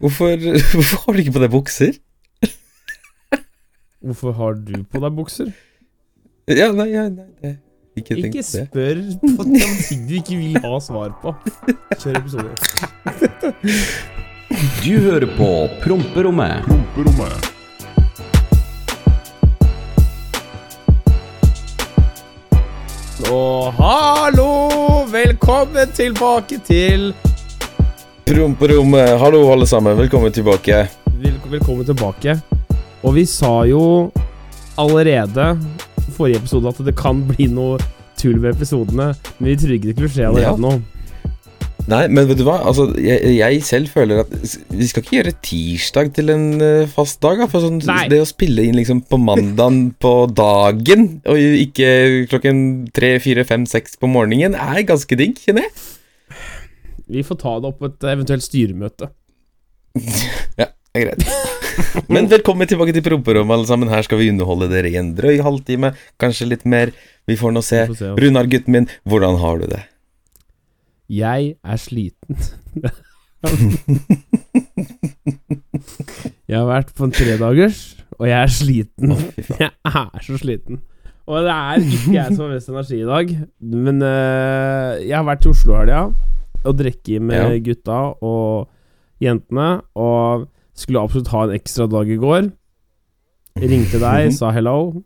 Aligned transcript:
Hvorfor, 0.00 0.26
hvorfor 0.74 0.96
har 1.06 1.12
du 1.12 1.18
ikke 1.22 1.32
på 1.32 1.38
deg 1.38 1.50
bukser? 1.52 1.92
Hvorfor 4.02 4.32
har 4.34 4.56
du 4.58 4.72
på 4.90 5.00
deg 5.04 5.12
bukser? 5.14 5.52
Ja, 6.50 6.72
nei, 6.74 6.88
nei, 6.90 7.04
nei 7.14 7.26
det, 7.38 7.52
Ikke 8.00 8.16
Ikke 8.18 8.42
spør 8.42 8.98
på 9.38 9.46
ting 9.46 10.02
du 10.08 10.16
ikke 10.18 10.38
vil 10.40 10.58
ha 10.64 10.80
svar 10.82 11.14
på. 11.22 11.30
Kjør 11.94 12.18
episode. 12.18 12.50
Du 14.82 14.90
hører 14.98 15.28
på 15.38 15.50
Promperommet. 15.84 16.66
Og 23.30 23.70
hallo! 23.78 24.50
Velkommen 25.14 25.94
tilbake 25.94 26.58
til 26.66 27.14
Promperommet. 28.24 29.18
Hallo, 29.20 29.42
alle 29.52 29.66
sammen. 29.66 29.96
Velkommen 29.98 30.32
tilbake. 30.32 30.86
Vel- 31.20 31.40
Velkommen 31.50 31.84
tilbake. 31.84 32.38
Og 33.04 33.14
vi 33.14 33.24
sa 33.26 33.64
jo 33.68 34.10
allerede 34.78 35.58
forrige 36.16 36.36
episode 36.40 36.68
at 36.68 36.80
det 36.86 36.96
kan 36.96 37.20
bli 37.28 37.46
noe 37.52 37.78
tull 38.16 38.38
ved 38.40 38.54
episodene, 38.56 39.10
men 39.38 39.50
vi 39.50 39.56
trodde 39.56 39.92
ikke 39.92 40.08
skje 40.08 40.26
allerede 40.28 40.42
Ja. 40.42 40.56
nå. 40.56 40.80
Nei, 41.86 42.08
men 42.08 42.26
vet 42.26 42.38
du 42.38 42.44
hva? 42.44 42.64
Altså, 42.64 42.86
jeg, 42.96 43.36
jeg 43.36 43.62
selv 43.62 43.88
føler 43.92 44.20
at 44.20 44.30
vi 44.70 44.86
skal 44.86 45.02
ikke 45.02 45.18
gjøre 45.22 45.32
tirsdag 45.44 46.14
til 46.14 46.30
en 46.30 46.60
eh, 46.62 46.86
fast 46.86 47.20
dag. 47.20 47.36
Da, 47.38 47.46
for 47.46 47.60
sånn, 47.60 47.78
det 48.08 48.22
å 48.22 48.24
spille 48.24 48.64
inn 48.64 48.74
liksom 48.74 49.02
på 49.04 49.18
mandagen 49.20 49.92
på 50.00 50.14
dagen, 50.32 51.20
og 51.26 51.36
ikke 51.36 52.24
klokken 52.30 52.88
tre, 52.94 53.18
fire, 53.20 53.44
fem, 53.44 53.66
seks 53.66 53.98
på 54.00 54.08
morgenen, 54.08 54.54
er 54.56 54.80
ganske 54.88 55.12
digg, 55.14 55.36
kjenner 55.44 55.66
jeg. 55.68 55.72
Vi 57.06 57.22
får 57.24 57.36
ta 57.40 57.58
det 57.60 57.68
opp 57.68 57.80
på 57.82 57.90
et 57.90 58.06
eventuelt 58.14 58.44
styremøte. 58.46 59.10
Ja, 60.58 60.66
det 60.94 61.00
er 61.00 61.04
greit. 61.08 61.22
Men 62.10 62.28
velkommen 62.30 62.68
tilbake 62.70 62.92
til 62.94 63.02
promperommet, 63.02 63.54
alle 63.56 63.66
sammen. 63.66 63.90
Her 63.90 64.02
skal 64.06 64.20
vi 64.20 64.28
underholde 64.30 64.68
dere 64.70 64.90
i 64.92 64.98
en 64.98 65.10
drøy 65.18 65.40
halvtime, 65.42 65.90
kanskje 66.22 66.46
litt 66.52 66.64
mer. 66.70 66.92
Vi 67.26 67.36
får 67.38 67.54
nå 67.54 67.62
se. 67.66 67.80
Får 67.90 67.98
se. 67.98 68.12
Runar, 68.22 68.46
gutten 68.50 68.76
min, 68.76 68.86
hvordan 69.10 69.38
har 69.42 69.58
du 69.58 69.66
det? 69.72 69.82
Jeg 71.10 71.54
er 71.58 71.78
sliten. 71.82 72.38
jeg 76.48 76.56
har 76.56 76.68
vært 76.70 76.94
på 76.96 77.08
en 77.08 77.14
tredagers, 77.14 77.80
og 78.18 78.28
jeg 78.30 78.38
er 78.38 78.52
sliten. 78.54 79.16
Jeg 79.60 79.70
er 79.70 80.22
så 80.24 80.38
sliten. 80.40 80.80
Og 81.24 81.42
det 81.46 81.54
er 81.54 81.80
ikke 81.80 82.14
jeg 82.14 82.34
som 82.36 82.44
har 82.44 82.54
mest 82.54 82.70
energi 82.70 83.00
i 83.00 83.08
dag, 83.08 83.34
men 83.74 84.02
øh, 84.04 84.90
jeg 85.08 85.16
har 85.16 85.26
vært 85.26 85.46
i 85.46 85.52
Oslo 85.54 85.78
helga 85.78 86.02
og 86.64 86.78
drikke 86.78 87.20
med 87.20 87.36
Ja. 87.36 87.58
gutta 87.58 87.98
og 88.22 88.68
jentene, 89.22 89.80
og 89.94 90.48
skulle 90.74 91.00
absolutt 91.02 91.28
ha 91.28 91.44
en 91.44 91.54
ekstra 91.58 91.86
dag 91.90 92.08
i 92.10 92.16
går. 92.20 92.50
Ringte 93.60 94.00
deg, 94.02 94.32
sa 94.38 94.50
hello. 94.54 95.02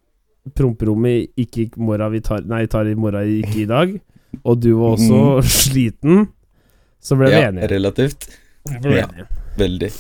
Promperommet 0.57 1.29
ikke 1.37 1.67
i 1.67 1.71
morgen, 1.77 2.13
vi 2.15 2.21
tar, 2.25 2.41
nei, 2.49 2.63
tar 2.67 2.89
i 2.89 2.95
morgen, 2.97 3.27
ikke 3.45 3.63
i 3.65 3.69
dag. 3.69 3.97
Og 4.45 4.61
du 4.63 4.71
var 4.79 4.95
også 4.97 5.43
sliten. 5.45 6.29
Så 7.01 7.17
ble 7.19 7.29
vi 7.31 7.37
ja, 7.37 7.49
enige. 7.51 7.69
relativt. 7.75 8.29
Ble 8.83 8.97
Ja. 8.97 9.07
enige. 9.07 9.27
Veldig. 9.59 9.91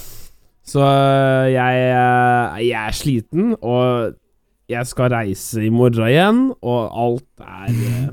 Så 0.68 0.80
øh, 0.84 1.52
jeg, 1.52 1.84
øh, 1.96 2.68
jeg 2.68 2.86
er 2.88 2.92
sliten, 2.92 3.54
og 3.62 4.14
jeg 4.68 4.86
skal 4.86 5.10
reise 5.12 5.62
i 5.64 5.70
morgen 5.72 6.08
igjen, 6.08 6.40
og 6.62 6.90
alt 7.04 7.24
er 7.40 7.70
øh, 7.72 8.08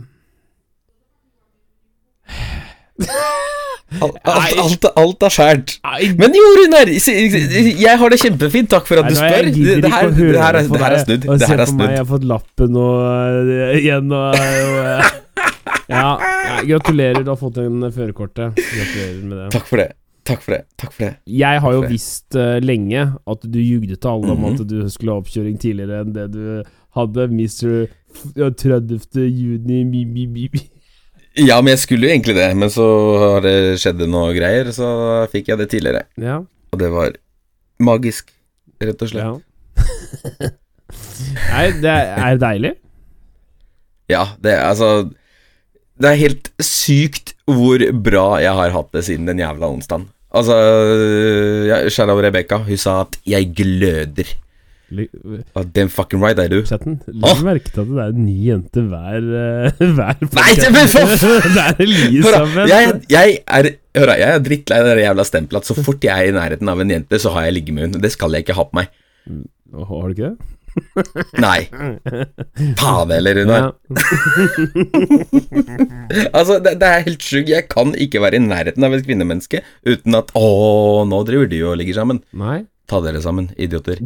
Alt, 3.95 4.15
alt, 4.25 4.59
alt, 4.63 4.85
alt 4.97 5.23
er 5.27 5.33
fælt. 5.35 5.73
Men 6.19 6.33
jo, 6.35 6.45
s- 6.99 7.09
jeg 7.81 7.99
har 7.99 8.09
det 8.09 8.19
kjempefint. 8.21 8.69
Takk 8.71 8.87
for 8.87 9.01
at 9.01 9.09
du 9.11 9.15
spør. 9.15 9.49
Det 9.51 9.55
her, 9.55 9.81
det 9.81 9.91
her, 9.91 10.57
er, 10.59 10.63
det 10.67 10.81
her 10.81 10.95
er 10.95 11.03
snudd. 11.03 11.27
Det 11.27 11.49
her 11.49 11.61
er 11.65 11.73
meg, 11.75 11.89
Jeg 11.93 12.01
har 12.01 12.09
fått 12.09 12.25
lappen 12.27 12.75
og 12.81 13.51
øh, 13.51 13.75
igjen 13.79 14.11
og, 14.11 14.35
øh, 14.35 15.11
ja, 15.91 16.07
gratulerer, 16.71 17.21
du 17.23 17.29
har 17.33 17.39
fått 17.39 17.59
en 17.61 17.85
førerkortet. 17.93 18.57
Gratulerer 18.57 19.21
med 19.23 19.37
det. 19.43 19.51
Takk 19.59 19.67
for 19.69 19.83
det. 19.83 19.89
Takk 20.25 20.41
for 20.41 20.55
det. 20.55 20.61
Takk 20.81 20.93
for 20.95 21.03
det. 21.05 21.11
Jeg 21.29 21.61
har 21.61 21.75
jo 21.77 21.83
visst 21.85 22.33
uh, 22.39 22.55
lenge 22.63 23.03
at 23.29 23.43
du 23.45 23.59
jugde 23.61 23.93
til 23.99 24.09
alle 24.09 24.31
om 24.33 24.39
Mhm. 24.41 24.55
at 24.55 24.63
du 24.71 24.79
skulle 24.89 25.13
ha 25.13 25.21
oppkjøring 25.21 25.59
tidligere 25.61 26.01
enn 26.01 26.15
det 26.15 26.31
du 26.33 26.63
hadde. 26.97 27.27
Mr. 27.29 27.85
30. 28.33 29.27
juni 29.29 29.83
mi, 29.85 30.01
mi, 30.09 30.25
mi. 30.25 30.49
Ja, 31.35 31.57
men 31.59 31.73
jeg 31.73 31.81
skulle 31.83 32.07
jo 32.07 32.13
egentlig 32.15 32.35
det, 32.37 32.47
men 32.55 32.69
så 32.71 32.85
har 33.19 33.41
det 33.43 33.55
skjedd 33.81 33.99
noe 34.07 34.31
greier, 34.35 34.69
så 34.75 34.87
fikk 35.33 35.49
jeg 35.51 35.59
det 35.59 35.67
tidligere. 35.73 36.05
Ja, 36.21 36.37
Og 36.71 36.79
det 36.79 36.87
var 36.93 37.11
magisk, 37.83 38.31
rett 38.79 39.01
og 39.03 39.11
slett. 39.11 39.25
ja. 39.25 40.49
Nei, 41.51 41.65
det 41.83 41.91
er 41.91 42.39
deilig. 42.39 42.73
Ja, 44.11 44.23
det 44.41 44.51
er 44.53 44.67
altså 44.69 45.09
Det 45.97 46.11
er 46.11 46.19
helt 46.19 46.49
sykt 46.61 47.33
hvor 47.49 47.81
bra 48.05 48.37
jeg 48.43 48.53
har 48.57 48.73
hatt 48.75 48.91
det 48.93 49.03
siden 49.07 49.27
den 49.29 49.39
jævla 49.41 49.69
onsdagen. 49.71 50.07
Altså, 50.35 50.55
Shadow 51.93 52.19
Rebekka, 52.19 52.57
hun 52.67 52.77
sa 52.77 53.01
at 53.05 53.15
'jeg 53.25 53.53
gløder'. 53.55 54.33
Og 55.55 55.69
den 55.73 55.89
fucking 55.89 56.21
right 56.21 56.37
er 56.39 56.51
du. 56.51 56.59
Chatten, 56.67 56.99
legg 57.09 57.39
merke 57.45 57.71
til 57.73 57.81
at 57.81 57.89
det 57.89 58.03
er 58.03 58.11
en 58.13 58.25
ny 58.27 58.35
jente 58.51 58.83
hver 58.85 59.25
uh, 59.25 59.79
Hver 59.97 60.19
Nei, 60.37 60.51
det- 60.59 60.71
men 60.75 60.91
for 60.91 61.09
Det 61.55 62.65
er 62.69 62.69
jeg, 62.69 62.99
jeg 63.09 63.37
er 63.47 63.71
Hør 63.95 64.11
jeg 64.19 64.27
er 64.35 64.43
drittlei 64.43 64.81
det 64.83 64.97
jævla 65.05 65.23
stempelet 65.25 65.63
at 65.63 65.69
så 65.71 65.77
fort 65.79 66.03
jeg 66.03 66.11
er 66.13 66.29
i 66.29 66.35
nærheten 66.35 66.69
av 66.69 66.81
en 66.83 66.91
jente, 66.91 67.19
så 67.21 67.31
har 67.31 67.47
jeg 67.47 67.63
henne. 67.71 68.01
Det 68.03 68.11
skal 68.11 68.35
jeg 68.35 68.43
ikke 68.43 68.57
ha 68.57 68.65
på 68.67 68.75
meg. 68.75 68.91
Å, 69.71 69.85
Har 69.87 70.11
du 70.11 70.13
ikke 70.13 70.33
det? 70.33 70.51
Nei. 71.45 71.61
Ta 72.75 72.93
det, 73.07 73.21
eller, 73.21 73.37
Runar. 73.39 73.69
Altså, 76.35 76.57
det, 76.59 76.75
det 76.81 76.89
er 76.89 77.05
helt 77.07 77.23
sjukt. 77.23 77.51
Jeg 77.53 77.67
kan 77.71 77.93
ikke 77.95 78.21
være 78.23 78.39
i 78.39 78.43
nærheten 78.43 78.83
av 78.83 78.95
et 78.97 79.05
kvinnemenneske 79.07 79.61
uten 79.87 80.17
at 80.19 80.33
Å, 80.35 80.45
nå 81.07 81.21
driver 81.27 81.47
de 81.51 81.61
og 81.69 81.77
ligger 81.79 82.01
sammen. 82.01 82.19
Nei. 82.35 82.65
Ta 82.91 82.99
dere 83.01 83.23
sammen, 83.23 83.47
idioter. 83.57 84.03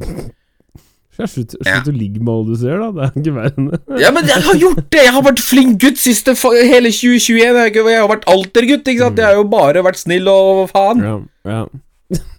Jeg 1.20 1.30
Slutt, 1.34 1.56
Ja. 1.68 1.82
å 1.84 1.92
ligge 1.92 2.22
med 2.24 2.30
alle 2.32 2.54
du 2.54 2.56
ser, 2.62 2.78
da. 2.80 2.90
Det 2.96 3.04
er 3.04 3.20
ikke 3.20 3.34
verre 3.36 3.52
enn 3.58 3.66
det. 3.74 3.80
Ja, 4.00 4.12
men 4.16 4.30
jeg 4.30 4.42
har 4.46 4.56
gjort 4.62 4.86
det! 4.90 5.02
Jeg 5.04 5.14
har 5.18 5.26
vært 5.26 5.42
flink 5.44 5.76
gutt 5.84 6.00
siste 6.00 6.36
hele 6.72 6.94
2021. 6.96 7.44
Jeg 7.44 7.54
har 7.84 7.92
jeg 7.92 8.00
har 8.00 8.08
vært 8.14 8.26
altergutt, 8.32 8.88
ikke 8.88 9.04
sant? 9.04 9.20
Jeg 9.20 9.26
har 9.28 9.36
jo 9.36 9.44
bare 9.52 9.84
vært 9.84 10.00
snill 10.00 10.32
og 10.32 10.70
faen. 10.72 11.04
Ja, 11.04 11.20
ja. 11.52 11.62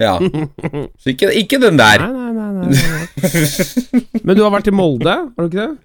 Ja. 0.01 0.17
Så 0.99 1.13
ikke, 1.13 1.29
ikke 1.37 1.61
den 1.63 1.77
der. 1.79 2.03
Nei, 2.03 2.33
nei, 2.33 2.49
nei, 2.51 2.73
nei. 2.73 4.21
Men 4.25 4.35
du 4.37 4.43
har 4.43 4.51
vært 4.57 4.67
i 4.73 4.75
Molde, 4.75 5.13
har 5.31 5.45
du 5.45 5.47
ikke 5.51 5.61
det? 5.69 5.79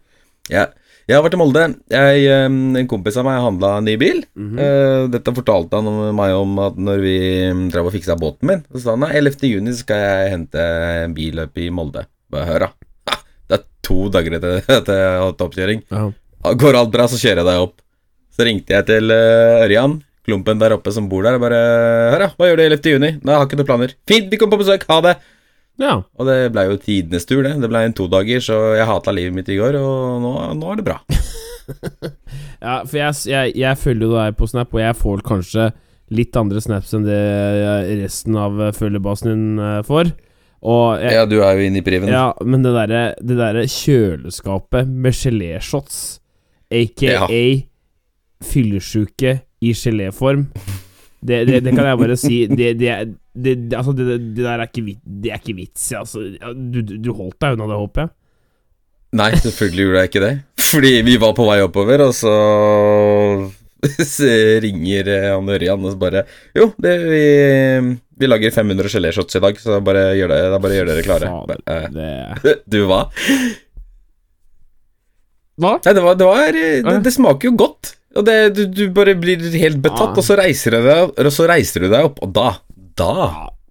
Ja. 0.55 0.65
Jeg 1.05 1.19
har 1.19 1.21
vært 1.21 1.35
i 1.37 1.37
Molde. 1.37 1.63
Jeg, 1.93 2.23
en 2.33 2.87
kompis 2.89 3.19
av 3.21 3.27
meg 3.27 3.37
handla 3.43 3.75
ny 3.85 3.93
bil. 4.01 4.23
Mm 4.33 4.55
-hmm. 4.55 5.11
Dette 5.13 5.35
fortalte 5.37 5.77
han 5.77 5.87
om- 5.87 6.15
meg 6.15 6.33
om 6.33 6.57
at 6.59 6.75
når 6.77 6.97
vi 7.03 7.17
mm, 7.53 7.69
drev 7.71 7.85
og 7.85 7.93
fiksa 7.93 8.15
båten 8.17 8.47
min. 8.49 8.63
Så 8.73 8.81
sa 8.81 8.89
han 8.95 9.03
at 9.03 9.13
11. 9.13 9.45
juni 9.53 9.73
skal 9.73 9.97
jeg 10.01 10.31
hente 10.31 10.57
en 11.03 11.13
bil 11.13 11.39
opp 11.39 11.57
i 11.57 11.69
Molde. 11.69 12.05
Bare 12.31 12.45
hør, 12.45 12.59
da. 12.59 12.69
To 13.85 14.07
dager 14.13 14.37
etter 14.39 14.59
at 14.79 14.89
jeg 14.89 15.15
hadde 15.21 15.45
oppkjøring. 15.47 15.83
Ja. 15.93 16.07
Går 16.61 16.77
alt 16.79 16.91
bra, 16.93 17.05
så 17.09 17.17
kjører 17.21 17.41
jeg 17.43 17.49
deg 17.51 17.61
opp. 17.67 17.77
Så 18.35 18.45
ringte 18.47 18.73
jeg 18.75 18.85
til 18.89 19.13
eh, 19.13 19.61
Ørjan, 19.63 19.99
klumpen 20.27 20.59
der 20.59 20.73
oppe 20.75 20.91
som 20.93 21.05
bor 21.11 21.23
der, 21.23 21.37
og 21.37 21.43
bare 21.45 21.59
Hør, 22.11 22.25
da, 22.25 22.27
hva 22.35 22.49
gjør 22.49 22.59
du 22.59 22.63
11. 22.65 22.89
juni? 22.95 23.11
Nei, 23.21 23.31
jeg 23.31 23.39
har 23.39 23.47
ikke 23.47 23.59
noen 23.61 23.69
planer. 23.69 23.93
Fint, 24.09 24.27
vi 24.33 24.39
kommer 24.41 24.57
på 24.57 24.65
besøk, 24.65 24.83
ha 24.89 24.97
det. 25.05 25.13
ja. 25.81 25.93
Og 26.17 26.27
det 26.29 26.37
ble 26.55 26.65
jo 26.71 26.77
tidenes 26.81 27.25
tur, 27.29 27.43
det. 27.45 27.53
Det 27.61 27.69
ble 27.71 27.83
en 27.87 27.95
todager, 27.95 28.43
så 28.43 28.57
jeg 28.75 28.89
hata 28.89 29.13
livet 29.15 29.37
mitt 29.37 29.49
i 29.53 29.57
går, 29.61 29.77
og 29.79 30.19
nå, 30.25 30.33
nå 30.59 30.73
er 30.73 30.81
det 30.81 30.87
bra. 30.89 30.99
Ja, 32.65 32.79
for 32.85 32.97
jeg, 32.97 33.13
jeg, 33.29 33.51
jeg 33.57 33.77
følger 33.81 34.05
jo 34.07 34.15
deg 34.17 34.35
på 34.39 34.47
Snap, 34.49 34.73
og 34.73 34.81
jeg 34.81 34.95
får 34.97 35.21
kanskje 35.25 35.65
litt 36.13 36.37
andre 36.37 36.61
snaps 36.61 36.93
enn 36.93 37.05
det 37.07 37.17
resten 38.03 38.37
av 38.37 38.59
følgebasen 38.77 39.31
din 39.31 39.61
eh, 39.61 39.79
får. 39.85 40.11
Jeg, 41.01 41.13
Ja, 41.13 41.25
du 41.29 41.37
er 41.43 41.57
jo 41.59 41.67
inne 41.67 41.81
i 41.81 41.85
priven. 41.85 42.09
Ja, 42.11 42.31
men 42.43 42.63
det 42.65 42.73
derre 42.75 43.03
det 43.21 43.37
derre 43.39 43.65
kjøleskapet 43.69 44.89
med 44.89 45.13
geléshots, 45.13 46.19
aka 46.73 47.11
Ja. 47.11 47.27
fyllesyke 48.43 49.39
i 49.61 49.71
geléform 49.77 50.47
det, 51.25 51.45
det, 51.49 51.61
det 51.65 51.73
kan 51.73 51.87
jeg 51.89 51.97
bare 51.97 52.17
si. 52.19 52.35
Det, 52.47 52.75
det, 52.77 53.55
altså 53.73 53.95
der 53.95 54.51
er 54.51 54.67
ikke, 54.67 54.83
vit, 54.85 54.99
det 55.01 55.31
er 55.33 55.41
ikke 55.41 55.55
vits 55.57 55.87
i. 55.91 55.97
Altså, 55.97 56.21
du, 56.53 56.81
du 56.85 57.11
holdt 57.17 57.39
deg 57.41 57.55
unna 57.55 57.67
det, 57.71 57.79
håper 57.81 58.03
jeg. 58.05 58.11
Nei, 59.15 59.29
selvfølgelig 59.39 59.85
gjorde 59.87 60.01
jeg 60.03 60.11
ikke 60.11 60.23
det. 60.25 60.33
Fordi 60.71 60.91
vi 61.07 61.15
var 61.21 61.33
på 61.37 61.47
vei 61.47 61.59
oppover, 61.65 62.03
og 62.05 62.13
så 62.17 62.35
så 64.15 64.29
ringer 64.63 65.09
eh, 65.13 65.27
han 65.29 65.49
Ørjan 65.55 65.83
og 65.85 65.91
så 65.93 65.99
bare 66.01 66.23
Jo, 66.57 66.71
det, 66.81 66.93
vi, 67.05 67.23
vi 68.19 68.27
lager 68.29 68.51
500 68.55 68.91
geléshots 68.95 69.35
i 69.35 69.41
dag, 69.43 69.57
så 69.59 69.79
bare 69.83 70.05
gjør, 70.15 70.31
det, 70.31 70.39
da 70.53 70.59
bare 70.63 70.77
gjør 70.77 70.89
dere 70.91 71.03
klare. 71.05 71.31
Fader, 71.33 71.91
det 71.95 72.09
eh, 72.53 72.61
Du 72.71 72.79
hva? 72.89 73.01
Hva? 75.59 75.75
Nei, 75.79 75.93
det, 75.95 76.01
var, 76.03 76.17
det, 76.19 76.25
var, 76.27 76.51
det, 76.55 76.97
det 77.05 77.13
smaker 77.15 77.49
jo 77.51 77.55
godt. 77.59 77.93
Og 78.15 78.25
det, 78.27 78.35
du, 78.55 78.65
du 78.71 78.83
bare 78.95 79.15
blir 79.19 79.43
helt 79.59 79.79
betatt, 79.83 80.15
Ja. 80.15 80.19
og 80.21 80.23
så 80.27 80.37
reiser 80.39 80.75
du 80.77 80.85
deg, 80.87 81.13
og 81.19 81.31
så 81.35 81.47
reiser 81.51 81.83
du 81.85 81.89
deg 81.91 82.09
opp, 82.11 82.19
og 82.23 82.31
da 82.35 82.49
Da 82.95 83.11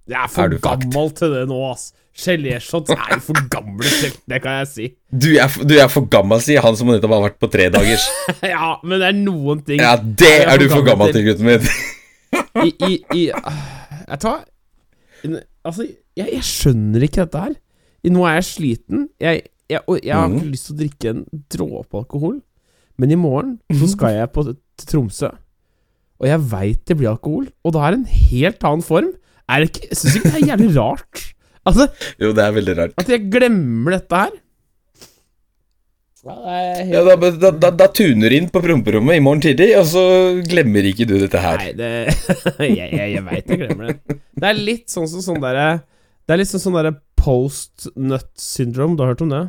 Jeg 0.08 0.20
er 0.20 0.32
for 0.32 0.44
er 0.52 0.58
gammel 0.60 1.12
til 1.16 1.32
det 1.32 1.44
nå, 1.48 1.60
ass. 1.72 1.92
Geléshots 2.14 2.92
er 2.94 3.18
for 3.24 3.40
gamle 3.50 3.88
til, 3.90 4.12
det 4.30 4.38
kan 4.44 4.60
jeg 4.60 4.68
si. 4.70 4.88
Du 5.24 5.30
er, 5.40 5.48
du 5.64 5.74
er 5.80 5.88
for 5.90 6.06
gammel, 6.12 6.38
sier 6.44 6.62
han 6.62 6.76
som 6.78 6.92
nettopp 6.92 7.16
har 7.16 7.24
vært 7.24 7.40
på 7.42 7.48
tredagers. 7.50 8.04
ja, 8.54 8.74
men 8.84 9.00
det 9.00 9.08
er 9.10 9.16
noen 9.18 9.64
ting 9.66 9.80
Ja, 9.82 9.96
det 9.98 10.30
er, 10.44 10.52
er 10.52 10.60
du 10.62 10.68
for 10.70 10.84
gammel 10.86 11.10
til, 11.16 11.24
gutten 11.26 11.48
min. 11.48 11.72
i, 12.64 12.70
i, 12.84 12.92
i 13.16 13.24
Jeg 14.08 14.20
tar 14.20 14.44
Altså, 15.64 15.86
jeg, 16.18 16.28
jeg 16.34 16.42
skjønner 16.44 17.04
ikke 17.06 17.22
dette 17.24 17.40
her. 17.40 17.54
Nå 18.12 18.24
er 18.28 18.34
jeg 18.36 18.44
sliten. 18.44 19.06
Jeg, 19.22 19.42
jeg, 19.72 19.80
og 19.88 20.00
jeg 20.04 20.12
har 20.14 20.28
ikke 20.28 20.42
Mhm. 20.44 20.50
lyst 20.52 20.66
til 20.68 20.74
å 20.74 20.78
drikke 20.82 21.12
en 21.14 21.22
dråpe 21.54 21.96
alkohol. 22.02 22.34
Men 23.00 23.10
i 23.10 23.16
morgen 23.18 23.54
så 23.72 23.88
skal 23.88 24.12
jeg 24.18 24.28
på 24.34 24.44
til 24.44 24.86
Tromsø. 24.90 25.30
Og 26.20 26.28
jeg 26.28 26.40
veit 26.52 26.84
det 26.86 26.96
blir 26.98 27.08
alkohol. 27.14 27.48
Og 27.64 27.72
da 27.72 27.86
er 27.86 27.90
det 27.96 28.00
en 28.02 28.12
helt 28.28 28.62
annen 28.68 28.82
form. 28.84 29.08
Er 29.48 29.60
det 29.64 29.70
ikke, 29.72 29.96
syns 29.96 30.16
ikke 30.20 30.30
det 30.34 30.42
er 30.42 30.46
jævlig 30.52 30.76
rart. 30.76 31.24
Altså, 31.66 31.88
Jo, 32.20 32.32
det 32.36 32.44
er 32.44 32.52
veldig 32.52 32.76
rart. 32.78 32.92
at 32.98 33.08
jeg 33.08 33.30
glemmer 33.32 33.90
dette 33.96 34.14
her. 34.14 34.30
Er 36.24 36.84
Ja, 36.88 37.02
da, 37.04 37.16
da, 37.30 37.50
da, 37.50 37.70
da 37.70 37.88
tuner 37.92 38.32
du 38.32 38.36
inn 38.38 38.46
på 38.52 38.62
promperommet 38.64 39.18
i 39.18 39.22
morgen 39.24 39.42
tidlig, 39.44 39.72
og 39.78 39.88
så 39.90 40.04
glemmer 40.48 40.86
ikke 40.88 41.06
du 41.08 41.16
dette 41.20 41.40
her. 41.42 41.60
Nei, 41.60 41.72
det 41.76 41.90
Jeg, 42.70 42.92
jeg, 42.94 43.10
jeg 43.16 43.24
veit 43.26 43.50
jeg 43.52 43.60
glemmer 43.60 43.90
det. 43.90 44.18
Det 44.34 44.48
er 44.48 44.60
litt 44.60 44.86
sånn 44.92 45.08
som 45.10 45.24
sånn 45.24 45.42
derre 45.42 45.66
Det 46.24 46.34
er 46.34 46.40
litt 46.40 46.50
sånn 46.50 46.62
sånn 46.62 46.78
derre 46.78 46.94
post 47.20 47.88
nut 47.96 48.30
syndrome. 48.40 48.96
Du 48.96 49.04
har 49.04 49.12
hørt 49.14 49.24
om 49.24 49.32
det? 49.32 49.42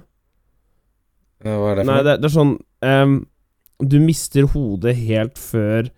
Ja, 1.46 1.56
Hva 1.60 1.72
er 1.72 1.80
det 1.80 1.86
for 1.86 1.92
noe? 1.92 2.04
det, 2.08 2.18
det 2.22 2.30
er 2.30 2.34
sånn 2.34 2.54
um, 2.88 3.16
Du 3.94 3.98
mister 4.04 4.48
hodet 4.54 4.96
helt 5.04 5.40
før 5.42 5.90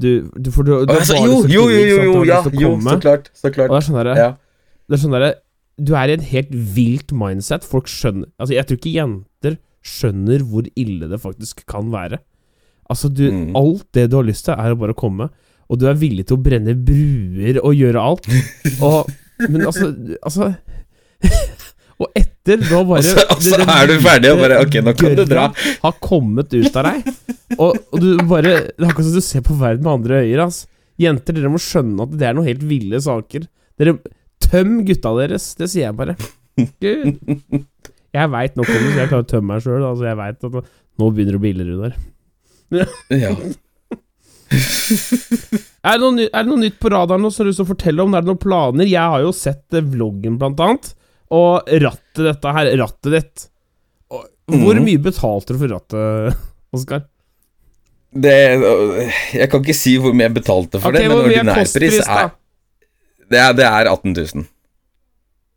du, 0.00 0.08
du 0.34 0.50
For 0.50 0.66
du, 0.66 0.72
du 0.88 0.94
altså, 0.94 1.18
jo, 1.22 1.44
jo, 1.46 1.68
jo, 1.70 1.82
jo, 1.86 1.98
jo, 2.02 2.22
ja, 2.26 2.40
jo, 2.50 2.72
så 2.82 2.96
klart. 2.98 3.30
Så 3.36 3.46
Og 3.46 3.54
det 3.60 3.78
er 3.78 3.86
sånn 3.86 3.98
derre 4.00 4.14
Ja. 4.18 4.30
Det 4.88 4.96
er 4.98 5.02
sånn 5.04 5.14
derre 5.14 5.30
Du 5.78 5.94
er 5.98 6.10
i 6.10 6.16
et 6.18 6.26
helt 6.30 6.50
vilt 6.74 7.14
mindset. 7.14 7.66
Folk 7.66 7.86
skjønner 7.90 8.30
Altså, 8.38 8.56
jeg 8.56 8.66
tror 8.66 8.80
ikke 8.80 8.94
jenter 8.96 9.30
skjønner 9.84 10.42
hvor 10.48 10.66
ille 10.80 11.08
det 11.10 11.20
faktisk 11.22 11.64
kan 11.70 11.90
være. 11.92 12.18
Altså, 12.90 13.08
du 13.12 13.24
Mm. 13.30 13.54
Alt 13.56 13.86
det 13.96 14.10
du 14.10 14.16
har 14.16 14.24
lyst 14.26 14.44
til, 14.46 14.54
er 14.54 14.74
å 14.74 14.78
bare 14.80 14.94
komme. 14.96 15.30
Og 15.70 15.78
du 15.80 15.86
er 15.88 15.94
villig 15.96 16.26
til 16.28 16.36
å 16.36 16.42
brenne 16.44 16.74
bruer 16.76 17.56
og 17.64 17.72
gjøre 17.74 18.00
alt. 18.00 18.26
Og 18.84 19.08
Men 19.48 19.64
altså 19.66 19.88
Altså 20.22 20.54
Og 22.02 22.10
etter 22.18 22.58
da 22.60 22.80
bare 22.84 22.98
Og 23.00 23.04
så- 23.06 23.24
og 23.30 23.40
det- 23.40 23.56
det 23.58 23.68
er 23.74 23.86
du 23.86 23.94
ferdig 24.02 24.30
og 24.34 24.38
bare, 24.42 24.58
ok, 24.66 24.74
nå 24.84 24.92
kan 24.98 25.14
du 25.16 25.24
dra. 25.24 25.46
Har 25.82 25.92
kommet 26.02 26.52
ut 26.52 26.76
av 26.76 26.84
deg. 26.90 27.14
Og, 27.58 27.78
og 27.92 28.00
du 28.00 28.16
bare 28.28 28.42
Det 28.42 28.82
er 28.82 28.88
akkurat 28.90 29.04
som 29.08 29.14
du 29.14 29.20
ser 29.20 29.40
på 29.46 29.56
verden 29.58 29.82
med 29.84 29.92
andre 29.92 30.20
øyne. 30.24 30.44
Altså. 30.44 30.66
Jenter, 30.98 31.32
dere 31.34 31.50
må 31.50 31.58
skjønne 31.58 32.02
at 32.02 32.10
det 32.18 32.22
er 32.28 32.34
noen 32.34 32.46
helt 32.46 32.62
ville 32.62 33.00
saker. 33.00 33.46
Dere 33.78 33.98
Tøm 34.44 34.84
gutta 34.84 35.14
deres. 35.16 35.54
Det 35.56 35.70
sier 35.70 35.86
jeg 35.88 35.96
bare. 35.96 36.16
Gud. 36.82 37.64
Jeg 38.14 38.30
veit 38.30 38.56
nok 38.56 38.68
om 38.70 38.74
det, 38.78 38.90
så 38.94 39.00
jeg 39.02 39.10
klarer 39.10 39.24
å 39.24 39.30
tømme 39.32 39.48
meg 39.54 39.62
sjøl. 39.64 39.84
Altså, 39.88 40.04
jeg 40.06 40.18
vet 40.20 40.44
at 40.48 40.52
nå- 41.02 41.12
begynner 41.14 41.34
det 41.34 41.40
å 41.40 41.44
bli 41.44 41.50
ille, 41.54 41.64
Runar. 41.70 41.94
Ja. 43.10 43.34
Er 45.84 45.98
det, 46.00 46.04
noe, 46.06 46.24
er 46.30 46.44
det 46.44 46.48
noe 46.48 46.60
nytt 46.62 46.76
på 46.80 46.88
radaren 46.92 47.20
nå 47.24 47.28
som 47.34 47.44
du 47.44 47.50
å 47.52 47.66
fortelle 47.68 48.04
om? 48.04 48.14
Er 48.16 48.22
det 48.24 48.30
noen 48.30 48.40
planer? 48.40 48.86
Jeg 48.88 49.10
har 49.14 49.20
jo 49.24 49.32
sett 49.36 49.74
eh, 49.76 49.82
vloggen, 49.84 50.38
blant 50.40 50.60
annet. 50.64 50.86
Og 51.34 51.66
rattet 51.82 52.22
dette 52.24 52.52
her, 52.56 52.70
rattet 52.80 53.10
ditt. 53.18 53.44
Hvor 54.48 54.76
Mhm. 54.78 54.84
mye 54.86 55.00
betalte 55.04 55.52
du 55.56 55.58
for 55.60 55.72
rattet, 55.74 56.38
Oskar? 56.76 57.04
Det 58.14 58.32
Jeg 59.34 59.48
kan 59.50 59.60
ikke 59.64 59.74
si 59.76 59.96
hvor 59.98 60.14
mye 60.14 60.28
jeg 60.28 60.36
betalte 60.36 60.80
for 60.80 60.92
okay, 60.94 61.02
det, 61.02 61.08
men 61.10 61.18
ordinærpris 61.24 62.00
er 62.06 62.30
det, 63.28 63.38
er 63.40 63.52
det 63.58 63.64
er 63.66 63.88
18 63.90 64.14
000. 64.14 64.44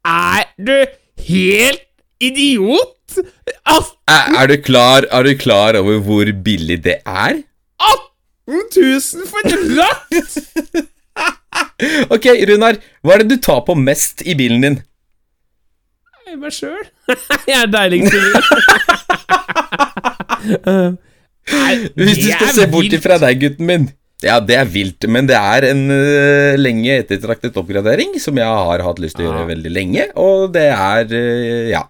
Er 0.08 0.46
du 0.58 0.76
helt 1.28 1.84
idiot? 2.24 2.94
At- 3.66 3.94
Er, 4.08 4.36
er, 4.40 4.48
du 4.48 4.58
klar, 4.64 5.06
er 5.12 5.24
du 5.24 5.34
klar 5.36 5.76
over 5.80 6.00
hvor 6.04 6.32
billig 6.44 6.84
det 6.84 7.02
er? 7.06 7.42
18 8.48 8.62
000 8.76 9.28
for 9.28 9.40
et 9.46 9.58
ratt?! 9.80 10.88
Ok, 12.14 12.26
Runar, 12.50 12.78
hva 13.02 13.16
er 13.16 13.24
det 13.24 13.32
du 13.32 13.42
tar 13.42 13.64
på 13.66 13.74
mest 13.78 14.22
i 14.26 14.36
bilen 14.38 14.62
din? 14.64 14.78
Jeg 16.28 16.34
er 16.36 16.40
meg 16.42 16.54
sjøl. 16.54 16.88
Jeg 17.48 17.58
er 17.58 17.70
deiligst 17.72 18.14
i 18.14 18.20
livet. 18.20 18.44
Hvis 21.98 22.20
du 22.20 22.28
skal 22.28 22.52
se 22.52 22.68
bort 22.72 22.92
ifra 22.98 23.16
deg, 23.22 23.40
gutten 23.42 23.70
min. 23.70 23.86
Ja, 24.26 24.40
det 24.42 24.56
er 24.58 24.68
vilt, 24.70 25.06
men 25.14 25.28
det 25.30 25.38
er 25.38 25.68
en 25.70 25.84
uh, 25.94 26.58
lenge 26.58 26.96
ettertraktet 27.04 27.58
oppgradering 27.62 28.16
som 28.20 28.38
jeg 28.40 28.50
har 28.50 28.82
hatt 28.84 29.00
lyst 29.00 29.16
til 29.20 29.28
å 29.28 29.30
gjøre 29.30 29.44
ah. 29.44 29.50
veldig 29.52 29.72
lenge, 29.76 30.08
og 30.18 30.50
det 30.56 30.66
er 30.74 31.14
uh, 31.14 31.70
ja. 31.70 31.84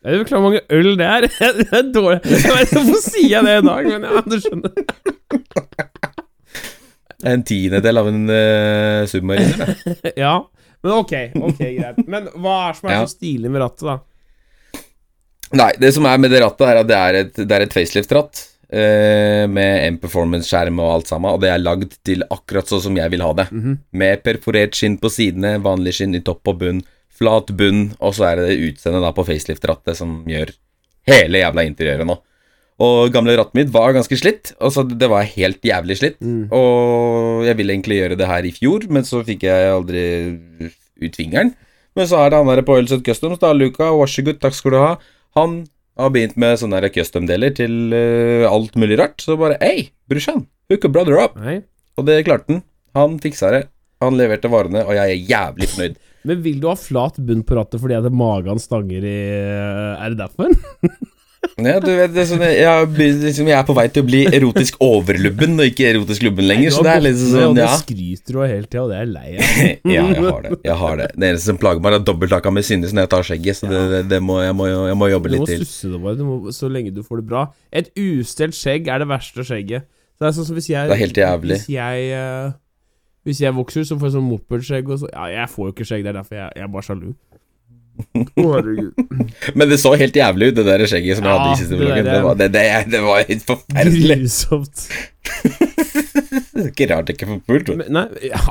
Jeg 0.00 0.16
vet 0.16 0.22
ikke 0.24 0.38
hvor 0.38 0.46
mange 0.46 0.60
øl 0.72 0.94
det 0.96 1.06
er. 1.06 1.26
Det 1.60 1.66
er 1.76 1.88
dårlig. 1.92 2.20
Jeg 2.24 2.54
vet 2.56 2.70
hvorfor 2.76 3.00
sier 3.04 3.32
jeg 3.34 3.44
det 3.44 3.56
i 3.58 3.64
dag, 3.66 3.88
men 3.90 4.06
ja, 4.08 4.22
du 4.24 4.36
skjønner. 4.40 4.70
En 7.30 7.42
tiendedel 7.44 8.00
av 8.00 8.06
en 8.08 8.22
uh, 8.32 9.06
submariner. 9.10 9.74
Ja, 10.22 10.38
men 10.80 10.94
ok, 10.96 11.12
ok, 11.36 11.58
greit. 11.76 11.98
Men 12.08 12.30
hva 12.40 12.54
er 12.70 12.78
som 12.78 12.88
er 12.88 12.94
Ja. 12.96 13.02
så 13.04 13.12
stilig 13.18 13.50
med 13.52 13.60
rattet, 13.60 13.84
da? 13.90 13.98
Nei, 15.60 15.72
det 15.82 15.90
som 15.96 16.06
er 16.08 16.20
med 16.22 16.30
det 16.32 16.40
rattet, 16.44 16.64
er 16.70 16.80
at 16.80 16.88
det 16.88 16.96
er 16.96 17.18
et, 17.24 17.34
det 17.42 17.56
er 17.58 17.66
et 17.66 17.76
facelift-ratt. 17.76 18.46
Uh, 18.70 19.44
med 19.50 19.82
en 19.88 19.96
performance-skjerm 20.00 20.78
og 20.80 20.92
alt 20.94 21.08
sammen, 21.10 21.32
og 21.34 21.42
det 21.42 21.50
er 21.52 21.60
lagd 21.60 21.96
til 22.06 22.22
akkurat 22.30 22.70
sånn 22.70 22.84
som 22.86 22.96
jeg 22.96 23.10
vil 23.12 23.24
ha 23.26 23.32
det. 23.42 23.48
Mhm. 23.52 23.76
Med 24.00 24.24
perforert 24.24 24.78
skinn 24.78 24.96
på 25.02 25.10
sidene, 25.12 25.58
vanlig 25.60 25.92
skinn 25.98 26.16
i 26.16 26.22
topp 26.24 26.54
og 26.54 26.60
bunn, 26.64 26.80
flat 27.20 27.52
bunn, 27.56 27.90
og 28.00 28.16
så 28.16 28.30
er 28.30 28.40
det 28.40 28.48
det 28.48 28.70
utseendet 28.70 29.14
på 29.16 29.26
facelift-rattet 29.28 29.98
som 29.98 30.20
gjør 30.28 30.54
hele 31.10 31.42
jævla 31.42 31.64
interiøret 31.68 32.08
nå. 32.08 32.16
Og 32.80 33.10
gamle 33.12 33.34
rattet 33.36 33.58
mitt 33.58 33.72
var 33.74 33.92
ganske 33.92 34.16
slitt, 34.16 34.54
altså 34.56 34.86
det 34.88 35.08
var 35.12 35.28
helt 35.28 35.60
jævlig 35.64 35.98
slitt. 36.00 36.16
Mm. 36.24 36.46
Og 36.56 37.44
jeg 37.44 37.58
ville 37.58 37.74
egentlig 37.76 37.98
gjøre 37.98 38.16
det 38.16 38.28
her 38.30 38.46
i 38.48 38.54
fjor, 38.56 38.86
men 38.88 39.04
så 39.04 39.20
fikk 39.26 39.44
jeg 39.44 39.74
aldri 39.74 40.04
ut 41.04 41.18
fingeren. 41.18 41.52
Men 41.98 42.08
så 42.08 42.22
er 42.22 42.32
det 42.32 42.40
han 42.40 42.48
der 42.48 42.64
på 42.64 42.78
Oilset 42.78 43.04
Customs, 43.04 43.40
da, 43.42 43.52
Luca, 43.52 43.90
vær 43.92 44.08
så 44.08 44.24
god, 44.24 44.40
takk 44.40 44.56
skal 44.56 44.72
du 44.72 44.78
ha. 44.80 44.94
Han 45.36 45.58
har 46.00 46.12
begynt 46.14 46.38
med 46.40 46.56
sånne 46.60 46.80
custom-deler 46.94 47.52
til 47.58 47.92
uh, 47.92 48.48
alt 48.48 48.78
mulig 48.80 48.96
rart. 49.00 49.20
Så 49.20 49.36
bare 49.40 49.58
Hei, 49.60 49.90
brorsan, 50.08 50.46
hook 50.72 50.86
a 50.88 50.92
brother 50.94 51.20
up. 51.20 51.36
Hey. 51.44 51.66
Og 52.00 52.08
det 52.08 52.22
klarte 52.24 52.48
han. 52.48 52.62
Han 52.96 53.20
fiksa 53.20 53.52
det. 53.52 53.66
Han 54.00 54.16
leverte 54.16 54.48
varene, 54.48 54.86
og 54.86 54.96
jeg 54.96 55.12
er 55.12 55.28
jævlig 55.28 55.68
fornøyd. 55.74 56.00
Men 56.28 56.42
vil 56.44 56.58
du 56.60 56.68
ha 56.68 56.76
flat 56.76 57.16
bunn 57.24 57.44
på 57.46 57.56
rattet 57.56 57.80
fordi 57.80 57.96
at 57.96 58.10
magen 58.12 58.60
stanger 58.60 59.06
i 59.08 59.16
Er 59.96 60.12
det 60.12 60.20
derfor? 60.20 60.52
Ja, 61.60 61.78
du 61.80 61.88
vet, 61.88 62.12
det 62.12 62.20
er 62.22 62.26
sånn, 62.28 62.42
jeg, 62.44 62.88
liksom, 63.20 63.48
jeg 63.48 63.56
er 63.56 63.64
på 63.68 63.74
vei 63.76 63.86
til 63.92 64.04
å 64.04 64.06
bli 64.08 64.18
erotisk 64.28 64.76
overlubben, 64.84 65.54
og 65.60 65.68
ikke 65.70 65.86
erotisk 65.90 66.24
lubben 66.24 66.46
lenger. 66.48 66.72
Så 66.72 66.84
det 66.84 66.92
er 66.92 67.02
litt 67.04 67.18
sånn, 67.20 67.56
ja. 67.56 67.66
det 67.66 67.80
skryter 67.82 68.36
du 68.36 68.38
av 68.40 68.48
hele 68.48 68.68
tida, 68.68 68.82
og 68.84 68.92
det 68.92 68.98
er 69.00 69.08
lei 69.08 69.26
av. 69.36 69.48
ja, 69.88 70.04
jeg 70.12 70.24
har 70.26 70.44
det. 70.44 70.52
jeg 70.68 70.76
har 70.82 71.00
Det 71.00 71.08
Det 71.16 71.30
eneste 71.30 71.50
som 71.50 71.60
plager 71.60 71.84
meg, 71.84 71.96
er 71.96 72.04
dobbelthaka 72.10 72.52
med 72.54 72.68
sinnes 72.68 72.94
når 72.96 73.06
jeg 73.06 73.12
tar 73.16 73.26
skjegget. 73.30 73.60
Så 73.60 73.70
det, 73.72 73.80
det, 73.92 74.02
det 74.12 74.20
må, 74.24 74.38
jeg, 74.44 74.56
må, 74.56 74.68
jeg 74.68 75.00
må 75.00 75.10
jobbe 75.12 75.32
Du 75.32 75.36
må 75.36 75.40
litt 75.42 75.52
til. 75.52 75.64
susse 75.64 75.92
det 75.92 76.02
bare, 76.04 76.16
du 76.20 76.24
må, 76.28 76.38
så 76.56 76.70
lenge 76.72 76.94
du 76.96 77.02
får 77.08 77.22
det 77.22 77.26
bra. 77.32 77.46
Et 77.82 77.92
ustelt 78.04 78.56
skjegg 78.56 78.88
er 78.92 79.04
det 79.04 79.08
verste 79.10 79.46
skjegget. 79.48 79.88
Det 80.20 80.28
er 80.28 80.36
sånn 80.36 80.48
som 80.50 80.60
hvis 80.60 80.68
jeg 80.68 80.92
Det 80.92 80.96
er 80.96 81.04
helt 81.06 81.22
jævlig. 81.24 81.56
Hvis 81.56 81.70
jeg 81.72 82.10
eh, 82.20 82.50
Hvis 83.28 83.40
jeg 83.44 83.52
vokser, 83.56 83.84
så 83.84 83.98
får 84.00 84.06
jeg 84.08 84.14
sånn 84.16 84.28
mopedskjegg 84.30 84.88
og 84.94 84.98
så 85.02 85.06
Ja, 85.12 85.24
jeg 85.34 85.48
får 85.52 85.66
jo 85.68 85.72
ikke 85.74 85.84
skjegg, 85.90 86.02
det 86.06 86.10
er 86.14 86.18
derfor 86.22 86.34
jeg, 86.38 86.48
jeg 86.56 86.64
er 86.64 86.72
bare 86.72 86.86
sjalu. 86.88 87.10
Oh. 88.40 88.56
Men 89.58 89.68
det 89.68 89.76
så 89.82 89.90
helt 90.00 90.16
jævlig 90.16 90.46
ut, 90.50 90.56
det 90.56 90.64
der 90.64 90.86
skjegget 90.88 91.18
som 91.18 91.26
jeg 91.28 91.34
hadde 91.36 91.50
i 91.52 91.58
siste 91.60 91.76
vloggen. 91.76 92.04
Det, 92.06 92.20
var- 92.24 92.38
det, 92.40 92.48
det, 92.54 92.62
det 92.94 93.00
var 93.04 93.16
helt 93.28 93.44
forferdelig. 93.44 94.16
Grusomt. 94.22 94.76
Det 96.60 96.66
ikke 96.72 96.86
rart 96.90 97.08
jeg 97.08 97.14
ikke 97.16 97.26
får 97.30 97.40
pult. 97.48 97.68
Nei, 97.92 98.06
ja 98.28 98.40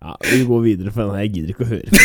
Ja, 0.00 0.14
vi 0.24 0.38
går 0.48 0.60
videre 0.64 0.90
for 0.94 1.00
den 1.02 1.10
her. 1.14 1.20
Jeg 1.26 1.32
gidder 1.34 1.50
ikke 1.52 1.64
å 1.66 1.70
høre 1.70 1.86
på 1.86 1.94
den. 1.94 2.00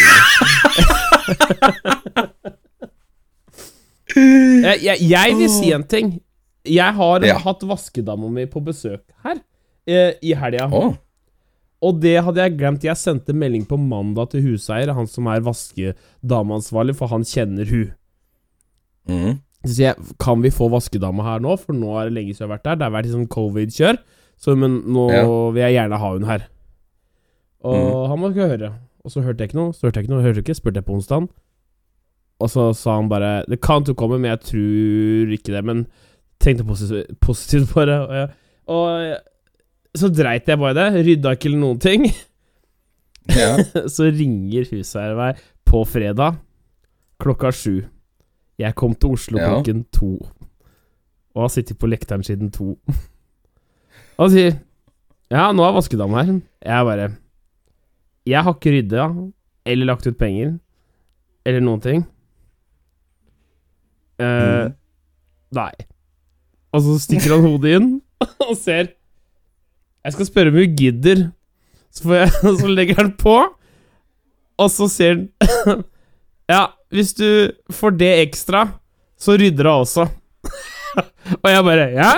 jeg, 4.66 4.78
jeg, 4.84 4.98
jeg 5.10 5.36
vil 5.40 5.50
si 5.52 5.72
en 5.76 5.84
ting. 5.90 6.08
Jeg 6.66 6.94
har 6.98 7.24
Ja. 7.26 7.38
hatt 7.40 7.62
vaskedama 7.64 8.30
mi 8.32 8.46
på 8.46 8.62
besøk 8.64 9.02
her 9.24 9.40
eh, 9.88 10.14
i 10.22 10.34
helga. 10.34 10.68
Oh. 10.74 10.96
Og 11.86 12.00
det 12.02 12.24
hadde 12.24 12.42
jeg 12.42 12.58
glemt. 12.58 12.84
Jeg 12.84 12.98
sendte 12.98 13.34
melding 13.36 13.66
på 13.68 13.78
mandag 13.78 14.32
til 14.32 14.42
huseier, 14.42 14.94
han 14.94 15.06
som 15.08 15.28
er 15.28 15.42
vaskedameansvarlig, 15.46 16.96
for 16.96 17.08
han 17.12 17.22
kjenner 17.28 17.66
hun. 17.70 17.92
Mm. 19.08 19.36
Så 19.66 19.74
sier 19.76 19.92
jeg, 19.94 20.16
kan 20.22 20.42
vi 20.42 20.50
få 20.54 20.70
vaskedama 20.74 21.24
her 21.26 21.40
nå, 21.44 21.56
for 21.62 21.74
nå 21.78 21.92
er 22.00 22.10
det 22.10 22.14
lenge 22.18 22.34
siden 22.34 22.46
jeg 22.46 22.50
har 22.50 22.56
vært 22.58 22.64
der. 22.66 22.76
Det 22.80 22.88
har 22.88 22.96
vært 22.96 23.12
sånn 23.14 23.28
covid-kjør, 23.36 23.98
så 24.38 24.56
men 24.58 24.82
nå 24.94 25.06
Ja. 25.14 25.24
vil 25.52 25.62
jeg 25.62 25.74
gjerne 25.78 26.00
ha 26.02 26.12
hun 26.14 26.24
her. 26.30 26.48
Og 27.66 27.76
mm. 27.76 28.10
han 28.10 28.20
må 28.20 28.30
ikke 28.34 28.50
høre. 28.50 28.74
Og 29.06 29.12
så 29.14 29.22
hørte 29.22 29.42
jeg 29.44 29.50
ikke 29.52 29.60
noe, 29.62 29.74
så 29.74 29.86
hørte 29.88 30.00
jeg 30.02 30.06
ikke 30.08 30.14
noe, 30.16 30.24
hørte 30.26 30.42
ikke, 30.42 30.56
spurte 30.58 30.82
jeg 30.82 30.86
på 30.86 30.96
onsdag. 30.98 31.28
Og 32.42 32.50
så 32.52 32.74
sa 32.76 32.96
han 32.98 33.08
bare 33.08 33.46
Det 33.48 33.62
kan 33.62 33.84
du 33.84 33.94
komme, 33.94 34.18
men 34.20 34.32
jeg 34.34 34.42
tror 34.50 35.32
ikke 35.38 35.54
det. 35.54 35.64
Men 35.64 35.86
tenkte 36.44 36.66
positivt, 36.68 37.20
positivt 37.24 37.72
på 37.74 37.86
det. 37.90 37.96
Og, 38.02 38.30
og 38.76 39.98
så 39.98 40.10
dreit 40.12 40.48
jeg 40.52 40.60
bare 40.60 40.74
i 40.76 40.80
det. 40.80 41.06
Rydda 41.08 41.36
ikke 41.38 41.50
eller 41.52 41.62
noen 41.62 41.80
ting. 41.84 42.06
Ja. 43.32 43.56
Så 43.96 44.10
ringer 44.14 44.68
huseieren 44.70 45.18
meg 45.18 45.40
på 45.66 45.80
fredag 45.90 46.36
klokka 47.24 47.50
sju. 47.56 47.80
Jeg 48.62 48.76
kom 48.78 48.94
til 48.96 49.16
Oslo 49.16 49.40
Ja. 49.40 49.48
klokken 49.56 49.86
to. 49.96 50.12
Og 51.36 51.42
har 51.48 51.52
sittet 51.52 51.80
på 51.82 51.90
lekteren 51.90 52.24
siden 52.24 52.52
to. 52.54 52.76
Og 54.18 54.28
han 54.28 54.34
sier 54.36 54.54
Ja, 55.34 55.48
nå 55.52 55.64
er 55.66 55.74
vaskedama 55.74 56.22
her. 56.24 56.38
Jeg 56.62 56.86
bare 56.86 57.08
Jeg 58.30 58.44
har 58.46 58.54
ikke 58.60 58.76
rydda 58.76 59.08
eller 59.66 59.86
lagt 59.90 60.06
ut 60.08 60.18
penger 60.22 60.54
eller 61.46 61.62
noen 61.66 61.82
ting. 61.82 62.06
Uh, 64.20 64.26
Mm. 64.70 64.74
Nei. 65.56 65.72
Og 66.76 66.84
så 66.84 66.96
stikker 67.06 67.36
han 67.38 67.46
hodet 67.46 67.76
inn 67.80 67.90
og 68.50 68.56
ser 68.60 68.92
Jeg 70.06 70.16
skal 70.16 70.28
spørre 70.28 70.52
om 70.52 70.58
hun 70.60 70.76
gidder. 70.78 71.22
Så, 71.96 72.04
får 72.04 72.18
jeg, 72.20 72.32
så 72.62 72.72
legger 72.72 73.00
han 73.00 73.12
på, 73.20 73.36
og 74.60 74.72
så 74.72 74.90
ser 74.92 75.16
han 75.16 75.84
Ja, 76.52 76.66
hvis 76.94 77.16
du 77.18 77.26
får 77.74 77.96
det 77.98 78.12
ekstra, 78.28 78.66
så 79.18 79.34
rydder 79.40 79.66
hun 79.72 79.86
også. 79.86 80.04
og 81.42 81.48
jeg 81.50 81.64
bare 81.66 81.88
Ja! 81.96 82.12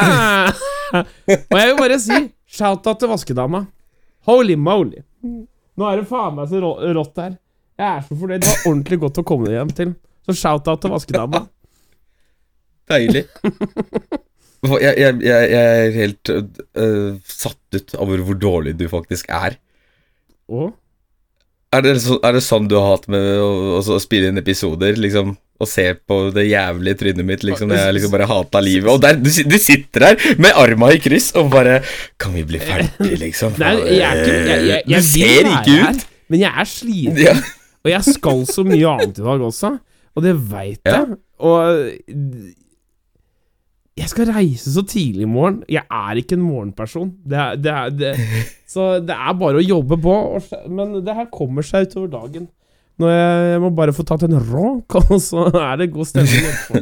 og 0.97 1.55
jeg 1.55 1.69
vil 1.69 1.77
bare 1.79 1.99
si 1.99 2.17
shout-out 2.57 2.99
til 2.99 3.11
vaskedama. 3.11 3.63
Holy 4.27 4.55
moly. 4.59 4.99
Nå 5.77 5.87
er 5.87 6.01
det 6.01 6.07
faen 6.09 6.35
meg 6.35 6.49
så 6.51 6.59
rått 6.63 7.21
her. 7.21 7.37
Jeg 7.77 7.87
er 7.87 8.03
så 8.07 8.17
fornøyd. 8.17 8.43
Det 8.43 8.51
var 8.51 8.67
ordentlig 8.71 8.99
godt 9.05 9.19
å 9.21 9.25
komme 9.27 9.51
hjem 9.53 9.71
til. 9.77 9.95
Så 10.27 10.35
shout-out 10.41 10.81
til 10.83 10.95
vaskedama. 10.95 11.45
Deilig. 12.91 13.27
Jeg, 14.65 14.93
jeg, 14.97 15.17
jeg, 15.21 15.49
jeg 15.51 15.85
er 15.85 15.95
helt 15.95 16.29
uh, 16.33 17.15
satt 17.29 17.77
ut 17.77 17.95
over 18.01 18.23
hvor 18.25 18.37
dårlig 18.41 18.73
du 18.79 18.87
faktisk 18.89 19.29
er. 19.29 19.57
Og 20.49 20.71
Er 21.75 21.83
det, 21.83 21.97
så, 22.01 22.15
er 22.23 22.33
det 22.37 22.41
sånn 22.45 22.69
du 22.71 22.77
har 22.79 22.93
hatt 22.95 23.05
med 23.11 23.25
å, 23.43 23.49
å 23.77 23.81
så 23.85 23.97
spille 24.01 24.31
inn 24.31 24.39
episoder, 24.39 24.95
liksom? 24.97 25.35
Og 25.57 25.65
se 25.69 25.87
på 26.07 26.17
det 26.35 26.43
jævlige 26.51 26.99
trynet 26.99 27.25
mitt, 27.25 27.43
liksom, 27.45 27.71
jeg 27.73 27.93
liksom 27.97 28.11
bare 28.13 28.27
hata 28.29 28.59
livet. 28.61 28.91
Og 28.93 28.99
der, 29.01 29.17
du, 29.17 29.29
du 29.49 29.55
sitter 29.61 30.05
der 30.05 30.27
med 30.41 30.53
arma 30.57 30.91
i 30.93 30.99
kryss 31.01 31.31
og 31.37 31.49
bare 31.53 31.79
Kan 32.21 32.35
vi 32.37 32.43
bli 32.45 32.61
ferdig, 32.61 33.17
liksom? 33.25 33.55
Nei, 33.61 33.73
jeg 33.97 34.05
er 34.05 34.21
ikke 34.21 35.01
Du 35.01 35.07
ser 35.09 35.41
ikke 35.41 35.55
ikke 35.63 35.77
her, 35.81 35.97
ut! 35.97 36.05
men 36.29 36.43
jeg 36.43 36.53
er 36.63 36.69
sliten. 36.69 37.21
Ja. 37.25 37.35
Og 37.85 37.91
jeg 37.93 38.13
skal 38.17 38.41
så 38.49 38.65
mye 38.67 38.93
annet 38.97 39.19
i 39.21 39.25
dag 39.25 39.43
også, 39.47 39.73
og 40.17 40.25
det 40.25 40.33
veit 40.49 40.81
Ja. 40.87 41.01
jeg. 41.03 41.19
Og 41.45 42.07
jeg 43.97 44.09
skal 44.11 44.29
reise 44.29 44.71
så 44.75 44.83
tidlig 44.85 45.25
i 45.25 45.29
morgen. 45.29 45.63
Jeg 45.71 45.83
er 45.89 46.19
ikke 46.21 46.37
en 46.37 46.43
morgenperson. 46.45 47.15
Det 47.25 47.37
er, 47.41 47.55
det 47.61 47.71
er, 47.73 47.89
det, 47.97 48.11
så 48.73 48.91
det 49.01 49.15
er 49.15 49.33
bare 49.39 49.61
å 49.61 49.65
jobbe 49.65 49.97
på. 50.03 50.15
Men 50.69 50.99
det 51.05 51.15
her 51.17 51.27
kommer 51.33 51.65
seg 51.65 51.89
utover 51.89 52.11
dagen. 52.13 52.47
Når 52.97 53.11
jeg, 53.13 53.41
jeg 53.51 53.61
må 53.61 53.69
bare 53.77 53.93
få 53.93 54.03
tatt 54.09 54.23
en 54.25 54.37
ronk, 54.41 54.95
og 55.03 55.19
så 55.21 55.43
er 55.53 55.75
det 55.83 55.91
god 55.93 56.07
stemning 56.09 56.47
etterpå. 56.49 56.81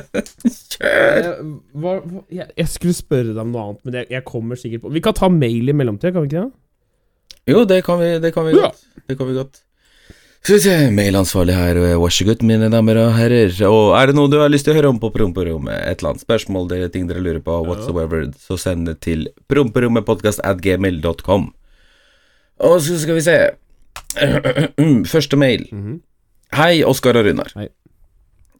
Kjør! 0.70 1.16
Jeg, 1.20 1.48
hva, 1.82 1.94
jeg, 2.32 2.46
jeg 2.62 2.68
skulle 2.70 2.94
spørre 2.96 3.32
deg 3.34 3.40
om 3.42 3.50
noe 3.54 3.64
annet, 3.64 3.80
men 3.86 3.98
jeg, 4.00 4.10
jeg 4.14 4.24
kommer 4.28 4.58
sikkert 4.60 4.84
på 4.84 4.92
Vi 4.94 5.02
kan 5.04 5.16
ta 5.18 5.28
mail 5.32 5.68
i 5.72 5.74
mellomtida, 5.76 6.12
kan 6.14 6.24
vi 6.24 6.30
ikke 6.30 6.44
det? 6.46 7.50
Jo, 7.50 7.64
det 7.66 7.80
kan 7.86 7.98
vi, 8.00 8.12
det 8.22 8.30
kan 8.36 8.46
vi 8.46 8.54
Ja. 8.54 8.68
godt. 8.70 8.86
Det 9.10 9.16
kan 9.18 9.28
vi 9.30 9.34
godt. 9.40 9.60
Skal 10.40 10.56
vi 10.56 10.60
se, 10.64 10.74
mailansvarlig 10.96 11.52
her, 11.52 11.78
vær 12.00 12.12
så 12.16 12.24
mine 12.48 12.70
damer 12.72 12.96
og 12.96 13.10
herrer. 13.12 13.52
Og 13.68 13.90
er 13.92 14.08
det 14.08 14.16
noe 14.16 14.30
du 14.32 14.38
har 14.40 14.48
lyst 14.48 14.64
til 14.64 14.72
å 14.72 14.78
høre 14.78 14.88
om 14.88 15.00
på 15.00 15.10
promperommet, 15.12 15.82
et 15.84 16.00
eller 16.00 16.14
annet 16.14 16.24
spørsmål, 16.24 16.68
det 16.70 16.78
er 16.80 16.92
ting 16.94 17.08
dere 17.10 17.20
lurer 17.20 17.42
på, 17.44 17.58
whatsoever, 17.66 18.24
så 18.40 18.56
send 18.56 18.88
det 18.88 19.02
til 19.04 19.26
promperommetpodkast 19.52 20.40
at 20.48 20.62
gmail.com. 20.64 21.50
Og 22.64 22.78
så 22.86 22.96
skal 23.02 23.18
vi 23.18 23.24
se 23.26 23.36
Første 25.12 25.36
mail. 25.36 25.66
Hei, 26.56 26.80
Oskar 26.88 27.20
og 27.20 27.28
Runar. 27.28 27.52
Hei. 27.58 27.68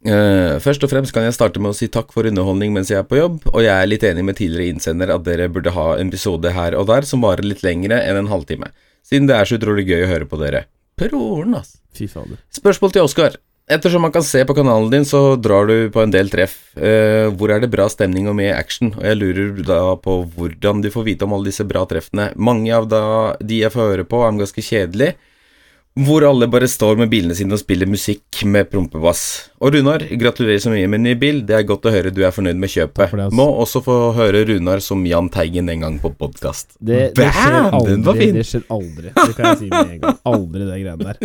Uh, 0.01 0.57
først 0.61 0.85
og 0.85 0.89
fremst 0.89 1.13
kan 1.13 1.25
jeg 1.27 1.35
starte 1.35 1.61
med 1.61 1.73
å 1.73 1.77
si 1.77 1.89
takk 1.91 2.13
for 2.13 2.25
underholdning 2.25 2.71
mens 2.73 2.89
jeg 2.89 3.01
er 3.01 3.09
på 3.09 3.19
jobb, 3.19 3.41
og 3.51 3.59
jeg 3.61 3.73
er 3.73 3.89
litt 3.89 4.05
enig 4.05 4.23
med 4.25 4.37
tidligere 4.37 4.73
innsender 4.73 5.13
at 5.13 5.25
dere 5.25 5.49
burde 5.53 5.73
ha 5.75 5.91
en 5.97 6.09
episode 6.09 6.53
her 6.55 6.77
og 6.77 6.87
der 6.89 7.05
som 7.09 7.25
varer 7.25 7.45
litt 7.45 7.61
lengre 7.65 7.99
enn 8.01 8.21
en 8.23 8.31
halvtime, 8.31 8.71
siden 9.05 9.29
det 9.29 9.37
er 9.37 9.49
så 9.49 9.59
utrolig 9.59 9.85
gøy 9.89 10.05
å 10.05 10.09
høre 10.09 10.29
på 10.29 10.39
dere. 10.41 10.63
Proren, 11.01 11.55
ass. 11.57 11.79
Fy 11.97 12.07
fader. 12.11 12.37
Spørsmål 12.53 12.93
til 12.93 13.07
Oskar. 13.07 13.39
Ettersom 13.71 14.03
man 14.03 14.11
kan 14.11 14.23
se 14.25 14.41
på 14.43 14.55
kanalen 14.57 14.89
din, 14.91 15.05
så 15.07 15.37
drar 15.39 15.69
du 15.69 15.89
på 15.93 16.01
en 16.03 16.11
del 16.11 16.29
treff. 16.31 16.57
Eh, 16.75 17.29
hvor 17.31 17.53
er 17.53 17.61
det 17.63 17.71
bra 17.71 17.85
stemning 17.91 18.27
og 18.27 18.35
mye 18.35 18.51
action? 18.57 18.91
Og 18.97 19.05
jeg 19.05 19.19
lurer 19.19 19.61
da 19.63 19.79
på 20.01 20.17
hvordan 20.35 20.81
du 20.83 20.89
får 20.91 21.07
vite 21.07 21.27
om 21.27 21.35
alle 21.37 21.51
disse 21.51 21.65
bra 21.67 21.85
treffene. 21.87 22.31
Mange 22.35 22.73
av 22.75 22.89
da, 22.91 23.03
de 23.39 23.61
jeg 23.61 23.71
får 23.71 23.93
høre 23.93 24.07
på, 24.07 24.23
er 24.25 24.41
ganske 24.41 24.65
kjedelige. 24.65 25.15
Hvor 25.99 26.23
alle 26.23 26.47
bare 26.47 26.69
står 26.71 26.95
med 27.01 27.09
bilene 27.11 27.35
sine 27.35 27.51
og 27.51 27.59
spiller 27.59 27.89
musikk 27.89 28.45
med 28.47 28.69
prompebass. 28.71 29.49
Og 29.59 29.73
Runar, 29.75 30.05
gratulerer 30.15 30.61
så 30.63 30.71
mye 30.71 30.87
med 30.87 31.01
ny 31.03 31.17
bil. 31.19 31.41
Det 31.43 31.57
er 31.57 31.65
godt 31.67 31.83
å 31.89 31.91
høre 31.91 32.13
du 32.15 32.21
er 32.23 32.31
fornøyd 32.31 32.55
med 32.61 32.71
kjøpet. 32.71 33.11
Altså. 33.11 33.35
Må 33.35 33.43
også 33.59 33.81
få 33.83 33.97
høre 34.15 34.45
Runar 34.47 34.79
som 34.79 35.03
Jahn 35.05 35.27
Teigen 35.33 35.67
en 35.73 35.83
gang 35.83 35.97
på 35.99 36.13
podkast. 36.15 36.77
Det, 36.79 37.09
det 37.17 37.27
skjer 37.35 37.57
Bam! 37.57 37.83
Den 37.89 38.05
var 38.05 38.15
aldri. 38.15 38.23
fin. 38.23 38.39
Det 38.39 38.45
skjer 38.47 38.63
aldri. 38.71 39.11
Det 39.17 39.35
kan 39.35 39.49
jeg 39.49 39.59
si 39.59 39.67
med 39.67 39.91
en 39.97 39.99
gang. 40.05 40.15
Aldri 40.31 40.69
det 40.69 40.79
greiene 40.85 41.11
der. 41.11 41.17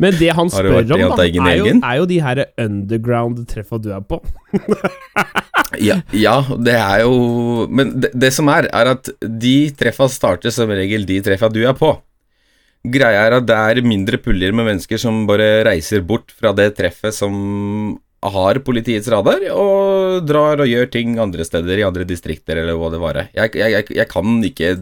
Men 0.00 0.16
det 0.22 0.30
han 0.40 0.52
spør 0.56 0.80
om, 0.80 0.88
da, 0.88 1.28
er 1.28 1.60
jo, 1.60 1.68
er 1.76 2.00
jo 2.00 2.08
de 2.14 2.20
her 2.24 2.42
underground-treffa 2.64 3.82
du 3.84 3.92
er 3.92 4.08
på. 4.08 4.22
Ja, 5.82 5.96
ja, 6.14 6.36
det 6.62 6.74
er 6.78 7.00
jo 7.02 7.64
Men 7.66 7.88
det, 7.98 8.12
det 8.14 8.28
som 8.36 8.46
er, 8.52 8.68
er 8.70 8.92
at 8.92 9.08
de 9.26 9.54
treffa 9.74 10.06
starter 10.12 10.52
som 10.54 10.70
regel 10.70 11.02
de 11.08 11.16
treffa 11.24 11.48
du 11.50 11.64
er 11.66 11.74
på. 11.74 11.96
Greia 12.84 13.22
er 13.24 13.38
at 13.38 13.46
det 13.48 13.56
er 13.56 13.86
mindre 13.86 14.18
puljer 14.20 14.52
med 14.52 14.68
mennesker 14.68 15.00
som 15.00 15.22
bare 15.28 15.62
reiser 15.64 16.02
bort 16.04 16.34
fra 16.36 16.52
det 16.56 16.74
treffet 16.76 17.16
som 17.16 17.96
har 18.24 18.60
politiets 18.64 19.08
radar, 19.12 19.42
og 19.52 20.24
drar 20.28 20.62
og 20.64 20.68
gjør 20.68 20.90
ting 20.92 21.16
andre 21.20 21.44
steder, 21.44 21.80
i 21.80 21.86
andre 21.86 22.06
distrikter, 22.08 22.60
eller 22.60 22.76
hva 22.80 22.90
det 22.92 23.00
var. 23.02 23.20
Jeg, 23.36 23.56
jeg, 23.60 23.88
jeg, 23.92 24.08
kan 24.10 24.38
ikke 24.48 24.74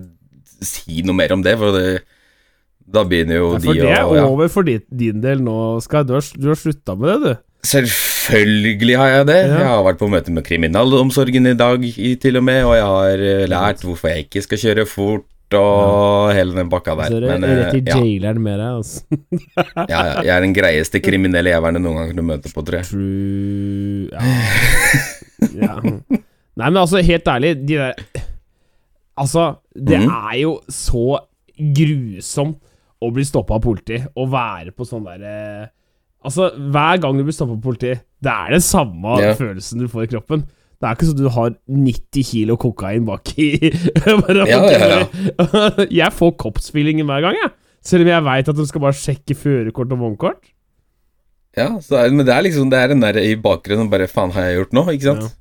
si 0.63 1.03
noe 1.07 1.19
mer 1.19 1.35
om 1.35 1.43
det, 1.43 1.57
for 1.59 1.75
det, 1.75 2.03
da 2.93 3.03
begynner 3.09 3.41
jo 3.41 3.49
For 3.57 3.67
de 3.67 3.81
det 3.81 3.95
er 3.95 4.05
å 4.05 4.19
ja. 4.19 4.27
over 4.29 4.51
for 4.53 4.67
din, 4.67 5.23
del 5.23 5.43
nå, 5.43 5.57
Skar. 5.83 6.07
Du 6.07 6.15
har, 6.19 6.27
du 6.39 6.53
har 6.53 6.59
slutta 6.59 6.99
med 6.99 7.11
det, 7.11 7.33
du. 7.33 7.49
Selvfølgelig 7.63 8.97
har 8.99 9.11
jeg 9.13 9.27
det. 9.29 9.41
Ja. 9.47 9.59
Jeg 9.61 9.71
har 9.71 9.85
vært 9.87 10.01
på 10.01 10.11
møte 10.11 10.35
med 10.35 10.47
kriminalomsorgen 10.47 11.47
i 11.53 11.59
dag 11.59 11.85
i, 11.87 12.15
til 12.23 12.41
og 12.41 12.47
med, 12.47 12.65
og 12.67 12.75
jeg 12.75 12.89
har 12.91 13.27
eh, 13.27 13.45
lært 13.51 13.85
hvorfor 13.87 14.11
jeg 14.11 14.27
ikke 14.27 14.43
skal 14.47 14.63
kjøre 14.65 14.87
fort, 14.91 15.27
og 15.59 16.33
hele 16.37 16.57
den 16.57 16.71
bakka 16.73 16.95
der. 16.99 17.13
Så 17.13 17.21
det 17.23 17.31
Men 17.31 17.47
eh, 17.47 17.55
rett 17.61 17.77
i 17.79 17.83
ja, 17.87 17.99
jaileren 17.99 18.43
med 18.45 18.59
deg, 18.59 18.79
altså. 18.79 19.21
ja, 19.93 20.01
ja, 20.01 20.23
jeg 20.23 20.33
er 20.37 20.47
den 20.47 20.57
greieste 20.57 21.03
kriminelle 21.05 21.53
jævelen 21.53 21.81
du 21.81 21.87
noen 21.87 22.01
gang 22.01 22.13
kunne 22.13 22.27
møte 22.31 22.53
på, 22.53 22.65
tror 22.67 22.81
jeg. 22.81 22.89
True 22.93 24.09
ja. 24.13 24.21
ja. 25.61 25.77
Nei, 25.83 26.67
men 26.69 26.81
altså, 26.83 27.03
helt 27.05 27.29
ærlig, 27.33 27.57
de 27.67 27.81
der 27.81 27.95
Altså, 29.23 29.51
det 29.77 29.99
mm. 30.01 30.09
er 30.09 30.37
jo 30.41 30.53
så 30.73 31.21
grusomt 31.77 32.59
å 33.03 33.11
bli 33.13 33.25
stoppa 33.27 33.59
av 33.59 33.65
politi 33.65 33.99
og 34.15 34.31
være 34.33 34.73
på 34.75 34.87
sånn 34.89 35.05
derre 35.05 35.35
Altså, 36.23 36.53
hver 36.55 37.01
gang 37.03 37.19
du 37.19 37.25
blir 37.27 37.35
stoppa 37.35 37.57
av 37.57 37.63
politi, 37.65 37.93
det 38.23 38.33
er 38.33 38.55
den 38.55 38.63
samme 38.63 39.17
Ja. 39.21 39.33
følelsen 39.35 39.83
du 39.83 39.89
får 39.91 40.05
i 40.07 40.11
kroppen. 40.13 40.45
Det 40.83 40.89
er 40.89 40.97
ikke 40.97 41.07
sånn 41.07 41.19
at 41.21 41.23
du 41.23 41.31
har 41.31 41.53
90 41.71 42.25
kilo 42.27 42.57
kokain 42.59 43.05
bak 43.07 43.31
ja, 43.39 44.17
Ja, 44.51 44.63
ja, 44.75 45.03
Jeg 46.03 46.15
får 46.19 46.33
koppspillingen 46.43 47.07
hver 47.07 47.23
gang, 47.23 47.39
jeg. 47.39 47.53
Selv 47.87 48.03
om 48.03 48.11
jeg 48.11 48.25
veit 48.27 48.51
at 48.51 48.59
de 48.59 48.67
skal 48.67 48.83
bare 48.83 48.99
sjekke 48.99 49.37
førerkort 49.39 49.95
og 49.95 50.03
vognkort. 50.03 50.51
Ja, 51.55 51.69
så 51.85 52.01
er, 52.01 52.11
men 52.11 52.27
det 52.27 52.33
er 52.35 52.45
liksom 52.47 52.71
Det 52.73 52.79
er 52.81 52.91
den 52.95 53.03
der 53.05 53.19
i 53.21 53.35
bakgrunnen 53.37 53.91
Bare 53.93 54.07
faen 54.09 54.31
har 54.33 54.47
jeg 54.47 54.55
gjort 54.57 54.71
nå, 54.79 54.85
ikke 54.95 55.11
sant? 55.11 55.35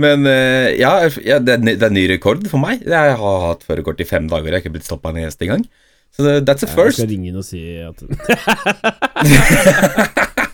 Men 0.00 0.24
eh, 0.24 0.70
ja, 0.80 0.94
det, 1.04 1.58
er, 1.58 1.60
det 1.60 1.84
er 1.84 1.92
ny 1.92 2.06
rekord 2.08 2.46
for 2.48 2.56
meg. 2.62 2.80
Jeg 2.88 3.16
har 3.20 3.42
hatt 3.44 3.66
førerkort 3.66 4.00
i 4.00 4.08
fem 4.08 4.24
dager, 4.30 4.48
jeg 4.48 4.56
har 4.56 4.64
ikke 4.64 4.78
blitt 4.78 4.88
stoppa 4.88 5.12
en 5.12 5.20
eneste 5.20 5.50
gang. 5.50 5.66
Så 6.16 6.40
that's 6.44 6.64
a 6.64 6.70
Jeg 6.72 6.96
skal 6.96 7.08
ringe 7.12 7.28
inn 7.28 7.36
og 7.40 7.44
si 7.44 7.60
at 7.80 8.00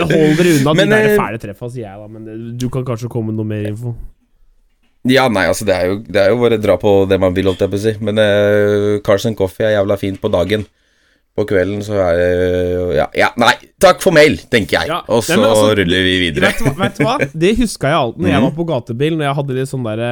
hold 0.00 0.36
dere 0.38 0.56
unna 0.58 0.74
Men, 0.78 0.90
de 0.90 0.96
der 0.96 1.12
eh, 1.12 1.20
fæle 1.20 1.38
treffa, 1.42 1.68
sier 1.72 1.86
jeg 1.88 2.00
da. 2.00 2.08
Men 2.08 2.58
du 2.58 2.68
kan 2.72 2.84
kanskje 2.88 3.10
komme 3.12 3.32
med 3.32 3.40
noe 3.40 3.48
mer 3.48 3.68
info. 3.70 3.94
Ja, 5.10 5.24
nei, 5.32 5.48
altså 5.50 5.66
det 5.66 5.74
er 5.74 5.88
jo, 5.90 5.96
det 6.06 6.20
er 6.20 6.30
jo 6.30 6.38
bare 6.38 6.60
å 6.60 6.62
dra 6.62 6.76
på 6.78 6.90
det 7.10 7.18
man 7.18 7.34
vil, 7.34 7.48
holdt 7.50 7.64
jeg 7.64 7.72
på 7.72 7.78
å 7.80 7.82
si. 7.82 7.92
Men 8.06 8.20
uh, 8.22 9.00
Carson 9.02 9.34
Coffee 9.38 9.66
er 9.66 9.76
jævla 9.76 9.96
fint 9.98 10.20
på 10.22 10.30
dagen. 10.30 10.64
På 11.32 11.46
kvelden 11.48 11.80
så 11.80 11.96
er 11.96 12.18
det 12.20 12.96
ja, 12.98 13.06
ja, 13.16 13.30
nei, 13.40 13.54
takk 13.80 14.02
for 14.04 14.12
mail, 14.12 14.36
tenker 14.52 14.82
jeg. 14.82 14.90
Ja, 14.92 14.98
Og 15.08 15.24
så 15.24 15.38
altså, 15.40 15.70
ruller 15.78 16.04
vi 16.04 16.18
videre. 16.26 16.50
Vet? 16.52 16.76
Vet 16.76 17.00
du 17.00 17.06
hva? 17.06 17.16
Det 17.44 17.54
huska 17.56 17.88
jeg 17.88 17.98
alltid 18.02 18.20
når 18.20 18.30
jeg 18.30 18.40
Mhm. 18.42 18.46
var 18.46 18.54
på 18.58 18.66
gatebil. 18.68 19.16
Når 19.16 19.26
jeg 19.26 19.38
hadde 19.40 19.56
litt 19.56 19.70
sånn 19.70 19.86
derre 19.88 20.10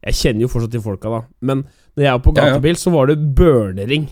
Jeg 0.00 0.14
kjenner 0.16 0.46
jo 0.46 0.48
fortsatt 0.48 0.72
de 0.72 0.80
folka, 0.80 1.10
da. 1.12 1.20
Men 1.42 1.64
når 1.98 2.06
jeg 2.06 2.12
var 2.14 2.22
på 2.24 2.34
gatebil, 2.38 2.78
så 2.80 2.92
var 2.94 3.10
det 3.10 3.18
burnering 3.36 4.06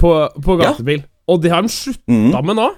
på, 0.00 0.12
på 0.46 0.56
gatebil. 0.62 1.02
Og 1.28 1.42
det 1.42 1.50
har 1.52 1.66
de 1.66 1.68
slutta 1.74 2.06
mm. 2.08 2.46
med 2.46 2.56
nå. 2.56 2.70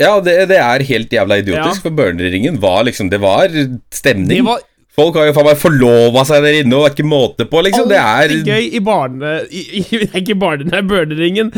Ja, 0.00 0.14
det, 0.24 0.36
det 0.48 0.56
er 0.60 0.84
helt 0.88 1.10
jævla 1.12 1.36
idiotisk, 1.42 1.82
Ja. 1.82 1.84
for 1.84 1.92
burneringen 1.98 2.56
var 2.62 2.86
liksom 2.88 3.10
Det 3.12 3.18
var 3.20 3.52
stemning. 3.92 4.38
Det 4.38 4.46
var 4.46 4.62
Folk 4.94 5.16
har 5.18 5.26
jo 5.26 5.32
faen 5.34 5.48
meg 5.48 5.58
forlova 5.58 6.22
seg 6.28 6.44
der 6.46 6.60
inne, 6.60 6.76
og 6.76 6.84
det 6.84 6.86
er 6.86 6.92
ikke 6.94 7.08
måte 7.10 7.44
på, 7.50 7.58
liksom. 7.66 7.88
Det 7.90 7.96
er 7.98 8.28
Alltid 8.28 8.46
gøy 8.46 8.66
i 8.78 8.80
barne... 8.86 9.32
I, 9.50 9.62
i, 9.80 9.98
ikke 10.20 10.36
barne, 10.38 10.68
nei, 10.70 10.82
burneringen. 10.86 11.48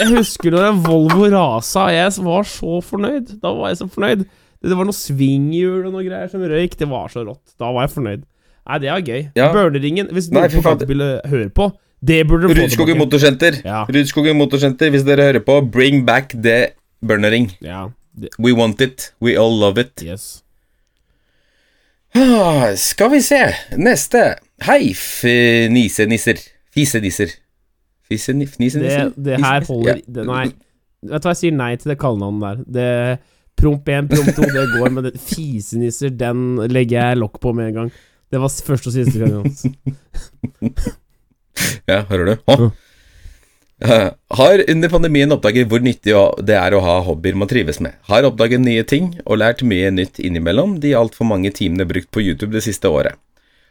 jeg 0.00 0.08
husker 0.14 0.54
når 0.54 0.68
en 0.70 0.78
Volvo 0.86 1.28
rasa, 1.34 1.90
og 1.90 1.96
jeg 1.98 2.24
var 2.24 2.48
så 2.48 2.78
fornøyd. 2.88 3.34
Da 3.42 3.52
var 3.52 3.68
jeg 3.72 3.82
så 3.82 3.88
fornøyd. 3.92 4.24
Det 4.60 4.76
var 4.76 4.88
noe 4.88 4.96
svinghjul 4.96 5.84
og 5.88 5.92
noe 5.92 6.04
greier 6.06 6.28
som 6.32 6.40
røyk. 6.44 6.72
Det 6.80 6.88
var 6.88 7.12
så 7.12 7.24
rått. 7.26 7.44
Da 7.60 7.68
var 7.68 7.84
jeg 7.84 7.92
fornøyd. 7.98 8.24
Nei, 8.70 8.78
det 8.80 8.90
var 8.92 9.04
gøy. 9.04 9.22
Ja. 9.36 9.50
Burneringen, 9.52 10.08
hvis 10.16 10.30
du 10.30 10.36
noen 10.36 10.52
på 10.56 10.64
faen. 10.64 11.04
Hører 11.28 11.52
på, 11.52 11.68
det 12.00 12.26
burde 12.28 12.48
du 12.48 12.54
Rudskogen. 12.60 12.98
Motorsenter. 12.98 13.60
Ja. 13.64 13.82
Rudskogen 13.88 14.36
Motorsenter, 14.38 14.90
hvis 14.90 15.02
dere 15.04 15.26
hører 15.30 15.42
på, 15.44 15.60
bring 15.72 16.04
back 16.06 16.32
the 16.32 16.70
burnering. 17.04 17.50
Ja, 17.60 17.88
det, 18.16 18.28
We 18.38 18.52
want 18.56 18.80
it. 18.80 19.12
We 19.20 19.36
all 19.38 19.58
love 19.60 19.80
it. 19.80 20.02
yes. 20.04 20.42
Ah, 22.14 22.74
skal 22.76 23.10
vi 23.12 23.20
se. 23.22 23.38
Neste. 23.78 24.22
Hei, 24.66 24.94
fnisenisser. 24.94 26.40
Fisenisser. 26.74 27.30
Fise-nif- 28.10 28.56
Det, 28.58 28.72
det 29.14 29.36
her 29.38 29.60
Fisenisser? 29.60 29.66
holder 29.72 30.00
det, 30.08 30.26
Nei. 30.26 30.46
Vet 31.06 31.22
du 31.22 31.28
hva, 31.28 31.30
jeg 31.30 31.38
sier 31.38 31.52
nei 31.56 31.76
til 31.78 31.92
det 31.92 31.98
kallenavnet 32.02 32.42
der. 32.42 32.64
Det 32.74 33.18
Promp 33.60 33.88
1, 33.88 34.08
promp 34.10 34.34
2, 34.36 34.42
det 34.42 34.64
går, 34.74 34.90
men 34.90 35.04
det, 35.06 35.12
fisenisser, 35.20 36.08
den 36.10 36.56
legger 36.72 36.98
jeg 37.10 37.20
lokk 37.20 37.38
på 37.40 37.52
med 37.54 37.68
en 37.70 37.74
gang. 37.74 37.92
Det 38.32 38.40
var 38.42 38.48
første 38.66 38.88
og 38.90 38.92
siste 38.96 39.18
gang. 39.20 39.46
Altså. 39.46 39.70
Ja, 41.88 42.04
hører 42.10 42.30
du? 42.30 42.34
Hå? 42.50 42.70
Har 44.36 44.60
under 44.68 44.92
pandemien 44.92 45.32
oppdaget 45.32 45.70
hvor 45.70 45.80
nyttig 45.80 46.12
det 46.44 46.56
er 46.58 46.74
å 46.76 46.82
ha 46.84 46.98
hobbyer 47.06 47.38
man 47.40 47.48
trives 47.48 47.80
med. 47.80 47.96
Har 48.10 48.26
oppdaget 48.28 48.60
nye 48.60 48.84
ting 48.84 49.14
og 49.24 49.40
lært 49.40 49.64
mye 49.64 49.88
nytt 49.94 50.20
innimellom 50.20 50.76
de 50.82 50.92
altfor 50.98 51.28
mange 51.30 51.52
timene 51.56 51.88
brukt 51.88 52.10
på 52.12 52.20
YouTube 52.20 52.52
det 52.52 52.66
siste 52.66 52.92
året. 52.92 53.16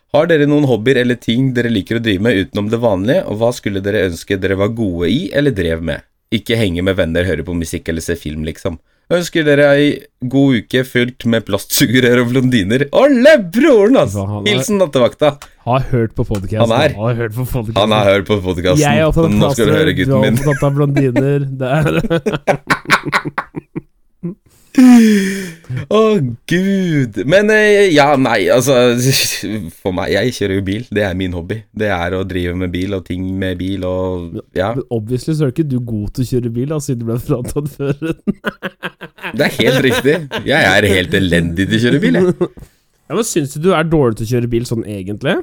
Har 0.09 0.25
dere 0.25 0.47
noen 0.49 0.65
hobbyer 0.65 0.97
eller 1.03 1.19
ting 1.21 1.51
dere 1.53 1.69
liker 1.69 1.99
å 1.99 2.01
drive 2.01 2.25
med 2.25 2.39
utenom 2.41 2.71
det 2.71 2.79
vanlige, 2.81 3.21
og 3.29 3.37
hva 3.37 3.51
skulle 3.53 3.83
dere 3.85 4.07
ønske 4.07 4.39
dere 4.41 4.57
var 4.57 4.73
gode 4.73 5.11
i 5.13 5.27
eller 5.29 5.53
drev 5.53 5.83
med? 5.85 6.01
Ikke 6.33 6.57
henge 6.57 6.81
med 6.85 6.97
venner, 6.97 7.27
høre 7.29 7.45
på 7.45 7.53
musikk 7.57 7.91
eller 7.93 8.01
se 8.01 8.17
film, 8.17 8.41
liksom. 8.47 8.79
Ønsker 9.09 9.41
dere 9.41 9.63
ei 9.73 9.85
god 10.29 10.59
uke 10.59 10.83
fylt 10.85 11.25
med 11.25 11.41
plastsugerør 11.47 12.19
og 12.21 12.27
blondiner. 12.29 12.83
Ole 12.93 13.31
broren, 13.55 13.97
altså! 13.97 14.25
Hilsen 14.45 14.77
nattevakta. 14.77 15.31
Har 15.65 15.87
hørt 15.89 16.13
på 16.17 16.27
podkasten. 16.29 16.61
Han 16.61 16.75
er. 16.77 16.93
Har 16.93 17.17
hørt 17.17 17.33
på 17.33 17.45
podcasten. 17.49 17.79
Han 17.79 17.95
har 17.95 18.05
hørt 18.11 18.27
på 18.29 18.37
podkasten. 18.45 18.83
Jeg 18.85 19.09
Nå 19.33 19.49
skal 19.55 19.65
du 19.65 19.73
høre, 19.73 19.89
plaster, 19.89 19.89
du 19.89 19.97
gutten 19.97 20.13
er 20.13 20.21
min. 20.27 20.37
opptatt 20.37 20.61
av 20.67 20.77
blondiner. 20.77 21.47
Det 21.57 21.71
er 21.79 21.89
Å, 24.77 25.99
gud. 26.49 27.17
Men 27.29 27.49
eh, 27.53 27.89
ja, 27.93 28.11
nei, 28.21 28.47
altså 28.53 28.75
For 29.81 29.93
meg, 29.95 30.11
jeg 30.13 30.33
kjører 30.37 30.59
jo 30.59 30.65
bil. 30.67 30.87
Det 30.93 31.03
er 31.05 31.17
min 31.17 31.33
hobby. 31.35 31.59
Det 31.73 31.89
er 31.93 32.15
å 32.17 32.23
drive 32.27 32.55
med 32.59 32.73
bil 32.73 32.95
og 32.97 33.05
ting 33.09 33.25
med 33.41 33.59
bil 33.61 33.85
og 33.87 34.39
Ja. 34.57 34.71
Men 34.77 34.85
Obviously 34.93 35.35
så 35.37 35.47
er 35.47 35.53
ikke 35.55 35.67
du 35.69 35.79
god 35.79 36.13
til 36.15 36.25
å 36.25 36.29
kjøre 36.33 36.53
bil, 36.55 36.69
da, 36.73 36.81
siden 36.83 37.03
du 37.03 37.07
ble 37.09 37.19
fratatt 37.23 37.71
føreren. 37.75 38.19
Det 39.37 39.45
er 39.45 39.55
helt 39.59 39.81
riktig. 39.85 40.15
Jeg 40.47 40.73
er 40.73 40.89
helt 40.89 41.15
elendig 41.17 41.67
til 41.69 41.77
å 41.77 41.83
kjøre 41.85 42.01
bil, 42.01 42.19
jeg. 42.19 42.51
Ja, 43.09 43.17
men 43.17 43.25
Syns 43.25 43.55
du 43.55 43.67
du 43.67 43.71
er 43.77 43.85
dårlig 43.89 44.19
til 44.19 44.27
å 44.27 44.31
kjøre 44.35 44.49
bil 44.51 44.65
sånn 44.69 44.85
egentlig? 44.89 45.35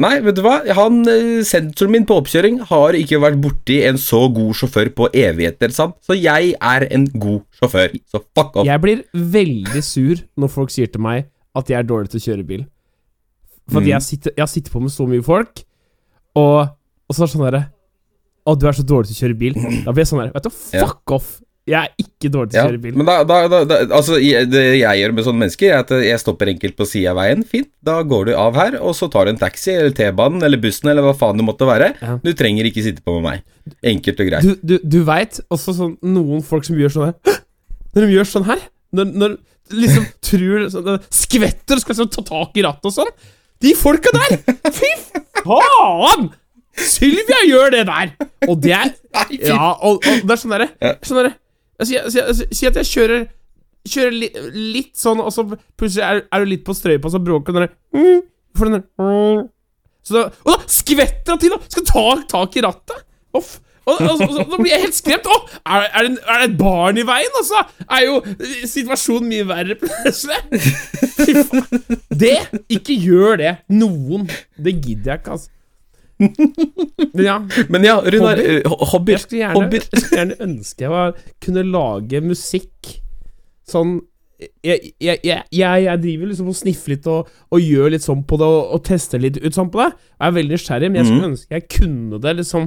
Nei, 0.00 0.14
vet 0.24 0.36
du 0.38 0.40
hva? 0.40 0.54
Han, 0.72 1.02
eh, 1.08 1.42
Sensoren 1.44 1.90
min 1.92 2.06
på 2.08 2.16
oppkjøring 2.16 2.62
har 2.70 2.96
ikke 2.96 3.18
vært 3.20 3.36
borti 3.44 3.82
en 3.84 3.98
så 4.00 4.22
god 4.32 4.54
sjåfør 4.56 4.88
på 4.96 5.08
evigheter, 5.12 5.68
sant? 5.74 5.98
Så 6.00 6.16
jeg 6.16 6.54
er 6.56 6.86
en 6.90 7.04
god 7.12 7.42
sjåfør. 7.58 7.98
Så 8.08 8.22
fuck 8.34 8.56
off. 8.56 8.64
Jeg 8.66 8.80
blir 8.80 9.02
veldig 9.12 9.82
sur 9.84 10.22
når 10.40 10.48
folk 10.54 10.72
sier 10.72 10.88
til 10.88 11.02
meg 11.04 11.26
at 11.54 11.68
jeg 11.68 11.76
er 11.82 11.84
dårlig 11.84 12.08
til 12.14 12.22
å 12.22 12.24
kjøre 12.24 12.46
bil. 12.48 12.64
For 13.68 13.80
Mm. 13.80 13.86
jeg, 13.92 14.02
sitter, 14.02 14.32
jeg 14.36 14.48
sitter 14.48 14.72
på 14.72 14.80
med 14.80 14.90
så 14.90 15.04
mye 15.06 15.22
folk, 15.22 15.60
og, 16.34 16.72
og 16.72 17.12
så 17.14 17.22
er 17.22 17.26
det 17.26 17.34
sånn 17.36 17.44
derre 17.50 17.62
Å, 18.48 18.56
du 18.58 18.64
er 18.66 18.72
så 18.74 18.82
dårlig 18.82 19.06
til 19.12 19.14
å 19.14 19.20
kjøre 19.28 19.38
bil. 19.38 19.54
Da 19.84 19.92
blir 19.92 20.02
jeg 20.02 20.08
sånn 20.10 20.18
der 20.24 20.32
Vet 20.34 20.42
du, 20.48 20.50
Ja. 20.74 20.86
fuck 20.88 21.12
off! 21.14 21.28
Jeg 21.70 21.78
er 21.78 21.92
ikke 22.02 22.26
dårlig 22.34 22.50
til 22.50 22.58
å 22.58 22.62
kjøre 22.66 22.80
bil. 22.82 22.94
men 22.98 23.06
da, 23.06 23.22
da, 23.22 23.36
da, 23.64 23.76
Altså, 23.94 24.16
jeg- 24.18 24.48
det 24.50 24.62
jeg 24.80 24.98
gjør 24.98 25.12
med 25.14 25.24
sånne 25.28 25.38
mennesker, 25.44 25.68
er 25.70 25.78
at 25.84 25.90
jeg 26.02 26.18
stopper 26.18 26.50
enkelt 26.50 26.74
på 26.76 26.86
sida 26.90 27.12
av 27.12 27.20
veien. 27.20 27.44
Fint, 27.46 27.68
da 27.86 28.00
går 28.02 28.26
du 28.26 28.32
av 28.34 28.54
her, 28.58 28.76
og 28.82 28.96
så 28.98 29.06
tar 29.10 29.26
du 29.26 29.30
en 29.30 29.38
taxi 29.38 29.70
eller 29.76 29.94
T-banen 29.94 30.42
eller 30.42 30.58
bussen 30.58 30.90
eller 30.90 31.02
hva 31.06 31.14
faen 31.14 31.38
det 31.38 31.46
måtte 31.46 31.68
være. 31.68 31.92
Ja. 32.02 32.16
Du 32.24 32.32
trenger 32.34 32.66
ikke 32.66 32.82
sitte 32.82 33.04
på 33.06 33.14
med 33.20 33.22
meg. 33.28 33.42
Enkelt 33.84 34.18
og 34.24 34.26
greit. 34.32 34.42
Du, 34.42 34.56
du, 34.72 34.78
du 34.82 34.98
veit 35.06 35.38
også 35.54 35.74
sånn 35.78 35.94
noen 36.02 36.42
folk 36.42 36.64
som 36.66 36.74
gjør 36.76 36.90
sånn 36.96 37.12
her 37.12 37.38
Når 37.94 38.06
de 38.08 38.12
gjør 38.16 38.26
sånn 38.26 38.46
her 38.48 38.58
Når, 38.92 39.12
når 39.22 39.36
liksom 39.70 40.06
tror 40.32 40.64
sånn, 40.74 40.98
Skvetter 41.14 41.78
og 41.78 41.84
skal 41.84 41.94
liksom 41.94 42.10
ta 42.10 42.24
tak 42.26 42.58
i 42.58 42.64
rattet 42.66 42.90
og 42.90 42.96
sånn 42.96 43.12
De 43.62 43.74
folka 43.78 44.10
der 44.18 44.40
Fy 44.74 44.90
faen 45.44 46.32
Sylvia 46.74 47.38
gjør 47.46 47.70
det 47.74 47.84
der 47.86 48.12
Og 48.48 48.58
det 48.64 48.72
er 48.74 48.90
Ja, 49.38 49.76
og, 49.78 50.00
og 50.02 50.26
det 50.26 50.34
er 50.34 50.40
sånn 50.42 50.54
derre 50.56 50.68
Sånn 51.04 51.20
derre 51.22 51.34
Si 51.86 52.66
at 52.68 52.80
jeg 52.82 52.90
kjører 52.90 53.24
Kjører 53.88 54.14
li, 54.14 54.28
litt 54.76 54.92
sånn 54.98 55.18
Og 55.24 55.32
så 55.34 55.42
plutselig 55.50 56.04
er, 56.06 56.22
er 56.30 56.44
du 56.44 56.52
litt 56.52 56.62
på 56.66 56.74
strøypa 56.76 57.10
Så 57.10 57.18
bråker 57.22 57.56
den 57.56 57.66
der 57.66 57.72
mm, 57.98 58.20
For 58.54 58.68
den 58.70 58.78
der 58.78 58.84
mm. 59.02 59.48
Så 60.06 60.14
da, 60.16 60.22
og 60.44 60.54
da 60.54 60.70
skvetter 60.70 61.34
han 61.34 61.42
til 61.42 61.54
Da. 61.54 61.58
skal 61.70 61.86
ta 61.88 62.06
tak 62.30 62.58
i 62.58 62.64
rattet 62.64 63.04
Off 63.38 63.56
og, 63.82 63.98
og, 63.98 64.20
og, 64.20 64.34
og, 64.38 64.50
da 64.52 64.58
blir 64.60 64.70
jeg 64.70 64.82
helt 64.84 64.94
skremt. 64.94 65.26
Å, 65.26 65.38
er, 65.66 65.86
er, 65.88 66.06
det, 66.06 66.20
er 66.22 66.42
det 66.42 66.48
et 66.52 66.58
barn 66.60 67.00
i 67.00 67.04
veien? 67.06 67.38
Og 67.40 67.46
så 67.48 67.62
er 67.82 68.04
jo 68.06 68.20
situasjonen 68.70 69.26
mye 69.32 69.46
verre 69.48 69.76
plutselig. 69.80 70.38
Fy 71.16 71.34
faen. 71.48 71.82
Det! 72.22 72.36
Ikke 72.70 72.94
gjør 72.94 73.40
det. 73.42 73.56
Noen. 73.74 74.28
Det 74.54 74.76
gidder 74.76 75.16
jeg 75.16 75.22
ikke, 75.24 75.34
altså. 75.38 75.50
Men 77.12 77.24
ja, 77.26 77.36
Men 77.72 77.84
ja, 77.86 77.96
Runar, 78.04 78.38
Hobby? 78.38 78.60
eh, 78.62 78.86
hobbyer. 78.92 79.16
jeg 79.18 79.24
skulle 79.26 79.42
gjerne, 79.42 79.68
jeg 79.72 80.02
skulle 80.02 80.20
gjerne 80.20 80.38
ønske 80.46 80.86
jeg 80.86 80.92
var, 80.94 81.14
kunne 81.44 81.64
lage 81.68 82.22
musikk 82.24 82.90
sånn 83.68 84.00
jeg, 84.66 84.92
jeg, 84.98 85.20
jeg, 85.22 85.42
jeg, 85.54 85.82
jeg 85.84 86.00
driver 86.02 86.30
liksom 86.32 86.48
og 86.50 86.56
sniffer 86.58 86.96
litt 86.96 87.04
og, 87.06 87.28
og 87.54 87.60
gjør 87.62 87.92
litt 87.94 88.02
sånn 88.02 88.24
på 88.26 88.38
det, 88.40 88.48
og, 88.50 88.72
og 88.74 88.80
tester 88.88 89.22
litt 89.22 89.36
ut 89.38 89.54
sånn 89.54 89.68
på 89.70 89.78
det. 89.84 89.92
Jeg 90.18 90.26
er 90.26 90.34
veldig 90.38 90.56
nysgjerrig, 90.56 90.88
men 90.90 90.98
jeg 90.98 91.06
skulle 91.10 91.28
ønske 91.30 91.54
jeg 91.54 91.66
kunne 91.76 92.18
det, 92.24 92.32
liksom 92.40 92.64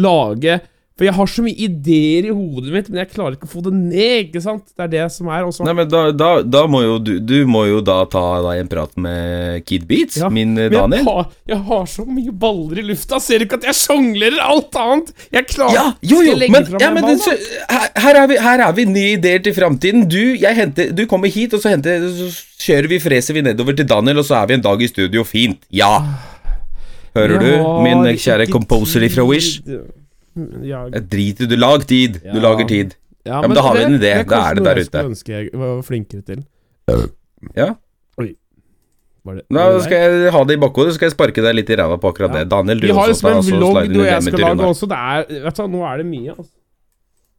lage 0.00 0.54
For 1.00 1.08
jeg 1.08 1.16
har 1.16 1.28
så 1.32 1.40
mye 1.40 1.56
ideer 1.64 2.26
i 2.28 2.32
hodet 2.36 2.74
mitt, 2.74 2.88
men 2.92 2.98
jeg 3.00 3.08
klarer 3.14 3.38
ikke 3.38 3.46
å 3.48 3.50
få 3.54 3.62
det 3.64 3.70
ned, 3.72 4.26
ikke 4.26 4.42
sant? 4.44 4.66
Det 4.76 4.84
er 4.84 4.90
det 4.92 5.04
som 5.14 5.30
er 5.32 5.46
også. 5.46 5.64
Nei, 5.64 5.72
men 5.78 5.86
da, 5.88 6.02
da, 6.12 6.26
da 6.44 6.64
må 6.68 6.82
jo 6.84 6.98
du 7.00 7.14
Du 7.24 7.38
må 7.48 7.62
jo 7.70 7.78
da 7.80 8.02
ta 8.12 8.24
deg 8.44 8.60
en 8.60 8.68
prat 8.68 8.98
med 9.00 9.62
Kid 9.64 9.86
Beats, 9.88 10.18
Ja, 10.20 10.28
min 10.28 10.52
Daniel. 10.58 10.90
Men 10.92 10.98
jeg 10.98 11.06
har, 11.06 11.30
jeg 11.54 11.58
har 11.70 11.86
så 11.88 12.04
mye 12.04 12.34
baller 12.42 12.82
i 12.82 12.84
lufta. 12.90 13.16
Ser 13.24 13.40
du 13.40 13.46
ikke 13.46 13.56
at 13.62 13.64
jeg 13.70 13.78
sjonglerer 13.78 14.42
alt 14.44 14.76
annet? 14.76 15.08
Jeg 15.32 15.48
klarer 15.48 15.78
Ja, 15.78 15.84
jo, 16.10 16.18
jo, 16.26 16.34
men, 16.42 16.68
ja, 16.84 16.90
men 16.92 17.08
så, 17.22 17.32
her, 17.70 17.86
her, 18.04 18.18
er 18.20 18.28
vi, 18.28 18.36
her 18.44 18.64
er 18.66 18.76
vi 18.76 18.84
nye 18.90 19.14
ideer 19.14 19.40
til 19.46 19.56
framtiden. 19.56 20.04
Du, 20.10 20.20
henter, 20.60 20.92
du 20.92 21.06
kommer 21.08 21.32
hit, 21.32 21.56
og 21.56 21.64
så, 21.64 21.72
henter, 21.72 22.04
så 22.18 22.28
kjører 22.60 22.90
vi, 22.92 23.00
freser 23.00 23.38
vi 23.38 23.46
nedover 23.46 23.78
til 23.78 23.88
Daniel, 23.88 24.20
og 24.20 24.28
så 24.28 24.42
er 24.42 24.52
vi 24.52 24.58
en 24.58 24.66
dag 24.68 24.84
i 24.84 24.90
studio. 24.92 25.24
Fint. 25.24 25.64
Ja. 25.72 25.94
Hører 27.16 27.40
du, 27.40 27.50
min 27.88 28.04
kjære 28.20 28.50
composer 28.52 29.08
fra. 29.16 29.24
Wish? 29.32 29.64
Ja, 30.62 30.84
driter 30.90 31.48
du 31.50 31.56
Lag 31.56 31.86
tid. 31.86 32.20
Du 32.22 32.28
Ja. 32.38 32.40
lager 32.40 32.68
tid. 32.68 32.94
ja, 33.26 33.40
men 33.42 33.54
da 33.54 33.62
har 33.62 33.74
vi 33.76 33.82
en 33.84 33.98
idé. 33.98 34.12
Da 34.14 34.20
er 34.22 34.24
Da 34.24 34.40
er 34.50 34.54
det 34.54 34.62
kanskje 34.62 34.64
der 34.64 34.64
noe 34.64 34.74
jeg 34.74 34.80
ute. 34.80 34.90
skulle 34.90 35.10
ønske 35.10 35.28
jeg 35.28 35.50
var 35.52 35.82
flinkere 35.82 36.22
til. 36.22 36.44
Ja. 37.56 37.74
Var 39.22 39.34
det, 39.36 39.42
det 39.52 39.82
skal 39.84 39.98
jeg 40.00 40.30
ha 40.32 40.40
det 40.48 40.54
i 40.56 40.60
bakhodet, 40.62 40.92
så 40.94 40.96
skal 40.96 41.10
jeg 41.10 41.12
sparke 41.12 41.42
deg 41.44 41.54
litt 41.58 41.68
i 41.68 41.76
ræva 41.76 41.98
på 42.00 42.08
akkurat 42.08 42.32
Ja. 42.32 42.38
det. 42.40 42.48
Daniel, 42.48 42.80
du 42.80 42.86
Vi 42.86 42.92
har 42.96 43.08
liksom 43.10 43.28
en 43.28 43.42
vlogg 43.60 43.92
du 43.92 44.00
og 44.00 44.06
jeg 44.06 44.22
skal 44.22 44.38
lage 44.40 44.64
også. 44.64 44.86
Det 44.88 44.96
er, 44.96 45.42
vet 45.44 45.54
du, 45.56 45.66
nå 45.68 45.82
er 45.84 45.96
det 45.98 46.06
mye. 46.06 46.30
Altså. 46.38 46.52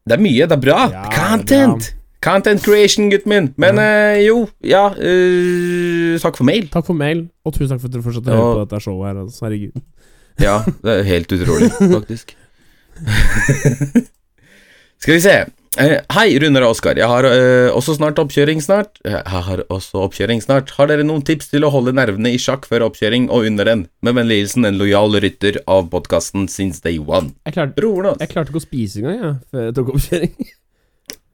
Det 0.05 0.13
er 0.13 0.21
mye, 0.21 0.45
det 0.45 0.51
er 0.51 0.61
bra. 0.61 0.77
Ja, 0.91 1.03
Content. 1.09 1.95
Content 2.21 2.61
creation, 2.63 3.09
gutten 3.09 3.29
min. 3.33 3.53
Men 3.57 3.79
eh, 3.79 4.21
jo, 4.27 4.47
ja 4.63 4.91
øh, 4.93 6.19
Takk 6.21 6.37
for 6.37 6.43
mail. 6.43 6.67
Takk 6.69 6.85
for 6.85 6.93
mail, 6.93 7.29
og 7.43 7.53
tusen 7.53 7.69
takk 7.73 7.81
for 7.81 7.87
at 7.89 7.93
dere 7.93 8.03
fortsatte 8.05 8.29
å 8.29 8.37
høre 8.37 8.53
på 8.53 8.69
dette 8.69 8.81
showet 8.85 9.07
her. 9.09 9.21
Altså. 9.23 9.41
Herregud. 9.47 9.81
Ja, 10.39 10.59
det 10.85 10.99
er 10.99 11.03
helt 11.09 11.33
utrolig, 11.33 11.71
faktisk. 11.97 12.35
Skal 15.01 15.17
vi 15.17 15.23
se. 15.23 15.39
Eh, 15.79 16.01
hei, 16.11 16.33
Runar 16.43 16.65
og 16.67 16.73
Oskar. 16.73 16.97
Jeg 16.99 17.07
har 17.07 17.23
eh, 17.29 17.69
også 17.71 17.93
snart 17.95 18.17
oppkjøring 18.19 18.59
snart. 18.59 18.97
Jeg 19.07 19.21
har 19.33 19.61
også 19.71 20.01
oppkjøring 20.03 20.41
snart. 20.43 20.73
Har 20.75 20.89
dere 20.91 21.05
noen 21.07 21.23
tips 21.23 21.47
til 21.53 21.63
å 21.63 21.69
holde 21.71 21.93
nervene 21.95 22.33
i 22.35 22.39
sjakk 22.41 22.67
før 22.67 22.89
oppkjøring 22.89 23.29
og 23.31 23.47
under 23.47 23.69
den? 23.71 23.85
Med 24.03 24.17
vennlig 24.19 24.41
hilsen 24.41 24.67
en 24.67 24.79
lojal 24.81 25.15
rytter 25.23 25.61
av 25.71 25.87
podkasten 25.93 26.49
since 26.51 26.83
day 26.83 26.99
one. 26.99 27.31
Jeg 27.47 27.55
klarte, 27.55 27.77
Broren, 27.79 28.11
jeg 28.11 28.19
altså. 28.19 28.33
klarte 28.33 28.51
ikke 28.51 28.61
å 28.61 28.65
spise 28.65 28.99
engang, 28.99 29.21
jeg, 29.21 29.37
før 29.47 29.69
jeg 29.69 29.77
tok 29.79 29.93
oppkjøring. 29.95 30.35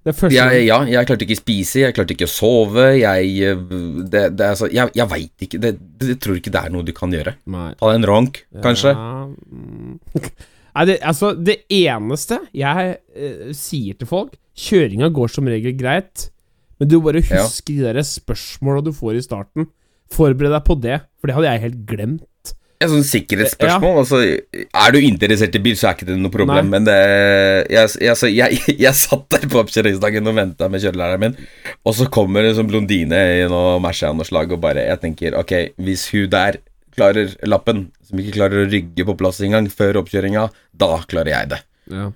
Jeg, 0.08 0.16
gang. 0.32 0.54
ja, 0.64 0.76
jeg 0.88 1.08
klarte 1.10 1.26
ikke 1.26 1.36
å 1.36 1.40
spise, 1.42 1.80
jeg 1.82 1.94
klarte 1.98 2.14
ikke 2.16 2.30
å 2.30 2.32
sove. 2.32 2.84
Jeg 2.96 3.32
eh, 3.44 3.64
Det, 4.08 4.22
det 4.40 4.46
er 4.46 4.54
så 4.56 4.70
Jeg, 4.72 4.94
jeg 4.96 5.04
veit 5.12 5.44
ikke 5.44 5.60
det, 5.60 5.72
det, 5.76 6.08
Jeg 6.14 6.20
tror 6.24 6.38
ikke 6.40 6.54
det 6.54 6.62
er 6.62 6.72
noe 6.72 6.88
du 6.88 6.94
kan 6.96 7.12
gjøre. 7.12 7.34
Nei. 7.52 7.74
Ta 7.76 7.90
deg 7.90 8.00
en 8.00 8.08
ronk, 8.08 8.40
kanskje. 8.64 8.94
Ja, 8.96 9.26
mm. 9.28 9.98
Nei, 10.78 10.86
det, 10.92 11.00
altså, 11.02 11.32
det 11.34 11.64
eneste 11.74 12.38
jeg 12.54 12.98
eh, 13.18 13.48
sier 13.58 13.98
til 13.98 14.10
folk 14.10 14.36
Kjøringa 14.58 15.10
går 15.14 15.30
som 15.34 15.50
regel 15.50 15.76
greit, 15.78 16.30
Men 16.78 16.90
du 16.90 17.00
bare 17.02 17.22
Ja. 17.26 17.44
husker 17.46 17.74
de 17.74 17.86
der 17.86 18.06
spørsmåla 18.06 18.84
du 18.86 18.92
får 18.94 19.18
i 19.18 19.22
starten. 19.26 19.68
Forbered 20.14 20.54
deg 20.54 20.64
på 20.66 20.76
det, 20.82 21.00
for 21.18 21.28
det 21.28 21.36
hadde 21.36 21.50
jeg 21.50 21.62
helt 21.64 21.80
glemt. 21.90 22.54
Et 22.78 22.92
sånn 22.92 23.02
sikkerhetsspørsmål. 23.02 23.96
Altså, 24.04 24.20
er 24.54 24.94
du 24.94 25.00
interessert 25.02 25.56
i 25.58 25.62
bil, 25.66 25.74
så 25.78 25.90
er 25.90 25.98
ikke 25.98 26.06
det 26.12 26.18
noe 26.22 26.34
problem. 26.34 26.70
Nei. 26.70 26.74
Men 26.76 26.86
det 26.86 26.98
jeg, 27.74 27.90
jeg, 27.98 28.12
altså, 28.14 28.30
jeg, 28.30 28.60
jeg 28.86 28.94
satt 28.94 29.26
der 29.34 29.50
på 29.50 29.62
oppkjøringsdagen 29.64 30.30
og 30.30 30.38
venta 30.38 30.70
med 30.70 30.86
kjørelæreren 30.86 31.24
min, 31.26 31.38
og 31.82 31.98
så 31.98 32.06
kommer 32.14 32.46
en 32.46 32.58
sånn 32.60 32.70
blondine 32.70 33.18
i 33.40 33.48
noe 33.50 33.80
noe 33.82 34.30
slag, 34.30 34.54
og 34.54 34.62
bare 34.62 34.86
Jeg 34.86 35.02
tenker, 35.02 35.38
ok, 35.42 35.56
hvis 35.82 36.06
hun 36.14 36.30
der 36.30 36.62
klarer 36.98 37.34
lappen, 37.48 37.88
som 38.06 38.20
ikke 38.22 38.36
klarer 38.40 38.66
å 38.66 38.70
rygge 38.72 39.06
på 39.08 39.16
plass 39.20 39.42
engang 39.46 39.70
før 39.72 40.02
oppkjøringa, 40.02 40.48
da 40.74 40.92
klarer 41.10 41.34
jeg 41.34 41.52
det. 41.54 41.62
Ja. 41.94 42.10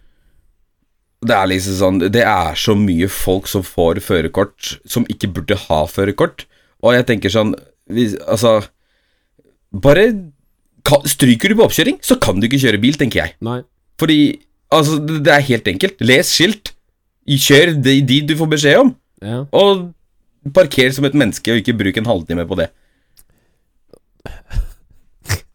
Det 1.22 1.36
er 1.38 1.50
liksom 1.52 1.76
sånn 1.78 2.00
Det 2.02 2.24
er 2.26 2.56
så 2.58 2.74
mye 2.74 3.06
folk 3.14 3.46
som 3.48 3.62
får 3.62 4.00
førerkort 4.02 4.72
som 4.90 5.06
ikke 5.06 5.30
burde 5.36 5.58
ha 5.68 5.84
førerkort. 5.86 6.48
Og 6.82 6.96
jeg 6.98 7.06
tenker 7.12 7.30
sånn 7.30 7.54
hvis, 7.94 8.16
Altså 8.26 8.58
Bare 9.72 10.08
Stryker 11.06 11.54
du 11.54 11.60
på 11.60 11.68
oppkjøring, 11.68 12.00
så 12.02 12.18
kan 12.18 12.42
du 12.42 12.48
ikke 12.48 12.60
kjøre 12.64 12.80
bil, 12.82 12.98
tenker 12.98 13.22
jeg. 13.22 13.36
Nei. 13.46 13.60
Fordi 14.02 14.18
Altså, 14.72 14.98
det 15.04 15.22
det 15.28 15.34
er 15.36 15.50
helt 15.50 15.68
enkelt. 15.68 16.02
Les 16.02 16.30
skilt. 16.32 16.72
Kjør 17.28 17.74
de, 17.84 17.98
de 18.08 18.22
du 18.26 18.34
får 18.40 18.50
beskjed 18.54 18.80
om. 18.80 18.94
Ja. 19.22 19.42
Og 19.52 19.92
parker 20.56 20.90
som 20.96 21.06
et 21.06 21.18
menneske, 21.18 21.52
og 21.52 21.60
ikke 21.62 21.76
bruk 21.78 22.00
en 22.00 22.08
halvtime 22.08 22.48
på 22.48 22.58
det. 22.58 22.70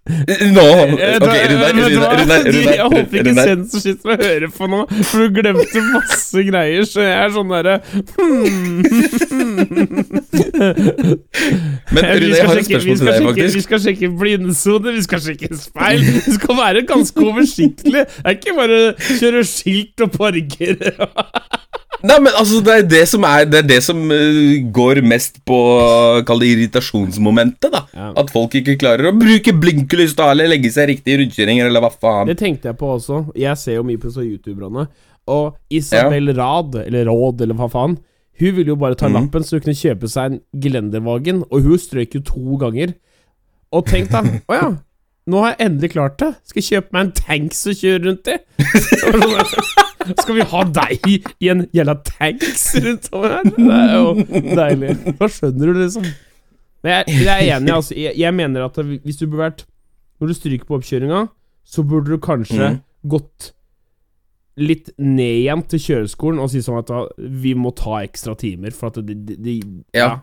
Nå 0.06 0.66
Eh, 0.66 1.16
Ok, 1.20 1.34
Runar, 1.50 2.46
Jeg 2.46 2.82
håper 2.82 3.16
ikke 3.18 3.34
sensor 3.34 3.80
sitter 3.82 4.12
og 4.12 4.22
hører 4.22 4.50
på 4.54 4.68
nå, 4.70 4.82
for 5.08 5.24
du 5.24 5.34
glemte 5.40 5.82
masse 5.92 6.44
greier, 6.46 6.84
så 6.86 7.02
jeg 7.02 7.16
er 7.24 7.32
sånn 7.34 7.50
derre 7.50 7.74
hmm. 8.14 8.82
Men 11.92 12.04
Rune, 12.04 12.30
jeg 12.36 12.46
har 12.46 12.60
et 12.60 12.68
spørsmål 12.68 12.96
til 13.00 13.10
deg, 13.10 13.26
faktisk. 13.26 13.56
Vi 13.56 13.64
skal 13.66 13.82
sjekke 13.86 14.10
blindsone, 14.20 14.94
vi 14.96 15.02
skal 15.06 15.22
sjekke 15.26 15.50
speil. 15.58 16.06
Det 16.26 16.36
skal 16.38 16.58
være 16.60 16.86
ganske 16.88 17.26
oversiktlig. 17.26 18.04
Det 18.06 18.24
er 18.24 18.38
ikke 18.38 18.56
bare 18.58 18.80
kjøre 19.20 19.44
skilt 19.48 20.06
og 20.06 20.10
parkere. 20.16 20.94
Nei, 22.04 22.16
men 22.20 22.34
altså, 22.36 22.60
det 22.64 22.74
er 22.74 22.86
det 22.90 23.02
som, 23.08 23.24
er, 23.24 23.46
det, 23.48 23.62
er 23.62 23.68
det 23.70 23.78
som 23.84 24.00
eh, 24.12 24.58
går 24.74 25.00
mest 25.06 25.38
på 25.48 25.58
Kall 26.28 26.42
det 26.42 26.50
irritasjonsmomentet, 26.52 27.70
da. 27.72 27.82
Ja. 27.96 28.10
At 28.20 28.32
folk 28.34 28.54
ikke 28.58 28.76
klarer 28.80 29.10
å 29.10 29.14
bruke 29.16 29.54
blinkelys 29.56 30.16
da, 30.18 30.28
eller 30.34 30.50
legge 30.50 30.70
seg 30.74 30.90
riktig 30.92 31.14
i 31.14 31.20
rundkjøringer, 31.22 31.70
eller 31.70 31.84
hva 31.84 31.90
faen. 31.94 32.28
Det 32.28 32.36
tenkte 32.42 32.70
jeg 32.70 32.78
på 32.80 32.90
også. 32.98 33.22
Jeg 33.38 33.56
ser 33.60 33.78
jo 33.78 33.86
mye 33.88 34.02
på 34.02 34.12
så 34.12 34.26
YouTuberne. 34.26 34.86
Og 35.32 35.56
Isabel 35.72 36.34
Rad, 36.36 36.76
eller 36.84 37.08
Råd, 37.08 37.46
eller 37.46 37.58
hva 37.58 37.70
faen, 37.72 37.96
hun 38.36 38.56
ville 38.58 38.74
jo 38.74 38.78
bare 38.78 38.98
ta 38.98 39.08
mm. 39.08 39.16
lappen 39.16 39.46
så 39.46 39.56
hun 39.56 39.64
kunne 39.64 39.80
kjøpe 39.80 40.10
seg 40.12 40.34
en 40.34 40.40
gelendervagen, 40.62 41.42
og 41.48 41.64
hun 41.64 41.80
strøk 41.80 42.18
jo 42.18 42.24
to 42.28 42.60
ganger. 42.60 42.92
Og 43.72 43.88
tenk 43.88 44.12
da, 44.12 44.22
å 44.52 44.60
ja, 44.60 44.70
nå 45.26 45.42
har 45.42 45.56
jeg 45.56 45.70
endelig 45.70 45.94
klart 45.96 46.20
det. 46.22 46.34
Skal 46.44 46.62
jeg 46.62 46.70
kjøpe 46.74 46.98
meg 46.98 47.08
en 47.08 47.16
tanks 47.24 47.66
å 47.66 47.76
kjøre 47.80 48.04
rundt 48.10 48.34
i? 48.36 48.40
Skal 50.14 50.38
vi 50.38 50.46
ha 50.52 50.62
deg 50.78 51.08
i 51.10 51.50
en 51.52 51.64
jævla 51.74 51.96
tanks 52.06 52.68
rundt 52.84 53.08
over 53.12 53.34
her? 53.36 53.50
Det 53.56 53.80
er 53.80 53.94
jo 53.96 54.12
deilig. 54.60 54.94
Hva 55.18 55.30
skjønner 55.32 55.72
du 55.72 55.80
liksom. 55.80 56.06
Men 56.84 56.92
jeg, 56.92 57.18
jeg 57.24 57.32
er 57.34 57.56
enig, 57.56 57.72
altså. 57.74 57.96
Jeg, 57.98 58.14
jeg 58.20 58.34
mener 58.36 58.68
at 58.68 58.78
hvis 58.84 59.18
du 59.18 59.26
burde 59.26 59.42
vært 59.42 59.66
Når 60.20 60.30
du 60.30 60.34
stryker 60.38 60.68
på 60.68 60.78
oppkjøringa, 60.78 61.26
så 61.66 61.82
burde 61.84 62.14
du 62.14 62.22
kanskje 62.22 62.70
mm. 62.70 62.78
gått 63.10 63.50
litt 64.56 64.88
ned 64.96 65.42
igjen 65.42 65.64
til 65.68 65.82
kjøreskolen 65.82 66.40
og 66.40 66.48
si 66.48 66.62
sånn 66.64 66.78
at 66.80 66.92
vi 67.18 67.52
må 67.58 67.74
ta 67.76 67.98
ekstra 68.06 68.32
timer, 68.40 68.72
for 68.72 68.88
at 68.88 69.02
de, 69.04 69.12
de, 69.28 69.36
de 69.36 69.56
Ja. 69.92 70.22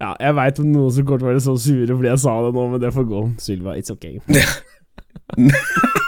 ja, 0.00 0.10
jeg 0.24 0.34
veit 0.40 0.58
om 0.58 0.72
noen 0.72 0.90
som 0.96 1.06
kommer 1.06 1.22
til 1.22 1.28
å 1.28 1.30
være 1.30 1.44
så 1.46 1.54
sure 1.62 1.94
fordi 1.94 2.10
jeg 2.10 2.22
sa 2.24 2.34
det 2.48 2.52
nå, 2.56 2.66
men 2.72 2.82
det 2.82 2.94
får 2.96 3.06
gå. 3.12 3.24
Sylva, 3.46 3.78
it's 3.78 3.94
okay. 3.94 4.18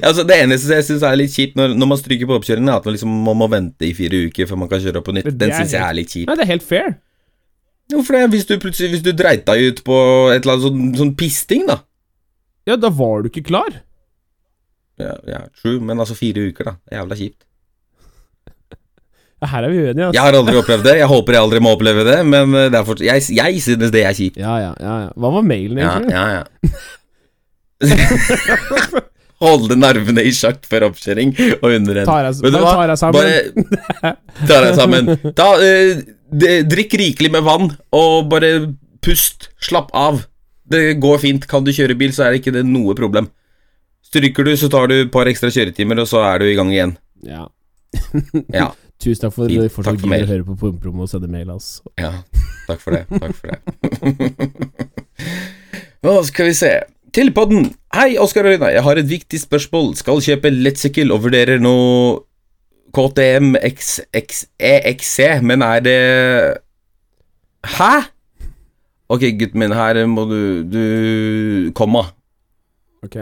Altså, 0.00 0.24
det 0.26 0.36
eneste 0.42 0.76
jeg 0.78 0.86
syns 0.86 1.04
er 1.06 1.16
litt 1.18 1.34
kjipt 1.34 1.58
når, 1.58 1.74
når 1.78 1.90
man 1.90 2.00
stryker 2.00 2.28
på 2.30 2.36
oppkjøringen, 2.38 2.70
er 2.70 2.80
at 2.80 2.86
man 2.88 2.96
liksom 2.96 3.16
må, 3.26 3.34
må 3.38 3.48
vente 3.52 3.88
i 3.88 3.94
fire 3.96 4.24
uker 4.28 4.48
før 4.50 4.60
man 4.62 4.70
kan 4.70 4.82
kjøre 4.84 5.00
opp 5.00 5.08
på 5.08 5.16
nytt. 5.16 5.30
Den 5.40 5.54
syns 5.54 5.74
jeg 5.76 5.82
er 5.82 5.98
litt 5.98 6.12
kjip. 6.12 6.28
Nei, 6.30 6.36
det 6.38 6.46
er 6.46 6.52
helt 6.54 6.66
fair. 6.66 6.88
Hvorfor 7.92 8.16
det? 8.16 8.22
Hvis 8.32 8.46
du 8.48 8.54
plutselig 8.56 8.94
Hvis 8.94 9.04
du 9.04 9.10
dreit 9.12 9.42
deg 9.44 9.60
ut 9.60 9.82
på 9.84 9.96
et 10.32 10.40
eller 10.40 10.54
annet 10.54 10.64
sånn, 10.64 10.94
sånn 11.00 11.16
pisting, 11.20 11.66
da. 11.68 11.82
Ja, 12.64 12.78
da 12.80 12.88
var 12.88 13.24
du 13.24 13.28
ikke 13.28 13.44
klar. 13.50 13.72
Ja, 15.00 15.14
ja, 15.28 15.40
true, 15.60 15.80
men 15.84 16.00
altså 16.00 16.14
fire 16.16 16.46
uker, 16.48 16.70
da. 16.70 16.74
Jævla 16.94 17.14
kjipt. 17.18 17.42
Ja, 19.42 19.46
her 19.50 19.66
er 19.66 19.70
vi 19.74 19.78
uenige, 19.82 20.06
altså. 20.06 20.16
Jeg 20.16 20.24
har 20.24 20.34
aldri 20.38 20.56
opplevd 20.56 20.84
det. 20.86 20.94
Jeg 21.02 21.10
håper 21.10 21.36
jeg 21.36 21.44
aldri 21.44 21.60
må 21.66 21.74
oppleve 21.76 22.02
det, 22.06 22.18
men 22.24 22.54
eh, 22.56 22.70
det 22.72 22.78
er 22.78 22.86
fort, 22.88 23.02
jeg, 23.04 23.20
jeg 23.36 23.60
synes 23.66 23.92
det 23.92 24.02
er 24.06 24.14
kjipt. 24.16 24.38
Ja, 24.40 24.54
ja, 24.62 24.72
ja, 24.80 24.94
ja. 25.04 25.10
Hva 25.20 25.28
var 25.34 25.44
mailen, 25.44 25.76
egentlig? 25.82 26.14
Ja, 26.14 26.24
ja, 26.30 26.40
ja. 26.40 26.44
Holde 29.44 29.76
nervene 29.78 30.24
i 30.24 30.32
sjakk 30.34 30.64
før 30.68 30.88
oppkjøring 30.88 31.34
og 31.60 31.68
under 31.68 32.02
en. 32.02 32.08
Tar 32.08 32.28
jeg, 32.30 32.52
tar 32.54 32.92
jeg 32.92 33.00
sammen. 33.00 33.18
Bare 33.20 34.12
ta 34.48 34.60
deg 34.64 34.78
sammen. 34.78 35.10
Ta, 35.36 35.48
eh, 35.60 36.62
drikk 36.68 36.96
rikelig 37.00 37.32
med 37.34 37.44
vann, 37.46 37.72
og 37.94 38.30
bare 38.32 38.54
pust. 39.04 39.50
Slapp 39.62 39.92
av. 39.96 40.22
Det 40.70 40.94
går 41.02 41.20
fint. 41.22 41.48
Kan 41.50 41.66
du 41.66 41.72
kjøre 41.76 41.96
bil, 41.98 42.14
så 42.16 42.26
er 42.26 42.34
det 42.34 42.42
ikke 42.42 42.54
det 42.56 42.64
noe 42.68 42.96
problem. 42.96 43.28
Stryker 44.04 44.46
du, 44.46 44.54
så 44.56 44.70
tar 44.72 44.88
du 44.90 44.96
et 45.02 45.12
par 45.12 45.28
ekstra 45.30 45.50
kjøretimer, 45.52 46.00
og 46.00 46.08
så 46.08 46.22
er 46.28 46.40
du 46.40 46.48
i 46.48 46.56
gang 46.56 46.72
igjen. 46.72 46.96
Ja. 47.26 47.44
Ja. 48.52 48.70
Tusen 49.04 49.26
takk 49.26 49.34
for 49.34 49.44
at 49.44 49.52
Takk 49.52 49.72
fortsatt 49.74 50.00
gidder 50.00 50.22
å 50.22 50.30
høre 50.30 50.44
på 50.46 50.54
Pumperom 50.60 51.00
og 51.02 51.08
sende 51.10 51.28
mail, 51.28 51.50
altså. 51.50 51.82
Ja, 52.00 52.12
takk 52.68 52.80
for 52.80 52.94
det. 52.94 53.02
Takk 53.10 53.34
for 53.36 53.50
det. 53.50 53.58
Nå 56.04 56.14
skal 56.28 56.48
vi 56.50 56.54
se. 56.56 56.70
Til 57.14 57.28
podden. 57.30 57.68
Hei, 57.94 58.16
Oskar 58.18 58.42
og 58.42 58.56
Rina. 58.56 58.72
Jeg 58.74 58.82
har 58.82 58.98
et 58.98 59.06
viktig 59.06 59.38
spørsmål. 59.38 59.92
Skal 59.94 60.18
kjøpe 60.24 60.50
lettsykkel 60.50 61.12
og 61.14 61.20
vurderer 61.22 61.60
nå 61.62 61.74
KTM 62.90 63.54
XXEXC, 63.60 65.20
men 65.46 65.62
er 65.62 65.84
det 65.84 66.00
Hæ? 67.76 67.92
Ok, 69.14 69.28
gutten 69.38 69.62
min, 69.62 69.76
her 69.78 70.02
må 70.10 70.26
du 70.26 70.40
Du 70.66 71.70
Komma. 71.78 72.02
Ok. 73.06 73.14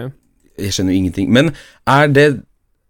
Jeg 0.56 0.72
skjønner 0.72 0.96
jo 0.96 1.02
ingenting. 1.02 1.28
Men 1.28 1.52
er 1.84 2.08
det, 2.08 2.26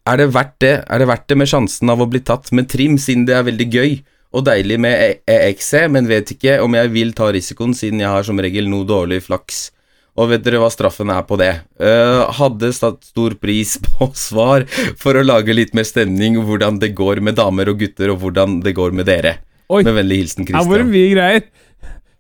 er 0.06 0.22
det 0.22 0.30
verdt 0.34 0.56
det? 0.62 0.74
Er 0.86 1.02
det 1.02 1.10
verdt 1.10 1.28
det 1.28 1.40
med 1.42 1.50
sjansen 1.50 1.90
av 1.90 1.98
å 1.98 2.10
bli 2.14 2.22
tatt 2.22 2.54
med 2.54 2.70
trim, 2.70 2.94
siden 2.94 3.26
det 3.26 3.40
er 3.40 3.50
veldig 3.50 3.70
gøy 3.74 3.98
og 4.38 4.46
deilig 4.46 4.78
med 4.78 5.26
EXC, 5.26 5.88
men 5.90 6.06
vet 6.06 6.30
ikke 6.30 6.60
om 6.62 6.78
jeg 6.78 6.94
vil 6.94 7.10
ta 7.12 7.32
risikoen, 7.34 7.74
siden 7.74 8.00
jeg 8.00 8.14
har 8.14 8.22
som 8.22 8.38
regel 8.38 8.70
noe 8.70 8.86
dårlig 8.86 9.24
flaks. 9.26 9.72
Og 10.20 10.28
vet 10.28 10.42
dere 10.44 10.58
hva 10.60 10.68
straffen 10.72 11.08
er 11.08 11.22
på 11.24 11.38
det? 11.40 11.52
Uh, 11.80 12.28
hadde 12.36 12.68
satt 12.76 13.00
stor 13.08 13.32
pris 13.40 13.78
på 13.86 14.10
svar 14.18 14.66
for 15.00 15.16
å 15.16 15.24
lage 15.24 15.54
litt 15.56 15.72
mer 15.76 15.86
stemning, 15.88 16.36
hvordan 16.44 16.76
det 16.82 16.92
går 16.98 17.22
med 17.24 17.38
damer 17.40 17.70
og 17.72 17.80
gutter, 17.80 18.12
og 18.12 18.20
hvordan 18.20 18.58
det 18.64 18.74
går 18.76 18.92
med 18.98 19.08
dere. 19.08 19.38
Oi. 19.72 19.80
Med 19.86 19.96
vennlig 19.96 20.18
hilsen 20.24 20.44
Her 20.52 20.66
var 20.68 20.82
det 20.84 20.90
mye 20.92 21.10
greier. 21.14 21.46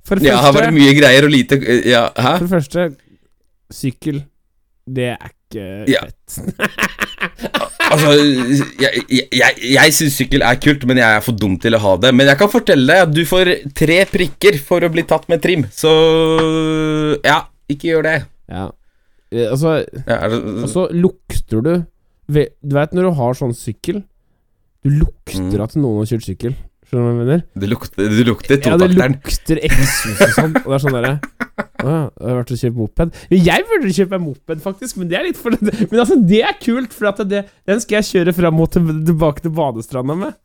For 0.08 0.18
det 0.18 0.30
Ja, 0.30 0.38
her 0.40 0.54
var 0.56 0.64
det 0.70 0.74
mye 0.74 0.94
greier 0.96 1.26
og 1.28 1.30
lite 1.34 1.58
eh, 1.60 1.82
Ja, 1.92 2.06
hæ? 2.16 2.32
for 2.40 2.46
det 2.48 2.54
første 2.56 2.86
sykkel. 3.72 4.22
Det 4.88 5.10
er 5.12 5.28
ikke 5.30 5.66
Ja. 5.92 6.06
fett. 6.08 6.88
Altså, 7.92 8.12
jeg, 8.80 9.02
jeg, 9.12 9.26
jeg, 9.36 9.56
jeg 9.74 9.92
syns 9.92 10.14
sykkel 10.16 10.42
er 10.46 10.56
kult, 10.62 10.86
men 10.88 10.96
jeg 10.96 11.18
er 11.18 11.20
for 11.22 11.36
dum 11.36 11.58
til 11.60 11.76
å 11.76 11.80
ha 11.82 11.90
det. 12.00 12.12
Men 12.16 12.30
jeg 12.30 12.38
kan 12.40 12.48
fortelle 12.50 12.86
deg 12.88 13.02
at 13.04 13.12
du 13.12 13.20
får 13.28 13.50
tre 13.76 13.98
prikker 14.08 14.56
for 14.64 14.80
å 14.86 14.88
bli 14.94 15.04
tatt 15.06 15.26
med 15.28 15.42
trim, 15.44 15.66
så 15.76 15.92
ja, 17.20 17.42
ikke 17.76 17.90
gjør 17.92 18.02
det. 18.08 18.16
Ja. 18.52 18.66
Eh, 19.32 19.46
Altså, 19.50 19.78
Ja, 20.06 20.18
det 20.28 20.42
og 20.62 20.68
så 20.68 20.88
lukter 20.92 21.62
du 21.64 21.72
Du 22.28 22.74
vet 22.76 22.92
når 22.92 23.08
du 23.08 23.12
har 23.18 23.32
sånn 23.38 23.54
sykkel 23.56 24.02
Du 24.84 24.90
lukter 24.90 25.40
Mm. 25.56 25.62
at 25.64 25.74
noen 25.76 26.02
har 26.02 26.06
kjørt 26.10 26.26
sykkel. 26.26 26.54
Skjønner 26.86 27.02
du 27.02 27.06
hva 27.06 27.12
jeg 27.12 27.20
mener? 27.22 27.42
det, 27.56 27.68
lukter, 27.70 28.08
det 28.12 28.26
lukter 28.28 28.58
Ja, 28.66 28.76
det 28.76 28.90
lukter 28.92 29.60
eksos 29.64 30.20
og 30.20 30.34
sånn. 30.36 30.56
Og 30.60 30.68
det 30.68 30.76
er 30.76 30.82
sånn 30.84 30.96
derre 30.98 31.14
Å 31.82 31.88
ja, 31.88 32.02
jeg 32.10 32.28
har 32.28 32.36
vært 32.42 32.52
og 32.52 32.58
kjøpt 32.62 32.76
moped. 32.78 33.14
Jeg 33.32 33.64
burde 33.70 33.92
kjøpe 33.96 34.10
meg 34.14 34.20
moped, 34.22 34.60
faktisk. 34.62 34.96
Men 35.00 35.08
det 35.10 35.16
er 35.18 35.24
litt 35.26 35.36
for 35.40 35.50
Men 35.60 35.98
altså, 36.02 36.16
det 36.28 36.42
er 36.46 36.54
kult, 36.62 36.92
for 36.94 37.24
det, 37.24 37.40
den 37.66 37.80
skal 37.82 37.98
jeg 38.02 38.10
kjøre 38.12 38.34
fram 38.36 38.60
og 38.62 38.70
tilbake 38.76 39.42
til 39.42 39.50
badestranda 39.56 40.14
med. 40.14 40.36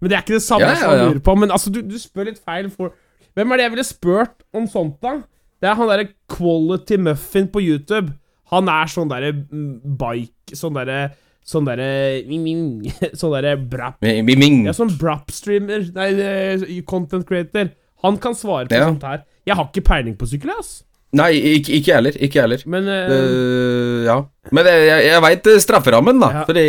Men 0.00 0.08
det 0.12 0.16
er 0.16 0.22
ikke 0.24 0.36
det 0.38 0.44
samme 0.46 0.60
Ja, 0.64 0.70
ja, 0.72 0.78
som 0.80 0.90
jeg 0.94 0.98
ja. 1.02 1.08
lurer 1.10 1.20
på. 1.26 1.34
Men 1.42 1.50
altså, 1.50 1.72
du, 1.74 1.82
du 1.82 1.98
spør 2.00 2.30
litt 2.30 2.40
feil 2.44 2.70
for 2.72 2.94
Hvem 3.36 3.52
er 3.52 3.56
det 3.60 3.64
jeg 3.66 3.72
ville 3.74 3.84
spurt 3.84 4.46
om 4.56 4.64
sånt, 4.72 4.96
da? 5.04 5.18
Det 5.66 5.72
er 5.72 5.78
han 5.80 5.88
derre 5.90 6.10
Quality 6.30 6.96
Muffin 7.02 7.48
på 7.50 7.58
YouTube. 7.64 8.12
Han 8.52 8.68
er 8.70 8.86
sånn 8.86 9.10
derre 9.10 9.32
mm, 9.34 9.96
bike 9.98 10.54
Sånn 10.54 10.76
derre 10.76 11.08
Sånn 11.46 11.66
derre 11.66 12.22
Sånn 13.18 13.34
derre 13.34 13.56
brap 13.58 14.06
ja, 14.06 14.74
sånn 14.76 14.92
Brap-streamer 15.00 15.88
Nei, 15.96 16.06
eh, 16.22 16.66
content 16.86 17.26
creator. 17.26 17.72
Han 18.06 18.20
kan 18.22 18.38
svare 18.38 18.70
på 18.70 18.78
Ja. 18.78 18.86
sånt 18.92 19.02
her. 19.02 19.24
Jeg 19.46 19.58
har 19.58 19.66
ikke 19.66 19.82
peiling 19.88 20.14
på 20.18 20.28
sykkel, 20.30 20.52
ass. 20.54 20.84
Nei, 21.16 21.32
ikke, 21.56 21.72
ikke 21.80 21.94
heller. 21.96 22.18
Ikke 22.22 22.42
heller. 22.44 22.62
Men 22.70 22.86
uh, 22.90 23.10
uh, 23.10 24.00
ja. 24.06 24.16
Men 24.54 24.68
jeg, 24.70 25.06
jeg, 25.06 25.22
veit 25.24 25.48
strafferammen, 25.64 26.18
da. 26.22 26.28
Ja. 26.34 26.42
Fordi 26.46 26.64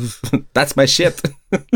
That's 0.56 0.76
my 0.76 0.88
shit. 0.90 1.22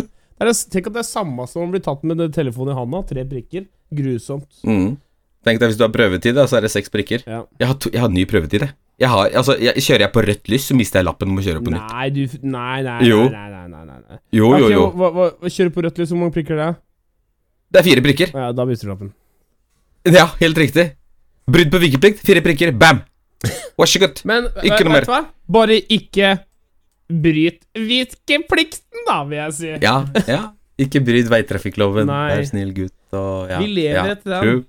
Tenk 0.40 0.88
at 0.90 0.96
det 0.96 1.04
er 1.04 1.08
samme 1.08 1.46
som 1.48 1.64
å 1.64 1.70
bli 1.72 1.80
tatt 1.84 2.04
med 2.08 2.24
telefonen 2.36 2.74
i 2.74 2.80
handa. 2.80 3.04
Tre 3.08 3.24
prikker. 3.28 3.68
Grusomt. 3.94 4.48
Mm. 4.66 4.98
Tenk 5.46 5.60
deg 5.62 5.70
hvis 5.72 5.78
du 5.80 5.86
har 5.86 5.92
prøvetid, 5.94 6.34
da, 6.36 6.44
så 6.50 6.58
er 6.58 6.66
det 6.66 6.70
seks 6.74 6.92
prikker. 6.92 7.22
Ja. 7.24 7.44
Jeg 7.60 7.70
har, 7.70 7.76
to, 7.80 7.90
jeg 7.94 8.02
har 8.02 8.10
ny 8.12 8.26
prøvetid, 8.28 8.66
jeg. 8.66 8.74
jeg, 9.00 9.08
har, 9.08 9.30
altså, 9.40 9.54
jeg 9.56 9.80
kjører 9.86 10.04
jeg 10.04 10.12
på 10.12 10.24
rødt 10.26 10.50
lys, 10.52 10.66
så 10.68 10.76
mister 10.76 11.00
jeg 11.00 11.08
lappen 11.08 11.32
om 11.32 11.40
å 11.40 11.44
kjøre 11.46 11.62
på 11.64 11.72
nytt. 11.72 11.94
Nei, 11.94 12.08
du 12.12 12.20
Nei, 12.44 12.82
nei, 12.84 12.98
Jo. 13.08 13.22
nei, 13.32 13.46
nei, 13.54 13.64
nei, 13.72 13.84
nei, 13.88 13.98
nei. 14.04 14.18
Jo, 14.36 14.50
jo, 14.60 14.68
jo. 14.74 14.82
Hva, 15.00 15.08
hva, 15.16 15.28
kjører 15.48 15.72
på 15.76 15.84
rødt 15.86 16.00
lys, 16.02 16.12
hvor 16.12 16.20
mange 16.20 16.36
prikker 16.36 16.58
er 16.58 16.62
det? 16.66 16.70
Det 17.70 17.80
er 17.80 17.86
fire 17.88 18.04
prikker. 18.04 18.34
Ja, 18.36 18.50
da 18.52 18.66
mister 18.68 18.88
du 18.90 18.92
lappen. 18.92 19.12
Ja, 20.10 20.26
helt 20.42 20.58
riktig. 20.60 20.90
Brudd 21.50 21.72
på 21.72 21.80
vikeplikt, 21.82 22.20
fire 22.26 22.42
prikker, 22.44 22.72
bam! 22.76 23.00
Wash 23.80 23.96
så 23.96 24.02
good. 24.02 24.20
Men 24.28 24.50
Ikke 24.60 24.84
noe 24.84 24.92
mer. 24.98 25.06
hva? 25.08 25.22
Bare 25.48 25.78
ikke 25.88 26.34
bryt 27.10 27.62
vikeplikten, 27.74 29.06
da, 29.08 29.22
vil 29.24 29.38
jeg 29.40 29.54
si. 29.56 29.70
Ja, 29.82 29.94
ja. 30.28 30.42
Ikke 30.80 31.00
bryt 31.04 31.28
veitrafikkloven. 31.32 32.08
Vær 32.08 32.44
snill 32.48 32.70
gutt 32.76 33.16
og 33.16 33.50
ja. 33.50 33.58
Vi 33.60 33.66
lever 33.72 33.96
ja, 33.98 34.04
etter 34.14 34.30
den. 34.36 34.44
true. 34.44 34.60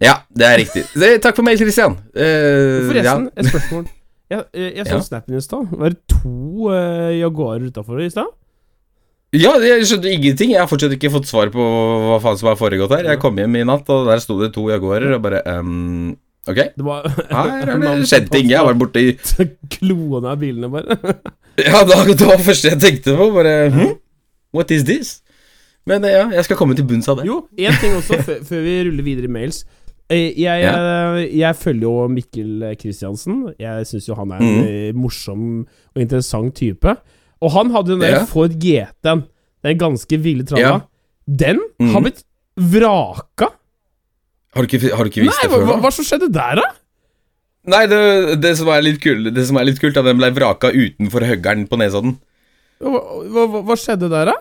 Ja, 0.00 0.14
det 0.32 0.46
er 0.48 0.58
riktig. 0.62 0.84
Takk 1.20 1.36
for 1.36 1.44
mail, 1.44 1.58
Christian. 1.60 1.96
Uh, 2.16 2.88
Forresten, 2.88 3.26
ja. 3.28 3.40
et 3.42 3.48
spørsmål. 3.50 3.88
Jeg, 4.30 4.44
jeg, 4.54 4.72
jeg 4.78 4.86
så 4.86 4.96
Ja. 4.96 5.00
snappen 5.10 5.36
i 5.36 5.40
stad. 5.44 5.72
Var 5.76 5.92
det 5.94 6.00
to 6.08 6.70
uh, 6.70 7.10
Jaguarer 7.18 7.66
utafor 7.68 8.00
i 8.00 8.08
stad? 8.12 8.30
Ja, 9.36 9.52
jeg 9.62 9.84
skjønte 9.86 10.10
ingenting. 10.10 10.50
Jeg 10.56 10.58
har 10.62 10.66
fortsatt 10.70 10.96
ikke 10.96 11.12
fått 11.12 11.28
svar 11.30 11.52
på 11.54 11.62
hva 11.62 12.16
faen 12.22 12.38
som 12.40 12.48
har 12.50 12.58
foregått 12.58 12.96
her. 12.96 13.06
Jeg 13.12 13.20
kom 13.22 13.36
hjem 13.38 13.60
i 13.60 13.66
natt, 13.68 13.86
og 13.92 14.08
der 14.08 14.22
sto 14.24 14.40
det 14.40 14.50
to 14.56 14.64
Jaguarer, 14.72 15.12
og 15.18 15.22
bare 15.22 15.44
um, 15.60 16.16
Ok, 16.48 16.56
Det 16.78 16.84
var 16.86 17.04
her 17.06 17.68
har 17.68 17.82
det 17.84 17.92
skjedd 18.10 18.30
ting. 18.32 18.48
Jeg 18.50 18.64
var 18.66 18.78
borte 18.80 19.02
i 19.04 19.12
Kloene 19.76 20.32
av 20.32 20.40
bilene, 20.40 20.70
bare. 20.72 20.96
Ja, 21.60 21.84
det 21.84 21.98
var 22.00 22.08
det 22.40 22.46
første 22.48 22.72
jeg 22.72 22.80
tenkte 22.82 23.14
på. 23.20 23.28
Bare 23.36 23.54
hm? 23.74 23.92
What 24.56 24.72
is 24.74 24.82
this? 24.88 25.18
Men 25.86 26.04
eh, 26.04 26.12
ja, 26.16 26.24
jeg 26.34 26.44
skal 26.48 26.58
komme 26.58 26.74
til 26.76 26.84
bunns 26.88 27.06
av 27.08 27.20
det. 27.20 27.28
Jo, 27.28 27.42
én 27.58 27.76
ting 27.80 27.94
også, 27.96 28.18
før 28.24 28.64
vi 28.66 28.74
ruller 28.88 29.04
videre 29.06 29.28
i 29.30 29.32
mails. 29.32 29.62
Eh, 30.10 30.32
Jeg, 30.42 30.64
eh, 30.66 31.38
jeg 31.38 31.54
følger 31.56 31.86
jo 31.86 32.08
Mikkel 32.10 32.64
Kristiansen. 32.80 33.54
Jeg 33.60 33.86
syns 33.86 34.08
jo 34.08 34.16
han 34.18 34.32
er 34.32 34.40
en 34.42 34.48
Mhm. 34.56 34.66
eh, 34.66 34.92
morsom 34.92 35.44
og 35.94 36.02
interessant 36.02 36.54
type. 36.58 36.96
Og 37.40 37.50
han 37.54 37.70
hadde 37.70 37.92
den 37.94 38.00
der 38.00 38.18
Ja. 38.18 38.24
Ford 38.26 38.50
GT-en, 38.58 39.22
den 39.62 39.78
ganske 39.78 40.18
ville 40.20 40.42
tralla. 40.44 40.60
Ja. 40.60 40.80
Den 41.30 41.60
mm. 41.78 41.92
har 41.94 42.00
blitt 42.02 42.24
vraka. 42.58 43.48
Har 44.54 44.66
du 44.66 44.66
ikke, 44.76 44.90
har 44.96 45.04
du 45.04 45.10
ikke 45.10 45.22
visst 45.28 45.38
Nei, 45.44 45.48
det 45.48 45.50
før? 45.54 45.64
hva, 45.68 45.80
hva 45.80 45.92
som 45.94 46.04
skjedde 46.04 46.32
der, 46.34 46.56
da? 46.58 46.68
Nei, 47.70 47.86
det, 47.86 48.40
det, 48.42 48.56
som 48.58 48.68
er 48.72 48.82
litt 48.82 49.00
kult, 49.00 49.28
det 49.34 49.46
som 49.46 49.56
er 49.60 49.64
litt 49.68 49.78
kult, 49.78 49.94
er 49.96 50.00
at 50.00 50.06
den 50.10 50.18
ble 50.18 50.30
vraka 50.34 50.72
utenfor 50.72 51.22
høggeren 51.28 51.68
på 51.70 51.78
Nesodden. 51.78 52.16
Hva, 52.80 53.00
hva- 53.30 53.62
hva 53.68 53.76
skjedde 53.78 54.08
der, 54.10 54.32
da? 54.32 54.34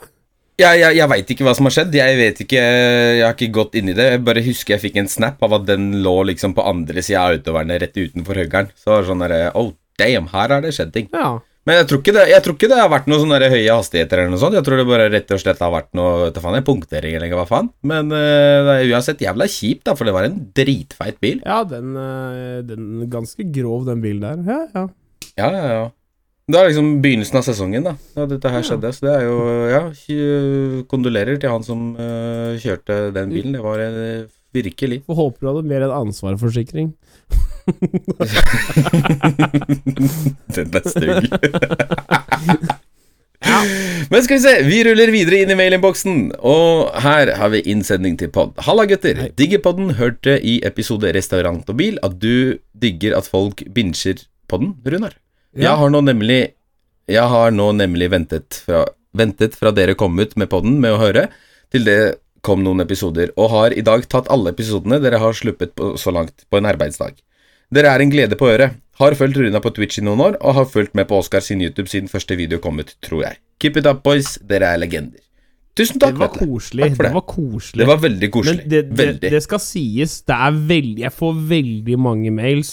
Jeg, 0.59 0.79
jeg, 0.81 0.95
jeg 0.97 1.07
veit 1.07 1.29
ikke 1.31 1.45
hva 1.47 1.53
som 1.55 1.69
har 1.69 1.75
skjedd. 1.75 1.93
Jeg 1.95 2.15
vet 2.19 2.39
ikke, 2.43 2.63
jeg 2.63 3.23
har 3.23 3.35
ikke 3.37 3.53
gått 3.55 3.77
inn 3.79 3.91
i 3.93 3.95
det. 3.95 4.07
Jeg 4.15 4.23
bare 4.27 4.43
husker 4.43 4.75
jeg 4.75 4.83
fikk 4.89 4.97
en 4.99 5.11
snap 5.11 5.43
av 5.45 5.55
at 5.61 5.69
den 5.69 5.91
lå 6.03 6.17
liksom 6.33 6.55
på 6.57 6.65
andre 6.67 7.03
sida 7.05 7.21
av 7.23 7.37
autovernet, 7.37 7.79
rett 7.85 7.95
utenfor 7.95 8.41
høggeren. 8.43 8.73
Så 8.75 8.91
var 8.91 9.05
det 9.05 9.11
sånn 9.11 9.23
derre 9.23 9.45
Oh, 9.59 9.71
damn, 9.99 10.27
her 10.33 10.55
har 10.55 10.65
det 10.65 10.73
skjedd 10.75 10.91
ting. 10.95 11.07
Ja. 11.15 11.37
Men 11.67 11.77
jeg 11.81 11.87
tror 11.89 12.01
det, 12.01 12.23
jeg 12.31 12.43
tror 12.43 12.55
ikke 12.55 12.69
det 12.71 12.79
har 12.79 12.89
vært 12.89 13.07
noe 13.11 13.19
sånne 13.21 13.49
høye 13.51 13.75
hastigheter 13.77 14.21
eller 14.21 14.33
noe 14.33 14.41
sånt. 14.41 14.55
Jeg 14.57 14.65
tror 14.65 14.79
det 14.79 14.87
bare 14.89 15.09
rett 15.13 15.33
og 15.35 15.41
slett 15.43 15.59
har 15.61 15.73
vært 15.73 15.91
noe 15.99 16.29
du 16.33 16.39
faen, 16.41 16.57
jeg, 16.57 16.65
punktering 16.65 17.17
eller 17.17 17.35
hva 17.37 17.45
faen. 17.47 17.69
Men 17.87 18.09
uh, 18.09 18.65
det 18.65 18.75
er 18.75 18.93
uansett 18.95 19.21
jævla 19.23 19.47
kjipt, 19.51 19.83
da, 19.87 19.95
for 19.99 20.09
det 20.09 20.15
var 20.15 20.27
en 20.27 20.39
dritfeit 20.57 21.19
bil. 21.21 21.43
Ja, 21.45 21.61
den, 21.67 21.93
eh, 21.99 22.59
den 22.65 23.05
ganske 23.11 23.45
grov, 23.53 23.85
den 23.87 24.01
bilen 24.03 24.25
der. 24.25 24.41
Ja, 24.49 24.59
ja. 24.73 24.85
Ja, 25.37 25.51
ja, 25.53 25.65
ja. 25.75 25.85
Det 26.49 26.57
er 26.57 26.71
liksom 26.71 26.87
begynnelsen 27.03 27.37
av 27.37 27.43
sesongen, 27.45 27.83
da, 27.85 27.91
Ja, 28.17 28.23
dette 28.25 28.49
her 28.49 28.63
skjedde. 28.65 28.89
Så 28.95 29.05
det 29.05 29.11
er 29.13 29.21
jo 29.27 29.35
Ja, 29.69 29.93
kondolerer 30.89 31.37
til 31.37 31.51
han 31.53 31.61
som 31.65 31.95
uh, 31.99 32.57
kjørte 32.57 33.11
den 33.13 33.29
bilen. 33.35 33.53
Det 33.53 33.61
var 33.61 33.77
uh, 33.77 34.25
virkelig. 34.57 35.03
Får 35.05 35.15
håper 35.19 35.39
du 35.45 35.49
hadde 35.51 35.69
mer 35.69 35.81
enn 35.85 35.93
ansvarsforsikring. 35.99 36.87
Den 40.55 40.67
er 40.73 40.83
stygg. 40.89 41.29
Men 44.09 44.25
skal 44.25 44.39
vi 44.39 44.41
se, 44.41 44.65
vi 44.65 44.81
ruller 44.87 45.11
videre 45.13 45.43
inn 45.43 45.51
i 45.53 45.59
mailinnboksen, 45.59 46.15
og 46.41 46.89
her 47.05 47.29
har 47.37 47.49
vi 47.53 47.61
innsending 47.69 48.17
til 48.19 48.29
pod. 48.33 48.57
Halla, 48.65 48.89
gutter. 48.89 49.15
Hei. 49.21 49.29
Digger 49.37 49.61
podden. 49.69 49.93
Hørte 50.01 50.33
i 50.41 50.65
episode 50.65 51.13
Restaurant 51.13 51.61
og 51.69 51.77
bil 51.77 52.01
at 52.01 52.17
du 52.17 52.57
digger 52.73 53.13
at 53.21 53.29
folk 53.29 53.61
binsjer 53.75 54.17
podden, 54.49 54.73
Runar. 54.81 55.13
Jeg 55.57 55.75
har 55.81 55.89
nå 55.89 56.01
nemlig 56.05 56.39
Jeg 57.09 57.25
har 57.31 57.51
nå 57.55 57.71
nemlig 57.73 58.09
ventet 58.13 58.59
fra, 58.65 58.83
ventet 59.17 59.55
fra 59.57 59.71
dere 59.73 59.95
kom 59.97 60.19
ut 60.21 60.35
med 60.37 60.49
podden 60.51 60.75
med 60.81 60.93
å 60.93 60.99
høre, 61.01 61.23
til 61.73 61.87
det 61.87 61.99
kom 62.45 62.61
noen 62.63 62.83
episoder, 62.83 63.31
og 63.35 63.49
har 63.51 63.73
i 63.73 63.81
dag 63.81 64.05
tatt 64.07 64.29
alle 64.31 64.53
episodene 64.53 64.99
dere 65.01 65.17
har 65.19 65.33
sluppet 65.35 65.73
på, 65.75 65.95
så 65.97 66.13
langt 66.13 66.45
på 66.49 66.59
en 66.61 66.69
arbeidsdag. 66.69 67.17
Dere 67.73 67.89
er 67.95 68.03
en 68.05 68.13
glede 68.13 68.37
på 68.39 68.47
øret. 68.47 68.77
Har 69.01 69.15
fulgt 69.17 69.37
Runa 69.41 69.59
på 69.63 69.71
Twitch 69.75 69.99
i 69.99 70.03
noen 70.05 70.21
år, 70.23 70.37
og 70.39 70.53
har 70.55 70.69
fulgt 70.69 70.93
med 70.97 71.07
på 71.09 71.17
Oscar 71.19 71.41
sin 71.43 71.61
YouTube 71.65 71.89
siden 71.89 72.07
første 72.11 72.37
video 72.39 72.61
kom 72.63 72.79
ut, 72.79 72.93
tror 73.05 73.25
jeg. 73.25 73.39
Keep 73.59 73.81
it 73.81 73.89
up, 73.89 74.03
boys. 74.05 74.37
Dere 74.45 74.69
er 74.75 74.79
legender. 74.81 75.19
Tusen 75.77 75.99
takk, 76.01 76.15
Det 76.17 76.23
var 76.23 76.33
koselig. 76.35 76.83
Takk 76.83 76.95
for 76.97 77.03
Det 77.03 77.09
det. 77.09 77.15
var 77.15 77.25
koselig. 77.33 77.79
Det 77.81 77.87
var 77.87 78.01
veldig 78.05 78.29
koselig. 78.37 78.57
Men 78.63 78.69
det, 78.69 78.81
det, 78.89 78.97
veldig. 79.01 79.31
det 79.35 79.41
skal 79.45 79.59
sies, 79.63 80.15
det 80.27 80.35
er 80.35 80.57
veldig 80.73 81.03
Jeg 81.05 81.13
får 81.15 81.37
veldig 81.53 81.99
mange 81.99 82.31
mails 82.35 82.71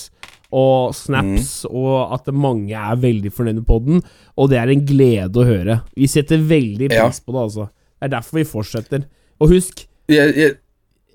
og 0.53 0.95
snaps, 0.95 1.65
Mm. 1.65 1.75
og 1.75 2.13
at 2.15 2.35
mange 2.35 2.73
er 2.75 2.97
veldig 2.97 3.33
fornøyde 3.33 3.65
på 3.67 3.79
den. 3.85 4.03
og 4.37 4.51
det 4.51 4.59
er 4.59 4.69
en 4.69 4.85
glede 4.87 5.33
å 5.35 5.45
høre. 5.45 5.81
Vi 5.97 6.07
setter 6.07 6.39
veldig 6.39 6.93
Ja. 6.93 7.09
på 7.09 7.33
det, 7.33 7.43
altså. 7.43 7.69
Det 8.01 8.03
er 8.03 8.09
derfor 8.21 8.37
vi 8.37 8.45
fortsetter. 8.45 9.05
Og 9.41 9.49
husk 9.51 9.87
Jeg, 10.09 10.35
jeg, 10.37 10.55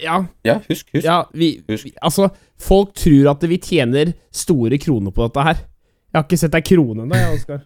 Ja, 0.02 0.26
ja, 0.44 0.56
husk, 0.67 0.88
husk. 0.94 1.04
ja 1.06 1.24
vi, 1.34 1.62
Husk. 1.70 1.86
vi 1.86 1.91
Altså, 2.04 2.30
folk 2.60 2.94
tror 2.94 3.30
at 3.32 3.41
vi 3.48 3.58
tjener 3.58 4.13
store 4.32 4.78
kroner 4.78 5.12
på 5.12 5.28
dette 5.28 5.44
her. 5.44 5.54
Jeg 5.54 6.15
har 6.15 6.24
ikke 6.24 6.38
sett 6.39 6.56
ei 6.56 6.62
krone 6.62 7.04
ennå, 7.04 7.15
jeg, 7.15 7.38
Oskar. 7.39 7.62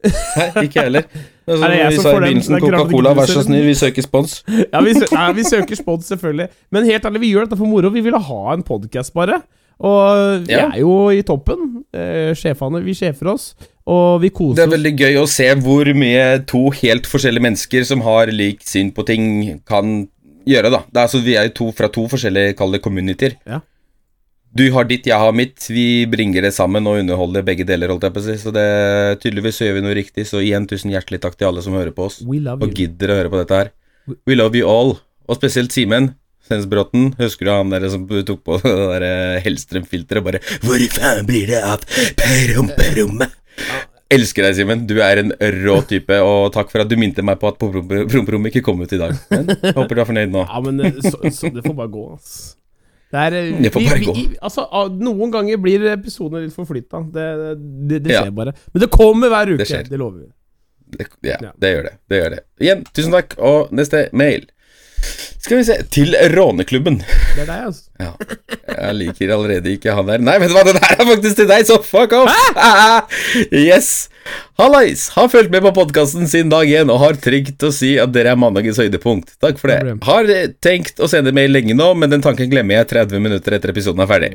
Nei, 0.04 0.64
ikke 0.68 0.80
heller. 0.82 1.02
Altså, 1.48 1.64
Er 1.64 1.68
det 1.68 1.78
jeg 1.78 1.90
vi 1.90 1.96
sa 2.00 2.10
i 2.10 2.20
begynnelsen 2.20 2.60
Coca-Cola, 2.60 3.14
vær 3.14 3.26
så 3.28 3.42
snill, 3.44 3.64
vi 3.66 3.74
søker 3.74 4.02
spons. 4.06 4.42
Ja, 4.48 4.80
vi, 4.80 4.94
sø 4.94 5.06
nei, 5.12 5.32
vi 5.36 5.42
søker 5.42 5.76
spons, 5.76 6.06
selvfølgelig. 6.08 6.48
Men 6.72 6.84
helt 6.84 7.04
ærlig, 7.04 7.20
vi 7.20 7.32
gjør 7.34 7.44
dette 7.48 7.58
for 7.58 7.66
moro. 7.66 7.90
Vi 7.90 8.00
ville 8.00 8.18
ha 8.18 8.52
en 8.54 8.62
podkast, 8.62 9.12
bare. 9.12 9.42
Og 9.80 10.46
vi 10.46 10.52
Ja. 10.52 10.68
er 10.68 10.80
jo 10.82 11.08
i 11.08 11.22
toppen. 11.22 11.84
Eh, 11.94 12.34
sjefene, 12.36 12.82
vi 12.84 12.92
sjefer 12.94 13.32
oss. 13.32 13.54
Og 13.86 14.20
vi 14.20 14.28
koser 14.30 14.56
Det 14.56 14.66
er 14.66 14.76
veldig 14.76 14.96
gøy 14.98 15.14
å 15.22 15.26
se 15.28 15.48
hvor 15.54 15.88
mye 15.96 16.44
to 16.46 16.68
helt 16.70 17.08
forskjellige 17.08 17.42
mennesker 17.42 17.84
som 17.84 18.02
har 18.02 18.26
lik 18.26 18.60
syn 18.62 18.92
på 18.92 19.04
ting, 19.06 19.60
kan 19.66 20.06
gjøre, 20.46 20.70
da. 20.70 20.84
Det 20.90 20.96
er, 20.96 21.06
altså, 21.06 21.22
vi 21.24 21.34
er 21.34 21.48
jo 21.48 21.54
to 21.54 21.72
fra 21.72 21.88
to 21.88 22.06
forskjellige, 22.06 22.56
kall 22.56 22.72
det 22.72 22.82
communityer. 22.82 23.34
Ja. 23.46 23.60
Du 24.54 24.64
har 24.74 24.84
ditt, 24.84 25.04
jeg 25.06 25.14
har 25.16 25.32
mitt. 25.32 25.66
Vi 25.70 26.06
bringer 26.10 26.42
det 26.42 26.52
sammen 26.52 26.86
og 26.86 26.98
underholder 26.98 27.42
begge 27.46 27.64
deler, 27.64 27.88
holdt 27.88 28.02
jeg 28.02 28.12
på 28.12 28.20
å 28.20 28.24
si. 28.26 28.36
Så 28.42 28.52
det, 28.52 29.20
tydeligvis 29.22 29.60
så 29.60 29.68
gjør 29.68 29.74
vi 29.78 29.84
noe 29.84 29.94
riktig. 29.94 30.26
Så 30.26 30.42
igjen, 30.42 30.66
tusen 30.66 30.90
hjertelig 30.90 31.20
takk 31.22 31.36
til 31.38 31.46
alle 31.48 31.62
som 31.62 31.72
hører 31.72 31.94
på 31.94 32.08
oss, 32.08 32.20
og 32.20 32.74
gidder 32.74 33.12
å 33.14 33.18
høre 33.20 33.30
på 33.30 33.38
dette 33.44 33.60
her. 33.60 33.70
We 34.26 34.34
love 34.34 34.58
you 34.58 34.66
all. 34.68 34.98
Og 35.28 35.36
spesielt 35.38 35.70
Simen. 35.70 36.14
Stensbråten, 36.50 37.12
husker 37.20 37.46
du 37.46 37.52
han 37.54 37.70
der 37.70 37.84
som 37.92 38.08
tok 38.10 38.40
på 38.42 38.56
det 38.64 38.72
der 38.74 39.04
eh, 39.06 39.40
Hellstrøm-filteret? 39.44 40.24
Bare 40.26 40.40
'Hvor 40.64 40.82
faen 40.96 41.26
blir 41.28 41.46
det 41.52 41.60
av 41.62 41.84
promperommet?' 42.18 43.36
Elsker 44.10 44.42
deg, 44.42 44.56
Simen. 44.58 44.80
Du 44.90 44.96
er 44.98 45.20
en 45.22 45.30
rå 45.62 45.76
type, 45.86 46.16
og 46.26 46.48
takk 46.56 46.72
for 46.72 46.82
at 46.82 46.88
du 46.90 46.96
minte 46.98 47.22
meg 47.22 47.38
på 47.38 47.46
at 47.52 47.60
promperommet 47.60 48.50
ikke 48.50 48.64
kom 48.66 48.80
ut 48.82 48.90
i 48.90 48.98
dag. 48.98 49.12
Men 49.30 49.52
jeg 49.54 49.74
håper 49.76 49.94
du 49.94 50.00
er 50.02 50.08
fornøyd 50.08 50.32
nå. 50.34 50.42
Ja, 50.48 50.62
men 50.66 50.80
eh, 50.82 50.98
så, 51.04 51.12
så, 51.30 51.50
det 51.54 51.62
får 51.62 51.76
bare 51.78 51.92
gå, 51.94 52.02
ass. 52.16 52.32
Det 53.14 53.20
er 53.28 53.36
eh, 53.38 53.52
Det 53.62 53.70
får 53.76 53.86
bare 53.86 54.00
gå. 54.08 54.14
altså, 54.42 54.64
ah, 54.66 54.90
noen 54.90 55.30
ganger 55.30 55.62
blir 55.62 55.86
episodene 55.92 56.42
litt 56.48 56.56
forflytta. 56.58 57.04
Det, 57.14 57.28
det, 57.92 58.02
det 58.08 58.16
Ja. 58.16 58.24
skjer 58.24 58.34
bare. 58.34 58.56
Men 58.74 58.82
det 58.82 58.90
kommer 58.98 59.30
hver 59.30 59.54
uke. 59.54 59.60
Det 59.62 59.68
skjer. 59.70 59.86
Det 59.94 60.02
lover 60.02 60.24
vi. 60.26 60.30
Ja, 61.30 61.36
Ja. 61.46 61.52
det 61.62 61.70
gjør 61.76 61.86
det. 61.86 61.94
Det 62.10 62.18
gjør 62.24 62.30
det. 62.34 62.40
Igjen, 62.66 62.82
tusen 62.90 63.14
takk, 63.14 63.38
og 63.38 63.70
neste 63.78 64.08
mail. 64.12 64.48
Skal 65.40 65.56
vi 65.60 65.64
se 65.64 65.76
Til 65.92 66.14
Råneklubben. 66.34 67.00
Det 67.00 67.42
er 67.42 67.48
deg, 67.48 67.62
altså. 67.70 67.86
Ja. 68.00 68.10
Jeg 68.70 68.96
liker 68.98 69.32
allerede 69.34 69.72
ikke 69.72 69.94
han 69.96 70.08
der. 70.08 70.22
Nei, 70.22 70.36
vet 70.42 70.52
du 70.52 70.56
hva, 70.56 70.64
den 70.68 70.78
her 70.82 70.94
er 70.96 71.08
faktisk 71.08 71.40
til 71.40 71.48
deg, 71.50 71.66
så 71.68 71.80
fuck 71.84 72.14
off! 72.18 72.60
yes! 73.64 73.90
Hallais! 74.60 75.08
Har 75.16 75.30
fulgt 75.32 75.52
med 75.52 75.64
på 75.64 75.72
podkasten 75.80 76.28
siden 76.30 76.52
dag 76.52 76.68
én 76.68 76.92
og 76.92 77.00
har 77.02 77.18
trygt 77.20 77.64
å 77.66 77.72
si 77.74 77.94
at 78.00 78.12
dere 78.14 78.34
er 78.34 78.40
mandagens 78.40 78.80
høydepunkt. 78.82 79.34
Takk 79.42 79.60
for 79.60 79.72
det. 79.72 79.96
Har 80.06 80.30
tenkt 80.62 81.00
å 81.00 81.08
sende 81.10 81.34
mail 81.36 81.52
lenge 81.56 81.76
nå, 81.76 81.92
men 81.96 82.12
den 82.12 82.24
tanken 82.24 82.52
glemmer 82.52 82.82
jeg 82.82 82.92
30 82.94 83.24
minutter 83.24 83.56
etter 83.56 83.72
episoden 83.72 84.04
er 84.04 84.10
ferdig. 84.10 84.34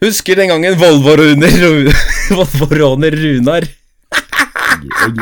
Husker 0.00 0.38
den 0.40 0.48
gangen 0.48 0.78
Volvo-råner 0.80 1.60
Volvo-råner 2.38 3.16
Runar 3.20 3.66
Jeg- 4.80 5.16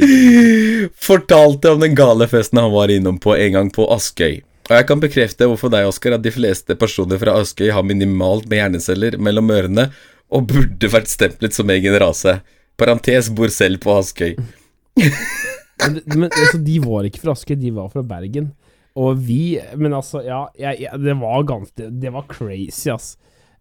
jeg- 0.00 0.90
fortalte 1.08 1.70
om 1.74 1.80
den 1.80 1.94
gale 1.98 2.26
festen 2.30 2.58
han 2.60 2.72
var 2.72 2.88
innom 2.92 3.18
på 3.22 3.36
en 3.36 3.52
gang 3.58 3.70
på 3.74 3.86
Askøy. 3.94 4.42
Og 4.64 4.72
jeg 4.78 4.86
kan 4.88 5.00
bekrefte 5.02 5.44
overfor 5.48 5.70
deg, 5.74 5.86
Oskar, 5.88 6.14
at 6.16 6.22
de 6.24 6.32
fleste 6.32 6.74
personer 6.80 7.18
fra 7.20 7.34
Askøy 7.40 7.70
har 7.74 7.84
minimalt 7.84 8.46
med 8.48 8.62
hjerneceller 8.62 9.18
mellom 9.20 9.50
ørene 9.52 9.90
og 10.32 10.46
burde 10.48 10.88
vært 10.88 11.10
stemplet 11.12 11.52
som 11.52 11.68
egen 11.70 11.96
rase. 12.00 12.38
Parentes 12.80 13.28
bor 13.36 13.52
selv 13.52 13.78
på 13.84 13.92
Askøy. 14.00 14.36
Men, 15.84 15.96
men 16.06 16.28
altså, 16.30 16.58
de 16.62 16.76
var 16.80 17.02
ikke 17.04 17.18
fra 17.20 17.32
Askøy, 17.34 17.56
de 17.60 17.72
var 17.74 17.88
fra 17.92 18.00
Bergen. 18.06 18.52
Og 18.96 19.18
vi 19.26 19.58
Men 19.76 19.92
altså, 19.98 20.20
ja, 20.22 20.44
jeg, 20.56 20.84
jeg, 20.84 21.00
det 21.02 21.16
var 21.18 21.42
ganske 21.48 21.88
Det 22.00 22.12
var 22.14 22.24
crazy, 22.30 22.88
ass. 22.94 23.16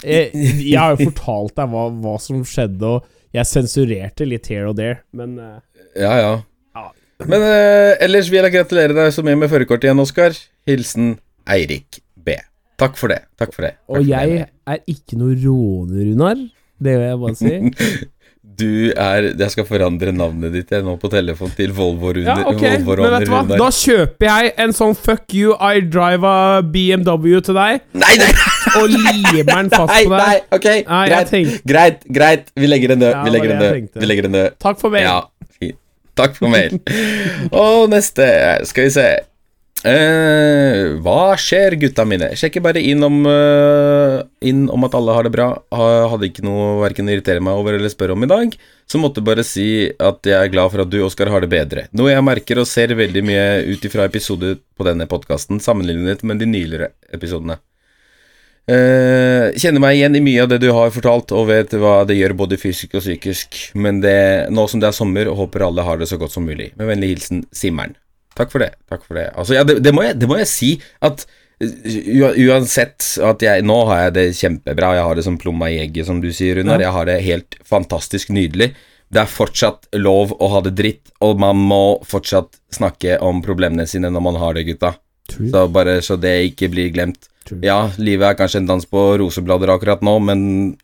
Jeg, 0.06 0.30
jeg 0.62 0.78
har 0.78 0.94
jo 0.94 1.08
fortalt 1.10 1.56
deg 1.58 1.72
hva, 1.74 1.88
hva 2.04 2.14
som 2.22 2.44
skjedde, 2.46 2.86
og 2.86 3.08
jeg 3.34 3.50
sensurerte 3.50 4.28
litt 4.30 4.48
here 4.52 4.69
og 4.69 4.78
there, 4.78 5.00
men 5.13 5.38
eh, 5.41 5.60
Ja, 6.00 6.13
ja. 6.22 6.34
Ja. 6.78 6.88
Men 7.30 7.41
eh, 7.46 7.93
ellers 8.04 8.30
vil 8.34 8.43
jeg 8.46 8.54
gratulere 8.56 8.96
deg 8.98 9.12
så 9.15 9.24
mye 9.26 9.38
med 9.39 9.50
førerkortet 9.52 9.89
igjen, 9.89 10.02
Oskar. 10.04 10.36
Hilsen 10.67 11.15
Eirik 11.50 12.02
B. 12.15 12.36
Takk 12.82 12.98
for 13.00 13.13
det. 13.13 13.22
Takk 13.39 13.54
for 13.56 13.65
det. 13.67 13.76
Takk 13.78 13.93
Og 13.93 14.02
for 14.02 14.10
jeg 14.10 14.38
det. 14.39 14.48
er 14.74 14.80
ikke 14.91 15.17
noe 15.22 15.36
råner, 15.38 16.08
Runar. 16.10 16.41
Det 16.84 16.96
vil 16.98 17.06
jeg 17.08 17.19
bare 17.22 17.36
si. 17.39 17.54
Du 18.60 18.92
er 18.92 19.30
Jeg 19.39 19.52
skal 19.54 19.66
forandre 19.66 20.12
navnet 20.16 20.52
ditt 20.54 20.72
jeg 20.74 20.84
nå 20.86 20.94
på 21.02 21.10
telefon 21.12 21.52
til 21.58 21.72
Volvo 21.76 22.12
Ja, 22.13 22.36
Runer. 22.36 22.50
ok, 22.52 22.62
men 22.62 23.12
vet 23.13 23.26
du 23.26 23.32
hva? 23.32 23.42
Da 23.58 23.70
kjøper 23.74 24.28
jeg 24.30 24.54
en 24.66 24.74
sånn 24.76 24.96
fuck 25.00 25.34
you, 25.34 25.56
I 25.60 25.80
drive 25.82 26.28
a 26.28 26.62
BMW 26.62 27.39
til 27.46 27.58
deg, 27.58 27.82
Nei, 27.98 28.13
nei, 28.22 28.30
og 28.78 28.89
limer 28.94 29.44
den 29.50 29.72
fast 29.74 29.89
nei, 29.94 30.04
på 30.06 30.13
nei, 30.16 30.22
deg. 30.36 30.48
ok, 30.60 30.70
Nei, 30.89 31.04
greit, 31.10 31.34
greit, 31.74 32.08
greit. 32.20 32.48
Vi 32.56 32.70
legger 32.70 32.94
den 32.96 33.04
død. 33.06 33.12
Ja, 33.16 33.24
Vi 33.24 33.34
legger 33.36 33.54
den 33.56 33.62
død. 33.63 34.00
Vi 34.04 34.10
legger 34.12 34.28
den 34.30 34.38
død. 34.39 34.58
Takk 34.63 34.80
for 34.82 34.94
mail. 34.94 35.08
Ja, 35.08 35.20
fint. 35.60 35.80
Takk 36.20 36.36
for 36.38 36.52
mail. 36.54 36.78
Og 37.63 37.88
neste, 37.89 38.28
skal 38.70 38.89
vi 38.89 38.94
se. 39.00 39.08
Eh, 39.84 40.93
hva 41.04 41.34
skjer, 41.36 41.76
gutta 41.82 42.06
mine? 42.08 42.30
Sjekker 42.39 42.63
bare 42.63 42.80
inn 42.80 43.04
om, 43.04 43.17
uh, 43.28 44.22
inn 44.39 44.62
om 44.72 44.86
at 44.88 44.93
alle 44.96 45.12
har 45.17 45.28
det 45.28 45.34
bra. 45.36 45.48
Ha- 45.76 46.08
Hadde 46.13 46.30
ikke 46.30 46.46
noe 46.46 46.78
verken 46.86 47.10
å 47.10 47.12
irritere 47.12 47.43
meg 47.43 47.60
over 47.60 47.76
eller 47.76 47.91
spørre 47.91 48.15
om 48.15 48.24
i 48.24 48.30
dag. 48.32 48.56
Så 48.88 49.02
måtte 49.02 49.24
bare 49.24 49.43
si 49.43 49.89
at 50.00 50.24
jeg 50.24 50.38
er 50.39 50.54
glad 50.54 50.72
for 50.72 50.86
at 50.86 50.89
du, 50.93 51.02
Oskar, 51.04 51.28
har 51.34 51.43
det 51.43 51.52
bedre. 51.52 51.88
Noe 51.91 52.13
jeg 52.13 52.24
merker 52.24 52.62
og 52.63 52.67
ser 52.69 52.96
veldig 52.96 53.24
mye 53.28 53.43
ut 53.67 53.84
ifra 53.89 54.06
episoder 54.08 54.56
på 54.78 54.88
denne 54.88 55.08
podkasten, 55.12 55.60
sammenlignet 55.60 56.24
med 56.24 56.39
de 56.39 56.48
nyligere 56.48 56.93
episodene. 57.12 57.60
Eh, 58.63 59.52
kjenner 59.60 59.82
meg 59.84 59.98
igjen 59.98 60.15
i 60.15 60.22
mye 60.24 60.43
av 60.46 60.48
det 60.54 60.62
du 60.63 60.69
har 60.72 60.93
fortalt, 60.96 61.34
og 61.36 61.50
vet 61.50 61.76
hva 61.76 62.06
det 62.08 62.15
gjør 62.15 62.38
både 62.39 62.56
fysisk 62.62 62.96
og 62.96 63.04
psykisk. 63.04 63.60
Men 63.76 64.00
det, 64.00 64.48
nå 64.56 64.63
som 64.72 64.80
det 64.80 64.88
er 64.88 64.96
sommer, 64.96 65.28
håper 65.36 65.67
alle 65.67 65.84
har 65.84 66.00
det 66.00 66.08
så 66.08 66.15
godt 66.22 66.32
som 66.32 66.48
mulig. 66.48 66.72
Med 66.80 66.88
vennlig 66.88 67.10
hilsen 67.17 67.43
Simmeren. 67.52 67.98
Takk 68.38 68.54
for 68.54 68.63
det. 68.65 68.74
Takk 68.89 69.06
for 69.06 69.19
det. 69.19 69.30
Altså, 69.36 69.58
ja, 69.58 69.63
det, 69.67 69.80
det, 69.86 69.93
må 69.96 70.06
jeg, 70.06 70.17
det 70.22 70.30
må 70.30 70.39
jeg 70.39 70.50
si 70.50 70.72
at 71.06 71.26
uh, 71.26 72.39
uansett 72.48 73.12
at 73.24 73.46
jeg 73.46 73.65
Nå 73.65 73.78
har 73.91 74.08
jeg 74.08 74.15
det 74.17 74.26
kjempebra. 74.39 74.96
Jeg 74.98 75.08
har 75.10 75.19
det 75.19 75.28
som 75.28 75.38
plomma 75.41 75.69
i 75.72 75.80
egget, 75.84 76.08
som 76.10 76.22
du 76.24 76.32
sier, 76.34 76.60
Runar. 76.60 76.82
Ja. 76.82 76.89
Jeg 76.89 76.98
har 76.98 77.10
det 77.12 77.19
helt 77.28 77.60
fantastisk 77.67 78.34
nydelig. 78.34 78.74
Det 79.13 79.22
er 79.22 79.30
fortsatt 79.30 79.91
lov 80.02 80.34
å 80.41 80.50
ha 80.56 80.63
det 80.65 80.74
dritt, 80.78 81.12
og 81.22 81.38
man 81.41 81.60
må 81.60 81.84
fortsatt 82.10 82.58
snakke 82.74 83.19
om 83.22 83.43
problemene 83.46 83.86
sine 83.89 84.10
når 84.10 84.24
man 84.26 84.39
har 84.41 84.58
det, 84.58 84.65
gutta. 84.72 84.96
True. 85.30 85.52
Så 85.54 85.67
bare 85.72 86.00
så 86.04 86.17
det 86.19 86.34
ikke 86.50 86.72
blir 86.74 86.89
glemt. 86.96 87.30
True. 87.48 87.62
Ja, 87.65 87.91
livet 88.02 88.32
er 88.32 88.39
kanskje 88.39 88.63
en 88.63 88.72
dans 88.72 88.88
på 88.89 89.04
roseblader 89.22 89.72
akkurat 89.74 90.02
nå, 90.06 90.15
men 90.26 90.41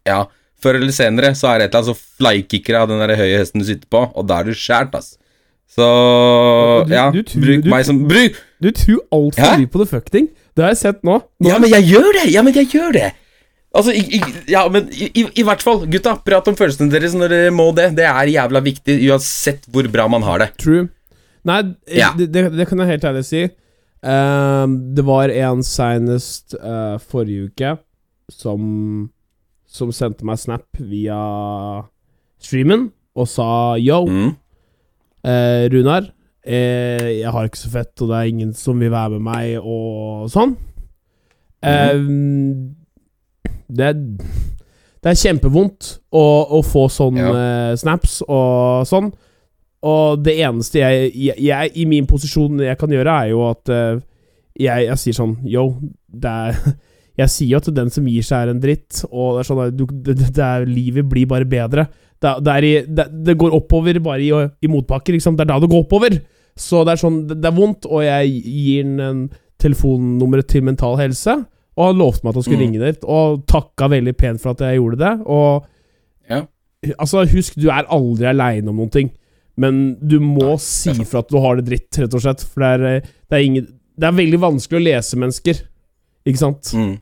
ja, 0.08 0.26
før 0.62 0.80
eller 0.80 0.94
senere 0.96 1.34
så 1.38 1.54
er 1.54 1.62
det 1.62 1.70
et 1.70 1.74
eller 1.74 1.88
annet 1.88 1.98
så 1.98 2.20
flykicker 2.20 2.78
av 2.82 2.92
den 2.92 3.02
der 3.02 3.16
høye 3.20 3.40
hesten 3.40 3.64
du 3.64 3.68
sitter 3.68 3.90
på, 3.92 4.04
og 4.14 4.30
da 4.30 4.42
er 4.42 4.50
du 4.50 4.58
skjært, 4.58 4.96
ass. 5.00 5.16
Så 5.70 5.86
Du- 6.88 6.94
ja, 6.94 7.12
du 7.14 7.22
tror- 7.24 7.42
bruk 7.46 7.64
du- 7.64 7.70
meg 7.70 7.86
som 7.86 8.08
Bruk! 8.08 8.36
Du 8.62 8.72
tror 8.72 9.00
altfor 9.14 9.58
mye 9.60 9.68
på 9.70 9.80
the 9.84 9.86
fuck-ting. 9.86 10.28
Det 10.56 10.64
har 10.64 10.72
jeg 10.74 10.78
sett 10.78 11.04
nå. 11.04 11.22
nå 11.40 11.48
Ja, 11.50 11.60
men 11.60 11.70
jeg 11.70 11.84
gjør 11.94 12.12
det! 12.18 12.32
Ja, 12.34 12.42
men 12.42 12.54
jeg 12.54 12.68
gjør 12.74 12.92
det! 12.94 13.12
Altså, 13.76 13.94
i, 13.94 14.02
i, 14.18 14.22
ja, 14.50 14.64
men 14.68 14.88
i, 14.92 15.12
i, 15.38 15.44
hvert 15.46 15.62
fall, 15.62 15.84
gutta, 15.86 16.16
prat 16.26 16.48
om 16.50 16.56
følelsene 16.58 16.90
deres 16.90 17.14
når 17.14 17.30
dere 17.30 17.52
må 17.54 17.68
det. 17.78 17.92
Det 17.96 18.04
er 18.10 18.26
jævla 18.34 18.62
viktig, 18.66 18.96
uansett 19.12 19.68
hvor 19.70 19.86
bra 19.94 20.08
man 20.10 20.24
har 20.26 20.40
det. 20.40 20.50
True. 20.58 20.88
Nei, 21.46 21.76
Ja. 21.88 22.10
det, 22.18 22.32
det, 22.34 22.48
det 22.58 22.68
kan 22.68 22.80
jeg 22.82 22.88
helt 22.96 23.04
ærlig 23.06 23.24
si. 23.26 23.44
Ehm, 24.04 24.74
det 24.96 25.06
var 25.06 25.30
en 25.30 25.62
senest 25.62 26.56
uh, 26.58 26.98
forrige 26.98 27.52
uke 27.52 27.78
som 28.32 29.10
Som 29.70 29.92
sendte 29.92 30.24
meg 30.26 30.40
snap 30.40 30.64
via 30.80 31.84
streamen 32.42 32.92
og 33.16 33.28
sa 33.28 33.76
yo, 33.78 34.06
Mm. 34.08 34.36
Eh, 35.24 35.68
Runar. 35.74 36.10
Eh, 36.46 37.20
jeg 37.20 37.32
har 37.36 37.48
ikke 37.48 37.62
så 37.62 37.72
fett, 37.74 37.94
og 38.02 38.12
det 38.12 38.18
er 38.18 38.32
ingen 38.32 38.54
som 38.58 38.80
vil 38.80 38.92
være 38.94 39.18
med 39.18 39.26
meg, 39.28 39.56
og 39.60 40.30
sånn. 40.32 40.56
Ehm, 41.68 42.76
det, 43.68 43.90
det 45.04 45.12
er 45.12 45.20
kjempevondt 45.20 45.96
å, 46.16 46.26
å 46.58 46.62
få 46.66 46.88
sånne 46.92 47.26
ja. 47.28 47.80
snaps 47.80 48.22
og 48.26 48.88
sånn. 48.90 49.12
Og 49.88 50.20
det 50.24 50.36
eneste 50.44 50.82
jeg, 50.82 51.12
jeg, 51.16 51.40
jeg 51.40 51.72
I 51.80 51.86
min 51.88 52.08
posisjon 52.08 52.60
jeg 52.66 52.80
kan 52.80 52.92
gjøre, 52.92 53.16
er 53.24 53.32
jo 53.32 53.46
at 53.48 53.72
eh, 53.72 54.02
jeg, 54.60 54.90
jeg 54.90 55.00
sier 55.00 55.16
sånn 55.16 55.38
Yo, 55.48 55.70
det 56.08 56.36
er 56.50 56.60
Jeg 57.20 57.32
sier 57.34 57.50
jo 57.52 57.60
at 57.60 57.68
den 57.76 57.90
som 57.92 58.06
gir 58.08 58.24
seg, 58.24 58.46
er 58.46 58.54
en 58.54 58.62
dritt, 58.64 59.02
og 59.10 59.34
det 59.36 59.42
er 59.42 59.48
sånn 59.50 59.58
at 59.66 59.74
du, 59.76 59.82
det, 59.92 60.14
det 60.16 60.40
er, 60.40 60.64
livet 60.64 61.04
blir 61.12 61.28
bare 61.28 61.44
bedre. 61.52 61.84
Det, 62.20 62.34
det, 62.44 62.56
i, 62.68 62.72
det, 62.88 63.06
det 63.26 63.38
går 63.40 63.54
oppover 63.56 64.00
bare 64.04 64.20
i, 64.26 64.32
i 64.66 64.68
motbakker, 64.72 65.16
liksom. 65.16 65.38
Det 65.40 65.46
er 65.46 65.52
da 65.54 65.60
det 65.64 65.70
går 65.72 65.86
oppover. 65.86 66.18
Så 66.60 66.82
det 66.84 66.92
er 66.98 67.00
sånn 67.00 67.22
Det, 67.30 67.38
er 67.48 67.56
vondt, 67.56 67.86
og 67.88 68.02
jeg 68.04 68.34
gir 68.44 68.84
den 68.84 69.00
en 69.00 69.22
telefonnummeret 69.60 70.48
til 70.52 70.64
Mental 70.68 70.98
Helse, 71.00 71.36
og 71.80 71.86
han 71.94 72.00
lovte 72.02 72.24
meg 72.26 72.32
at 72.34 72.40
han 72.42 72.44
skulle 72.44 72.60
Mm. 72.60 72.66
ringe 72.66 72.86
dit, 72.92 73.04
og 73.08 73.46
takka 73.48 73.88
veldig 73.92 74.16
pent 74.20 74.42
for 74.42 74.52
at 74.52 74.60
jeg 74.66 74.80
gjorde 74.82 74.98
det. 75.00 75.14
Og 75.26 75.66
Ja. 76.30 76.42
Altså, 77.00 77.26
husk, 77.28 77.56
du 77.60 77.68
er 77.70 77.84
aldri 77.92 78.26
aleine 78.26 78.70
om 78.70 78.76
noen 78.78 78.92
ting. 78.92 79.12
Men 79.58 79.96
du 80.00 80.20
må 80.20 80.58
si 80.60 80.94
fra 81.04 81.20
at 81.20 81.28
du 81.30 81.38
har 81.44 81.56
det 81.60 81.66
dritt, 81.68 81.98
rett 82.00 82.14
og 82.14 82.22
slett. 82.22 82.44
For 82.48 82.62
det 82.64 82.70
er, 82.80 82.86
eh, 82.96 83.02
det 83.30 83.36
er, 83.36 83.44
ingen, 83.44 83.66
det 84.00 84.08
er 84.08 84.12
veldig 84.16 84.40
vanskelig 84.40 84.80
å 84.80 84.84
lese 84.86 85.18
mennesker. 85.20 85.60
Ikke 86.26 86.38
sant? 86.40 86.72
Mm. 86.74 87.00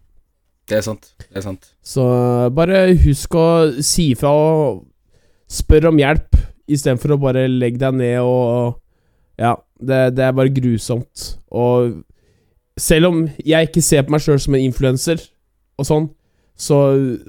Det 0.67 0.77
er 0.77 0.82
sant. 0.82 1.13
Det 1.19 1.38
er 1.38 1.41
sant. 1.45 1.69
Så 1.84 2.01
bare 2.53 2.95
husk 2.97 3.30
å 3.38 3.82
si 3.84 4.13
fra 4.15 4.30
og 4.34 4.86
spør 5.47 5.89
om 5.91 6.01
hjelp, 6.01 6.36
istedenfor 6.67 7.15
å 7.15 7.21
bare 7.21 7.47
legge 7.47 7.79
deg 7.81 7.97
ned 8.01 8.19
og 8.25 8.77
Ja, 9.38 9.53
det, 9.77 10.17
det 10.17 10.23
er 10.25 10.33
bare 10.33 10.49
grusomt. 10.49 11.38
Og 11.53 11.99
selv 12.77 13.12
om 13.12 13.19
jeg 13.45 13.69
ikke 13.69 13.83
ser 13.86 14.05
på 14.05 14.15
meg 14.15 14.23
sjøl 14.23 14.39
som 14.41 14.55
en 14.57 14.65
influenser 14.65 15.21
og 15.77 15.86
sånn, 15.86 16.07
så, 16.57 16.77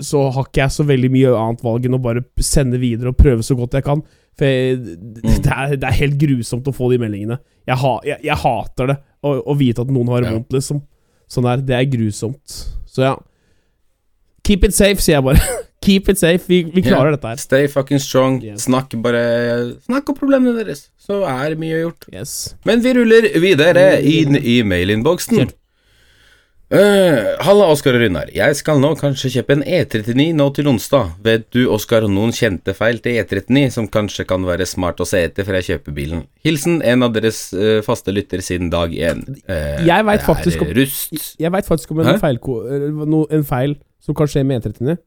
så 0.01 0.23
har 0.33 0.47
ikke 0.47 0.63
jeg 0.63 0.73
så 0.73 0.87
veldig 0.89 1.11
mye 1.13 1.35
annet 1.37 1.65
valg 1.65 1.85
enn 1.85 1.99
å 1.99 2.01
bare 2.01 2.25
sende 2.41 2.81
videre 2.81 3.13
og 3.13 3.19
prøve 3.21 3.45
så 3.45 3.57
godt 3.59 3.77
jeg 3.77 3.85
kan. 3.85 4.01
For 4.39 4.49
jeg, 4.49 4.79
det, 5.19 5.53
er, 5.53 5.75
det 5.77 5.85
er 5.85 5.99
helt 5.99 6.17
grusomt 6.21 6.69
å 6.71 6.75
få 6.75 6.89
de 6.95 7.01
meldingene. 7.03 7.37
Jeg, 7.69 7.77
ha, 7.83 7.95
jeg, 8.09 8.23
jeg 8.25 8.41
hater 8.41 8.93
det, 8.93 8.97
å, 9.21 9.35
å 9.53 9.57
vite 9.59 9.85
at 9.85 9.93
noen 9.93 10.09
har 10.15 10.25
det 10.25 10.33
vondt, 10.33 10.57
liksom. 10.57 10.81
Sånn 11.29 11.45
der, 11.45 11.65
Det 11.69 11.77
er 11.77 11.91
grusomt. 11.93 12.61
Så 12.89 13.05
ja. 13.05 13.15
Keep 14.49 14.65
it 14.71 14.77
safe, 14.77 15.03
sier 15.05 15.19
jeg 15.19 15.27
bare. 15.29 15.43
Keep 15.89 16.11
it 16.13 16.21
safe. 16.21 16.45
Vi, 16.51 16.63
vi 16.75 16.83
klarer 16.85 17.15
dette 17.17 17.31
her. 17.33 17.41
Stay 17.41 17.69
fucking 17.73 18.01
strong. 18.05 18.39
Yes. 18.45 18.67
Snakk 18.69 18.93
bare 19.05 19.23
Snakk 19.89 20.11
om 20.13 20.19
problemene 20.19 20.53
deres, 20.61 20.87
så 21.01 21.23
er 21.25 21.57
mye 21.61 21.81
gjort. 21.87 22.05
Yes. 22.13 22.35
Men 22.69 22.85
vi 22.85 22.93
ruller 22.99 23.31
videre 23.41 23.89
inn 24.05 24.37
i 24.37 24.61
mailinnboksen. 24.69 25.49
Uh, 26.69 27.31
Halla, 27.47 27.65
Oskar 27.73 27.97
og 27.97 28.03
Runar. 28.03 28.29
Jeg 28.37 28.57
skal 28.59 28.77
nå 28.83 28.91
kanskje 29.01 29.31
kjøpe 29.39 29.55
en 29.57 29.63
E39 29.65 30.27
nå 30.37 30.51
til 30.53 30.67
onsdag. 30.69 31.15
Vet 31.25 31.47
du, 31.57 31.63
Oskar, 31.73 32.05
noen 32.13 32.35
kjente 32.37 32.75
feil 32.77 32.99
til 33.01 33.17
E39 33.23 33.63
som 33.73 33.87
kanskje 33.89 34.27
kan 34.29 34.45
være 34.45 34.67
smart 34.69 35.01
å 35.01 35.07
se 35.09 35.23
etter 35.31 35.49
før 35.49 35.57
jeg 35.63 35.69
kjøper 35.71 35.97
bilen? 35.97 36.27
Hilsen 36.45 36.83
en 36.85 37.07
av 37.09 37.15
deres 37.17 37.41
uh, 37.57 37.79
faste 37.87 38.13
lytter 38.13 38.45
siden 38.45 38.69
dag 38.75 38.93
én. 38.93 39.25
Uh, 39.49 39.81
Jeg 39.89 40.05
vet 40.11 40.27
faktisk 40.29 40.67
om- 40.67 40.75
Jeg 40.77 41.55
vet 41.57 41.71
faktisk 41.73 41.97
om 41.97 42.03
en, 42.05 42.21
feil, 42.21 42.37
no, 43.09 43.25
en 43.33 43.49
feil 43.49 43.79
som 44.05 44.15
kan 44.21 44.29
skje 44.29 44.45
med 44.45 44.61
E39. 44.69 44.99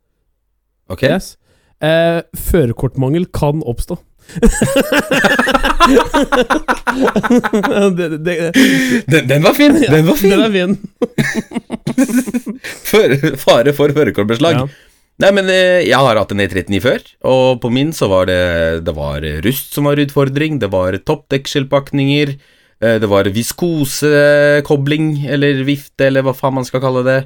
Ok? 0.92 1.04
Yes. 1.08 1.36
Eh, 1.82 2.22
Førerkortmangel 2.38 3.26
kan 3.34 3.64
oppstå. 3.66 3.98
det, 7.98 8.08
det, 8.24 8.36
Den, 9.08 9.28
den 9.28 9.44
var 9.44 9.54
fin! 9.58 9.74
Den 9.82 10.06
var 10.08 10.16
fin! 10.16 10.30
Den 10.54 10.78
fare 13.42 13.74
for 13.74 13.90
førerkortbeslag. 13.98 14.54
Ja. 14.62 14.68
Nei, 15.22 15.32
men 15.38 15.50
eh, 15.54 15.84
jeg 15.86 16.00
har 16.02 16.18
hatt 16.18 16.32
en 16.34 16.42
E39 16.42 16.80
før, 16.82 17.04
og 17.30 17.60
på 17.62 17.70
min 17.74 17.92
så 17.94 18.08
var 18.10 18.26
det 18.30 18.42
Det 18.88 18.94
var 18.98 19.26
rust 19.46 19.76
som 19.76 19.86
var 19.90 20.02
utfordring, 20.02 20.60
det 20.62 20.72
var 20.74 20.98
toppdekkskjelpakninger, 20.98 22.28
eh, 22.82 22.98
det 23.02 23.10
var 23.12 23.30
viskosekobling, 23.36 25.06
eller 25.30 25.62
vifte, 25.68 26.08
eller 26.08 26.26
hva 26.26 26.34
faen 26.38 26.58
man 26.58 26.66
skal 26.68 26.82
kalle 26.84 27.04
det. 27.06 27.20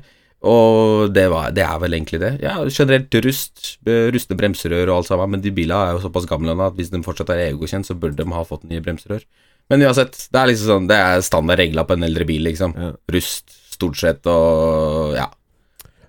Og 0.46 1.14
det, 1.16 1.26
var, 1.32 1.50
det 1.56 1.64
er 1.66 1.80
vel 1.82 1.96
egentlig 1.98 2.20
det. 2.22 2.32
Ja, 2.44 2.60
generelt 2.68 3.16
rust, 3.26 3.80
eh, 3.88 4.12
rustne 4.14 4.38
bremserør 4.38 4.92
og 4.92 5.00
alt 5.00 5.10
sammen, 5.10 5.32
men 5.34 5.42
de 5.42 5.54
bilene 5.56 5.88
er 5.88 5.96
jo 5.96 6.04
såpass 6.04 6.28
gamle 6.30 6.54
nå 6.54 6.68
at 6.68 6.76
hvis 6.78 6.92
de 6.94 7.02
fortsatt 7.06 7.32
er 7.34 7.48
EU-godkjent, 7.48 7.88
så 7.88 7.98
burde 7.98 8.20
de 8.20 8.36
ha 8.36 8.44
fått 8.46 8.68
nye 8.70 8.84
bremserør. 8.84 9.24
Men 9.72 9.82
uansett, 9.88 10.28
det 10.30 10.38
er 10.38 10.50
liksom 10.52 10.68
sånn 10.70 10.90
Det 10.92 10.98
er 11.02 11.24
standard 11.26 11.58
regler 11.58 11.88
på 11.90 11.96
en 11.96 12.06
eldre 12.06 12.28
bil, 12.30 12.44
liksom. 12.46 12.76
Ja. 12.78 12.92
Rust, 13.16 13.56
stort 13.74 13.98
sett, 13.98 14.28
og 14.30 15.16
ja. 15.18 15.32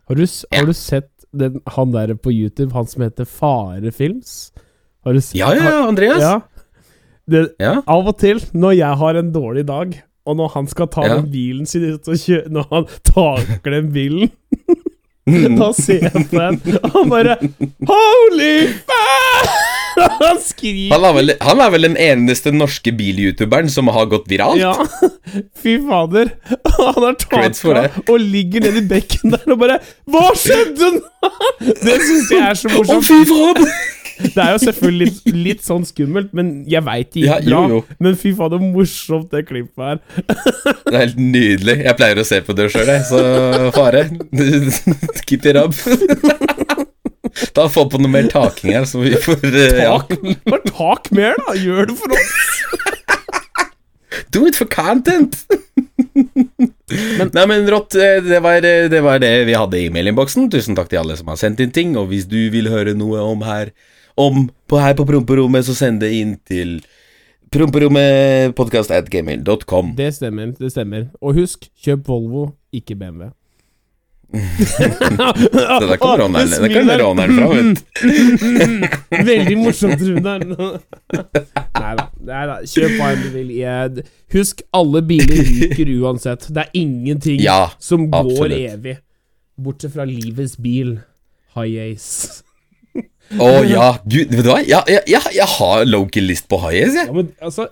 Har, 0.06 0.18
du, 0.18 0.26
har 0.52 0.68
du 0.68 0.74
sett 0.76 1.10
den, 1.36 1.62
han 1.74 1.94
der 1.94 2.12
på 2.20 2.34
YouTube, 2.34 2.74
han 2.76 2.88
som 2.90 3.06
heter 3.06 3.28
Fare 3.28 3.92
Films? 3.94 4.52
Har 5.06 5.16
du 5.16 5.22
sett 5.22 5.38
Ja, 5.40 5.54
ja, 5.56 5.78
Andreas. 5.86 6.20
Ja. 6.20 6.36
det, 7.26 7.48
Ja? 7.62 7.78
Av 7.86 8.12
og 8.12 8.18
til, 8.20 8.42
når 8.52 8.76
jeg 8.76 9.00
har 9.02 9.18
en 9.22 9.32
dårlig 9.34 9.64
dag, 9.70 9.96
og 10.26 10.36
når 10.40 10.52
han 10.56 10.66
skal 10.70 10.88
ta 10.92 11.06
Ja. 11.06 11.16
den 11.20 11.30
bilen 11.32 11.66
sin 11.70 11.84
ut 11.94 12.08
og 12.10 12.18
kjøre 12.18 12.50
Når 12.50 12.66
han 12.72 12.86
takler 13.06 13.76
den 13.80 13.92
bilen, 13.94 14.30
da 15.60 15.72
ser 15.74 16.04
jeg 16.06 16.26
på 16.30 16.38
den, 16.38 16.60
og 16.82 16.90
han 17.00 17.08
bare 17.10 17.38
Holy 17.88 18.68
fuck! 18.86 19.54
Han 19.96 20.36
skriker. 20.44 20.90
Han 20.92 21.04
er, 21.08 21.12
vel, 21.16 21.32
han 21.40 21.60
er 21.64 21.70
vel 21.72 21.86
den 21.86 21.94
eneste 21.96 22.50
norske 22.52 22.92
bil-youtuberen 22.92 23.70
som 23.72 23.88
har 23.88 24.04
gått 24.12 24.26
viralt? 24.28 24.60
Ja, 24.60 24.74
fy 25.62 25.78
fader. 25.86 26.34
Han 26.76 26.98
har 27.00 27.16
tatt 27.22 27.56
for 27.56 27.80
og 27.80 28.18
ligger 28.20 28.66
nedi 28.66 28.82
bekken 28.90 29.32
der 29.32 29.54
og 29.54 29.62
bare 29.62 29.78
Hva 30.12 30.34
skjedde 30.36 30.90
nå?! 30.98 31.30
Det 31.64 31.96
syns 32.04 32.28
jeg 32.34 32.42
er 32.44 32.60
så 32.60 32.68
Å, 32.68 32.74
morsomt. 32.76 33.08
fy 33.08 33.22
faen! 33.32 33.72
Det 34.16 34.40
er 34.40 34.52
jo 34.54 34.60
selvfølgelig 34.62 35.06
litt, 35.10 35.34
litt 35.46 35.64
sånn 35.66 35.84
skummelt, 35.86 36.32
men 36.36 36.52
jeg 36.70 36.84
veit 36.86 37.10
det 37.12 37.24
Ja, 37.26 37.36
gikk 37.40 37.50
bra. 37.50 37.62
jo, 37.68 37.80
jo. 37.80 37.96
Men 38.02 38.16
fy 38.20 38.32
fader, 38.36 38.62
morsomt 38.62 39.28
det 39.34 39.44
klippet 39.48 39.82
her. 39.82 40.00
Det 40.86 40.94
er 40.94 41.02
helt 41.02 41.18
nydelig. 41.20 41.76
Jeg 41.84 41.98
pleier 41.98 42.20
å 42.22 42.26
se 42.26 42.40
på 42.46 42.54
det 42.56 42.68
sjøl, 42.72 42.88
jeg, 42.94 43.04
så 43.08 43.70
fare. 43.76 44.06
Keep 45.28 45.48
it 45.50 45.58
up. 45.60 45.74
får 47.56 47.68
Få 47.74 47.84
på 47.90 48.00
noe 48.00 48.12
mer 48.12 48.28
taking 48.32 48.72
her, 48.76 48.86
så 48.88 49.02
vi 49.02 49.12
får 49.20 49.44
eh, 49.50 49.82
ja. 49.84 49.98
Tak, 49.98 50.22
bare 50.46 50.70
tak 50.70 51.10
mer, 51.16 51.36
da! 51.42 51.56
Gjør 51.58 51.90
det 51.90 51.96
for 52.00 52.16
oss! 52.16 52.36
Do 54.32 54.46
it 54.48 54.56
for 54.56 54.68
content! 54.70 55.42
Nei, 56.16 57.44
men 57.50 57.66
rått, 57.68 57.96
eh, 58.00 58.22
det 58.24 58.40
var, 58.44 58.62
det 58.62 59.02
var 59.04 59.20
det 59.20 59.32
vi 59.50 59.56
hadde 59.58 59.80
i 59.82 59.90
mailinnboksen. 59.92 60.48
Tusen 60.52 60.78
takk 60.78 60.88
til 60.92 61.02
alle 61.02 61.18
som 61.18 61.28
har 61.32 61.40
sendt 61.40 61.60
inn 61.60 61.74
ting. 61.74 61.96
Og 62.00 62.08
hvis 62.12 62.28
du 62.30 62.38
vil 62.54 62.70
høre 62.72 62.96
noe 62.96 63.20
om 63.26 63.44
her 63.46 63.74
Om 64.16 64.48
på 64.68 64.78
her 64.80 64.94
på 64.96 65.04
promperommet, 65.08 65.64
så 65.68 65.74
send 65.76 66.00
det 66.00 66.12
inn 66.16 66.36
til 66.48 66.78
promperommetpodkast.gmail.com. 67.52 69.92
Det 69.96 70.14
stemmer, 70.16 70.46
det 70.58 70.70
stemmer. 70.72 71.02
Og 71.20 71.34
husk, 71.40 71.68
kjøp 71.84 72.08
Volvo, 72.08 72.46
ikke 72.74 72.94
BMW. 72.98 73.28
Så 74.36 74.42
der 75.86 75.96
kommer 76.02 76.18
råneren, 76.24 76.48
der 76.50 76.72
kommer 76.74 76.96
råneren 76.98 77.30
fra, 77.36 77.46
vet 77.54 77.78
du. 77.78 77.82
Veldig 79.30 79.56
morsomt, 79.60 80.00
Runar. 80.02 80.40
Nei 80.42 81.92
da. 82.00 82.04
Nei 82.26 82.42
da. 82.50 82.56
Kjøp 82.66 82.92
hva 82.98 83.12
du 83.20 83.28
vil. 83.36 83.50
Husk, 84.34 84.56
alle 84.74 85.00
biler 85.06 85.38
ryker 85.46 85.86
uansett. 86.00 86.42
Det 86.50 86.60
er 86.66 86.70
ingenting 86.76 87.38
Ja, 87.44 87.68
som 87.78 88.10
går 88.10 88.18
absolutt. 88.32 88.58
evig. 88.74 88.96
Bortsett 89.56 89.92
fra 89.94 90.04
livets 90.08 90.56
bil. 90.60 90.96
High 91.56 91.78
Ace. 91.92 92.42
Å 93.42 93.48
ja, 93.66 93.88
gud, 94.06 94.30
vet 94.30 94.44
du 94.46 94.50
hva? 94.52 94.60
Jeg, 94.62 94.70
ja, 94.92 95.00
ja, 95.10 95.20
jeg 95.34 95.48
har 95.56 95.82
local-list 95.88 96.46
på 96.50 96.60
Highas, 96.62 96.94
jeg. 96.94 97.08
Ja, 97.08 97.14
men 97.16 97.32
altså 97.42 97.66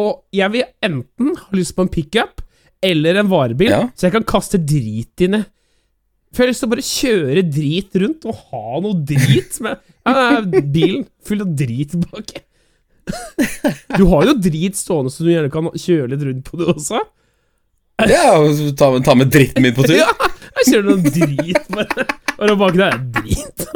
Og 0.00 0.22
jeg 0.34 0.50
vil 0.54 0.64
enten 0.82 1.34
ha 1.36 1.50
lyst 1.58 1.74
på 1.76 1.84
en 1.84 1.90
pickup 1.92 2.40
eller 2.84 3.16
en 3.20 3.28
varebil, 3.30 3.70
Ja. 3.70 3.82
så 3.96 4.08
jeg 4.08 4.12
kan 4.16 4.24
kaste 4.28 4.58
drit 4.60 5.22
i. 5.24 5.28
For 6.34 6.42
jeg 6.42 6.48
har 6.48 6.50
lyst 6.50 6.64
til 6.64 6.68
å 6.68 6.72
bare 6.74 6.86
kjøre 6.88 7.44
drit 7.48 7.94
rundt 8.02 8.24
og 8.28 8.40
ha 8.50 8.80
noe 8.84 8.98
drit 9.06 9.60
med 9.64 9.78
ja, 10.04 10.40
bilen 10.44 11.04
full 11.24 11.44
av 11.44 11.52
drit 11.56 11.94
baki. 12.02 12.42
Du 13.96 14.04
har 14.10 14.26
jo 14.28 14.34
drit 14.40 14.76
stående, 14.76 15.12
så 15.12 15.24
du 15.24 15.30
gjerne 15.30 15.52
kan 15.52 15.68
kjøre 15.72 16.10
litt 16.12 16.24
rundt 16.26 16.48
på 16.50 16.58
det 16.60 16.68
også. 16.74 17.00
Ja, 18.10 18.34
ta, 18.76 18.88
ta 19.06 19.14
med 19.16 19.30
dritten 19.32 19.62
min 19.62 19.76
på 19.76 19.84
tur. 19.86 19.94
Ja, 20.00 20.08
jeg 20.58 20.72
kjører 20.72 20.88
noe 20.90 21.12
drit 21.14 21.70
bare. 21.72 22.08
Bare 22.34 22.56
baki 22.58 22.80
der 22.82 22.96
er 22.96 23.04
drit. 23.20 23.68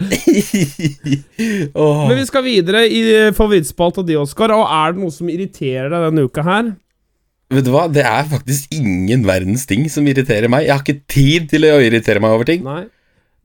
Åh. 1.74 2.04
Men 2.08 2.16
vi 2.16 2.28
skal 2.28 2.44
videre 2.46 2.84
i 2.88 3.02
favorittspalta 3.36 4.04
di, 4.06 4.16
Oskar. 4.20 4.54
Og 4.56 4.64
er 4.64 4.94
det 4.94 5.02
noe 5.02 5.14
som 5.14 5.28
irriterer 5.32 5.90
deg 5.92 6.06
denne 6.08 6.24
uka 6.28 6.44
her? 6.46 6.72
Vet 7.50 7.66
du 7.66 7.72
hva, 7.74 7.88
det 7.90 8.04
er 8.06 8.28
faktisk 8.30 8.70
ingen 8.74 9.24
verdens 9.26 9.66
ting 9.66 9.88
som 9.90 10.06
irriterer 10.06 10.50
meg. 10.52 10.68
Jeg 10.68 10.74
har 10.76 10.84
ikke 10.84 11.10
tid 11.10 11.50
til 11.50 11.66
å 11.66 11.80
irritere 11.82 12.22
meg 12.22 12.36
over 12.36 12.46
ting. 12.48 12.62
Nei. 12.66 12.84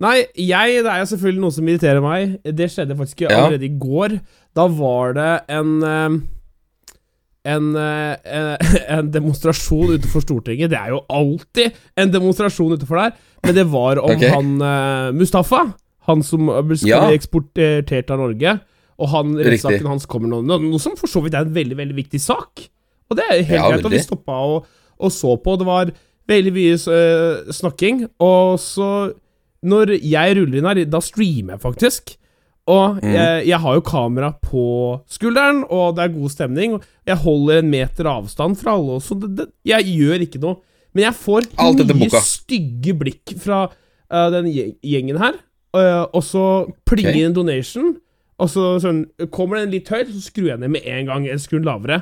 Nei, 0.04 0.18
jeg, 0.36 0.82
det 0.84 0.92
er 0.92 1.00
jo 1.02 1.10
selvfølgelig 1.14 1.42
noe 1.42 1.56
som 1.56 1.68
irriterer 1.72 2.04
meg. 2.04 2.38
Det 2.44 2.68
skjedde 2.72 2.98
faktisk 3.00 3.24
Ja. 3.26 3.32
allerede 3.32 3.66
i 3.70 3.78
går. 3.80 4.20
Da 4.56 4.68
var 4.68 5.16
det 5.16 5.34
en 5.56 5.72
en, 7.46 7.76
en, 7.78 8.18
eh, 8.26 8.76
en 8.98 9.10
demonstrasjon 9.14 9.96
utenfor 9.96 10.24
Stortinget. 10.26 10.72
Det 10.74 10.80
er 10.80 10.94
jo 10.96 11.04
alltid 11.10 11.78
en 11.98 12.14
demonstrasjon 12.14 12.76
utenfor 12.76 13.02
der, 13.02 13.18
men 13.46 13.58
det 13.58 13.66
var 13.72 14.02
om 14.02 14.16
okay. 14.16 14.32
han 14.34 14.56
eh, 14.62 15.12
Mustafa. 15.16 15.66
Han 16.08 16.22
som 16.24 16.48
skal 16.78 16.90
Ja. 16.90 17.00
bli 17.08 17.18
eksportert 17.18 18.12
av 18.14 18.20
Norge. 18.20 18.60
Og 19.00 19.10
han, 19.12 19.36
rettssaken 19.36 19.88
hans 19.90 20.06
kommer 20.08 20.30
nå. 20.32 20.40
Noe, 20.46 20.80
som 20.80 20.96
for 20.96 21.08
så 21.12 21.22
vidt 21.24 21.34
er 21.36 21.44
en 21.48 21.54
veldig, 21.56 21.76
veldig 21.76 21.96
viktig 21.98 22.20
sak. 22.22 22.68
Og 23.10 23.18
det 23.18 23.26
er 23.30 23.42
helt 23.44 23.52
Ja, 23.60 23.70
greit. 23.72 23.86
Og 23.86 23.92
vi 23.92 23.98
veldig. 23.98 24.06
stoppa 24.06 24.32
og, 24.46 24.66
og 25.00 25.12
så 25.12 25.36
på. 25.44 25.58
Det 25.60 25.66
var 25.68 25.92
veldig 26.30 26.54
mye 26.56 26.76
uh, 26.78 27.52
snakking. 27.52 28.06
Og 28.24 28.60
så, 28.60 29.14
når 29.66 29.96
jeg 30.02 30.38
ruller 30.38 30.58
inn 30.62 30.66
her, 30.70 30.86
da 30.86 31.02
streamer 31.04 31.58
jeg 31.58 31.62
faktisk. 31.66 32.16
Og 32.68 32.96
Mm. 33.04 33.12
jeg, 33.14 33.48
jeg 33.48 33.60
har 33.62 33.76
jo 33.76 33.82
kamera 33.86 34.32
på 34.42 35.02
skulderen, 35.08 35.66
og 35.70 35.96
det 35.98 36.04
er 36.08 36.14
god 36.16 36.30
stemning. 36.34 36.80
Jeg 37.06 37.18
holder 37.22 37.60
en 37.60 37.70
meter 37.70 38.06
avstand 38.10 38.58
fra 38.58 38.74
alle, 38.74 38.96
så 39.06 39.14
det, 39.22 39.36
det, 39.38 39.46
jeg 39.70 39.86
gjør 39.86 40.24
ikke 40.26 40.42
noe. 40.42 40.56
Men 40.96 41.04
jeg 41.04 41.14
får 41.14 41.46
mye 41.94 42.22
stygge 42.26 42.96
blikk 42.98 43.36
fra 43.38 43.68
uh, 43.70 44.30
den 44.34 44.48
gjengen 44.82 45.20
her. 45.22 45.36
Eh, 45.80 46.02
og 46.16 46.24
så 46.26 46.46
plinger 46.88 47.14
okay. 47.14 47.28
en 47.28 47.36
donation, 47.36 47.94
og 48.42 48.52
så 48.52 48.66
sånn, 48.84 49.06
kommer 49.32 49.62
den 49.62 49.72
litt 49.72 49.90
høyt, 49.92 50.12
så 50.12 50.22
skrur 50.26 50.50
jeg 50.52 50.60
ned 50.60 50.74
med 50.74 50.88
en 50.90 51.08
gang. 51.08 51.28
Eller 51.28 51.40
skrur 51.40 51.62
den 51.62 51.70
lavere. 51.70 52.02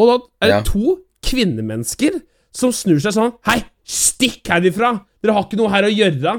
Og 0.00 0.08
da 0.08 0.16
er 0.42 0.50
det 0.50 0.56
Ja. 0.56 0.62
to 0.66 0.98
kvinnemennesker 1.22 2.20
som 2.56 2.72
snur 2.74 3.00
seg 3.02 3.14
sånn 3.14 3.34
Hei, 3.46 3.62
stikk 3.84 4.48
herifra! 4.50 5.04
Dere 5.22 5.36
har 5.36 5.46
ikke 5.46 5.58
noe 5.60 5.70
her 5.72 5.86
å 5.86 5.92
gjøre! 5.92 6.36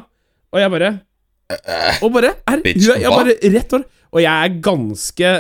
Og 0.51 0.59
jeg 0.59 0.73
bare 0.73 0.91
Og 2.01 2.11
bare 2.15 2.33
er, 2.47 2.63
bitch, 2.63 2.87
er, 2.89 3.03
jeg 3.03 3.13
bare 3.13 3.37
rett 3.55 3.75
over 3.75 3.85
Og 4.11 4.23
jeg 4.23 4.31
er 4.31 4.57
ganske 4.63 5.31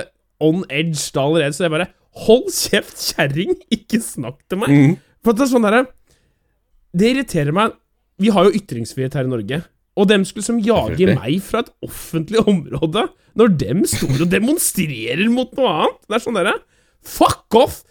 on 0.41 0.63
edge 0.69 1.11
da 1.15 1.25
allerede, 1.25 1.57
så 1.57 1.67
jeg 1.67 1.75
bare 1.75 1.89
Hold 2.27 2.47
kjeft, 2.51 2.97
kjerring! 3.11 3.55
Ikke 3.71 4.01
snakk 4.03 4.39
til 4.47 4.61
meg! 4.63 4.71
Mm. 4.71 4.95
For 5.21 5.33
at 5.33 5.41
det 5.41 5.47
er 5.47 5.53
sånn 5.53 5.67
derre 5.67 5.83
Det 6.95 7.11
irriterer 7.13 7.55
meg 7.55 7.77
Vi 8.21 8.31
har 8.35 8.47
jo 8.47 8.55
ytringsfrihet 8.61 9.15
her 9.17 9.27
i 9.27 9.31
Norge. 9.31 9.63
Og 9.99 10.07
dem 10.07 10.23
skulle 10.27 10.45
som 10.45 10.59
jage 10.63 11.07
meg 11.17 11.41
fra 11.43 11.65
et 11.65 11.71
offentlig 11.83 12.39
område, 12.47 13.07
når 13.35 13.55
dem 13.59 13.83
står 13.87 14.23
og 14.25 14.31
demonstrerer 14.31 15.27
mot 15.31 15.51
noe 15.57 15.71
annet. 15.71 15.99
Det 16.07 16.17
er 16.17 16.23
sånn 16.23 16.39
derre 16.39 16.57
Fuck 17.01 17.57
off! 17.57 17.81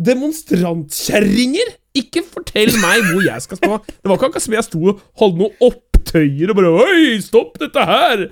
Demonstrantkjerringer! 0.00 1.74
Ikke 1.98 2.22
fortell 2.22 2.70
meg 2.78 3.02
hvor 3.08 3.24
jeg 3.24 3.42
skal 3.42 3.58
stå. 3.58 3.78
Det 3.82 4.06
var 4.06 4.16
ikke 4.18 4.28
akkurat 4.30 4.44
som 4.44 4.54
jeg 4.54 4.66
sto 4.68 4.82
og 4.92 5.00
holdt 5.20 5.40
noen 5.40 5.64
opptøyer 5.66 6.52
og 6.52 6.60
bare 6.60 6.74
Oi, 6.84 7.16
stopp 7.24 7.58
dette 7.60 7.86
her! 7.90 8.26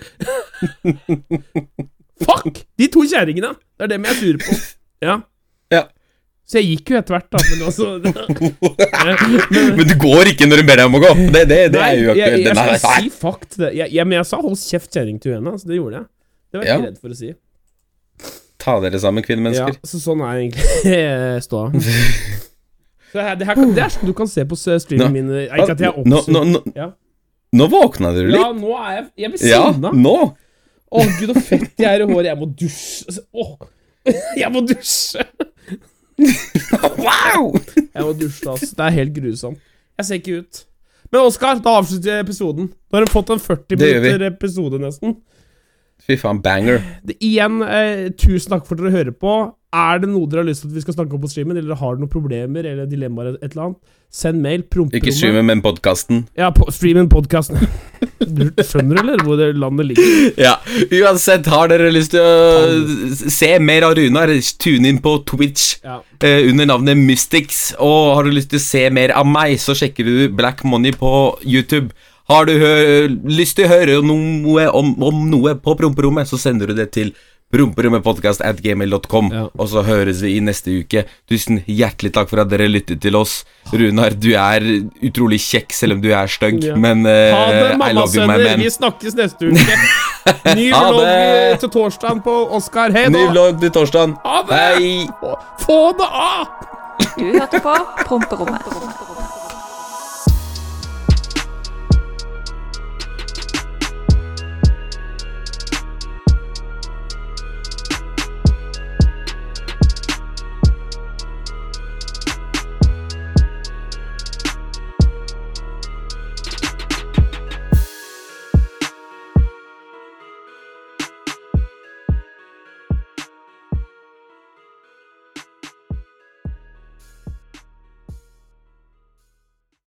Fuck! 2.25 2.63
De 2.79 2.91
to 2.93 3.03
kjerringene. 3.07 3.55
Det 3.79 3.89
er 3.89 3.93
dem 3.95 4.07
jeg 4.07 4.15
er 4.15 4.23
sur 4.23 4.39
på. 4.45 4.59
Ja. 5.05 5.19
Så 6.49 6.57
jeg 6.63 6.69
gikk 6.79 6.91
jo 6.95 6.97
etter 7.03 7.13
hvert, 7.13 7.27
da, 7.29 7.41
men 7.45 7.61
også 7.69 7.87
Men 9.77 9.85
du 9.91 9.95
går 10.01 10.31
ikke 10.33 10.47
når 10.49 10.63
hun 10.63 10.69
ber 10.71 10.81
deg 10.81 10.87
om 10.89 10.97
å 10.97 11.01
gå. 11.03 11.11
Det, 11.35 11.43
det, 11.51 11.59
det 11.75 11.83
er 11.83 11.99
jo 12.01 12.15
Nei, 12.15 12.17
jeg, 12.17 12.39
jeg, 12.39 12.45
jeg 12.47 12.55
skal 12.57 13.03
si 13.05 13.11
fuck 13.13 13.43
til 13.53 13.65
det. 13.67 13.71
Jeg, 13.77 13.93
jeg, 13.99 14.07
men 14.09 14.17
jeg 14.17 14.29
sa 14.31 14.39
'hold 14.41 14.57
kjeft, 14.63 14.89
kjerring' 14.97 15.19
til 15.21 15.35
henne. 15.37 15.53
Så 15.61 15.69
det 15.69 15.77
gjorde 15.77 15.99
jeg. 16.01 16.07
Det 16.49 16.59
var 16.61 16.65
jeg 16.65 16.73
Ja. 16.73 16.79
ikke 16.79 16.89
redd 16.89 17.01
for 17.03 17.13
å 17.13 17.19
si. 17.19 17.31
Ta 18.59 18.75
dere 18.83 18.99
sammen, 19.03 19.23
kvinnemennesker. 19.27 19.77
Ja, 19.77 19.89
så 19.93 20.01
sånn 20.03 20.23
er 20.25 20.41
egentlig 20.41 21.43
ståa. 21.47 21.69
Så 23.09 23.17
det, 23.17 23.23
her, 23.25 23.37
det, 23.41 23.47
her, 23.49 23.61
det 23.77 23.85
sånn 23.95 24.09
du 24.11 24.13
kan 24.13 24.29
se 24.29 24.43
på 24.45 24.57
streamen 24.61 25.13
min. 25.15 25.29
Ikke 25.47 25.73
at 25.73 25.81
jeg 25.81 25.89
er 25.89 26.09
nå, 26.13 26.19
nå, 26.29 26.43
nå, 26.45 26.59
Ja. 26.77 26.91
nå 27.57 27.69
våkna 27.73 28.11
dere 28.13 28.35
Ja, 28.35 28.51
nå 28.53 28.75
er 28.77 28.91
jeg 28.99 29.05
Jeg 29.23 29.31
blir 29.33 29.49
Ja, 29.49 29.61
sinna. 29.73 29.93
nå. 29.97 30.17
Å, 30.93 31.05
gud, 31.21 31.33
så 31.33 31.41
fett 31.41 31.73
jeg 31.81 31.89
er 31.89 32.05
i 32.05 32.09
håret. 32.09 32.29
Jeg 32.29 32.37
må 32.41 32.49
dusje. 32.53 33.21
Åh, 33.33 33.55
jeg 34.37 34.53
må 34.53 34.61
dusje. 34.69 35.25
Wow! 36.99 37.53
Jeg 37.95 38.03
må 38.05 38.13
dusje, 38.19 38.51
altså. 38.51 38.73
Det 38.77 38.85
er 38.89 38.95
helt 38.97 39.15
grusomt. 39.17 39.59
Jeg 39.99 40.07
ser 40.09 40.19
ikke 40.21 40.39
ut. 40.43 40.65
Men 41.13 41.25
Oskar, 41.25 41.61
da 41.65 41.77
avslutter 41.79 42.11
vi 42.19 42.25
episoden. 42.27 42.69
Da 42.91 42.99
har 42.99 43.07
du 43.07 43.11
fått 43.13 43.31
en 43.33 43.41
40 43.41 43.77
Det 43.79 43.89
gjør 43.89 44.01
vi. 44.03 44.09
minutter 44.13 44.27
episode, 44.33 44.81
nesten. 44.83 45.15
Fy 46.05 46.17
faen, 46.21 46.43
banger. 46.45 46.83
Det, 47.07 47.17
igjen, 47.25 47.63
eh, 47.65 48.09
tusen 48.19 48.53
takk 48.55 48.67
for 48.69 48.77
at 48.79 48.83
dere 48.85 48.95
hører 48.95 49.17
på. 49.17 49.33
Er 49.77 49.99
det 50.01 50.09
noe 50.09 50.25
dere 50.33 50.41
har 50.41 50.49
lyst 50.49 50.63
til 50.65 50.71
at 50.71 50.77
vi 50.79 50.81
skal 50.81 50.95
snakke 50.97 51.13
om 51.13 51.21
på 51.21 51.29
streamen, 51.29 51.59
eller 51.61 51.77
har 51.77 51.93
dere 51.93 52.01
noen 52.01 52.09
problemer 52.13 52.65
eller 52.65 52.87
dilemmaer, 52.89 53.35
et 53.37 53.51
eller 53.51 53.67
annet, 53.67 53.81
send 54.09 54.41
mail. 54.41 54.63
Ikke 54.97 55.13
streamen, 55.13 55.45
men 55.45 55.61
podkasten. 55.61 56.23
Ja, 56.41 56.49
po 56.57 56.71
streamen, 56.73 57.11
podkasten. 57.13 57.61
Du 58.25 58.49
skjønner, 58.65 59.03
eller, 59.03 59.21
hvor 59.27 59.37
det 59.37 59.51
landet 59.61 59.91
ligger? 59.91 60.09
Ja, 60.47 60.55
uansett, 61.03 61.47
har 61.53 61.69
dere 61.69 61.93
lyst 61.93 62.15
til 62.17 62.25
å 62.25 63.29
se 63.29 63.51
mer 63.61 63.85
av 63.91 63.99
Runar, 63.99 64.33
tune 64.57 64.89
inn 64.89 65.03
på 65.05 65.19
Twitch 65.29 65.75
Ja. 65.85 66.01
eh, 66.25 66.49
under 66.49 66.73
navnet 66.73 66.97
Mystics. 66.97 67.75
Og 67.77 68.15
har 68.17 68.25
du 68.25 68.33
lyst 68.33 68.49
til 68.55 68.63
å 68.63 68.65
se 68.65 68.87
mer 68.89 69.13
av 69.21 69.29
meg, 69.29 69.59
så 69.61 69.77
sjekker 69.77 70.09
du 70.09 70.29
Black 70.33 70.65
Money 70.65 70.97
på 70.97 71.13
YouTube. 71.45 71.93
Har 72.33 72.49
du 72.49 72.57
lyst 73.29 73.57
til 73.61 73.69
å 73.69 73.75
høre 73.77 74.01
noe 74.05 74.67
om, 74.77 74.95
om 75.05 75.27
noe 75.29 75.55
på 75.61 75.77
promperommet, 75.77 76.29
så 76.29 76.41
sender 76.41 76.73
du 76.73 76.77
det 76.81 76.91
til 76.97 77.13
promperommepodkast 77.53 78.43
Ja. 79.33 79.45
Og 79.59 79.69
så 79.73 79.83
høres 79.87 80.21
vi 80.23 80.35
i 80.37 80.41
neste 80.45 80.75
uke. 80.83 81.05
Tusen 81.31 81.63
hjertelig 81.67 82.13
takk 82.13 82.29
for 82.29 82.41
at 82.43 82.51
dere 82.53 82.69
lyttet 82.69 83.01
til 83.01 83.17
oss. 83.17 83.45
Runar, 83.73 84.11
du 84.21 84.31
er 84.37 84.61
utrolig 85.05 85.39
kjekk 85.41 85.73
selv 85.73 85.97
om 85.97 86.03
du 86.05 86.11
er 86.13 86.27
stygg, 86.29 86.63
Ja. 86.65 86.77
men 86.77 87.05
Ha 87.33 87.47
det, 87.53 87.73
I 87.73 87.93
love 87.93 88.15
you, 88.15 88.27
my 88.27 88.37
mammasønner. 88.37 88.45
man. 88.51 88.61
Vi 88.61 88.71
snakkes 88.71 89.15
neste 89.17 89.49
uke. 89.53 89.79
Ny 90.59 90.71
vlogg 90.73 91.03
eh, 91.09 91.57
til 91.59 91.71
torsdagen 91.73 92.21
på 92.23 92.37
Oscar. 92.53 92.93
Hei 92.93 93.07
Ny 93.09 93.25
da. 93.27 93.31
vlogg 93.33 93.61
til 93.61 93.71
torsdagen. 93.71 94.17
Ha 94.25 94.43
det. 94.49 94.55
Hei! 94.59 95.09
Få- 95.21 95.39
Få 95.65 95.79
det 95.99 96.09
av! 96.13 96.47
Du 97.17 97.25
hørte 97.33 97.61
på 97.63 97.75
Promperommet. 98.05 99.38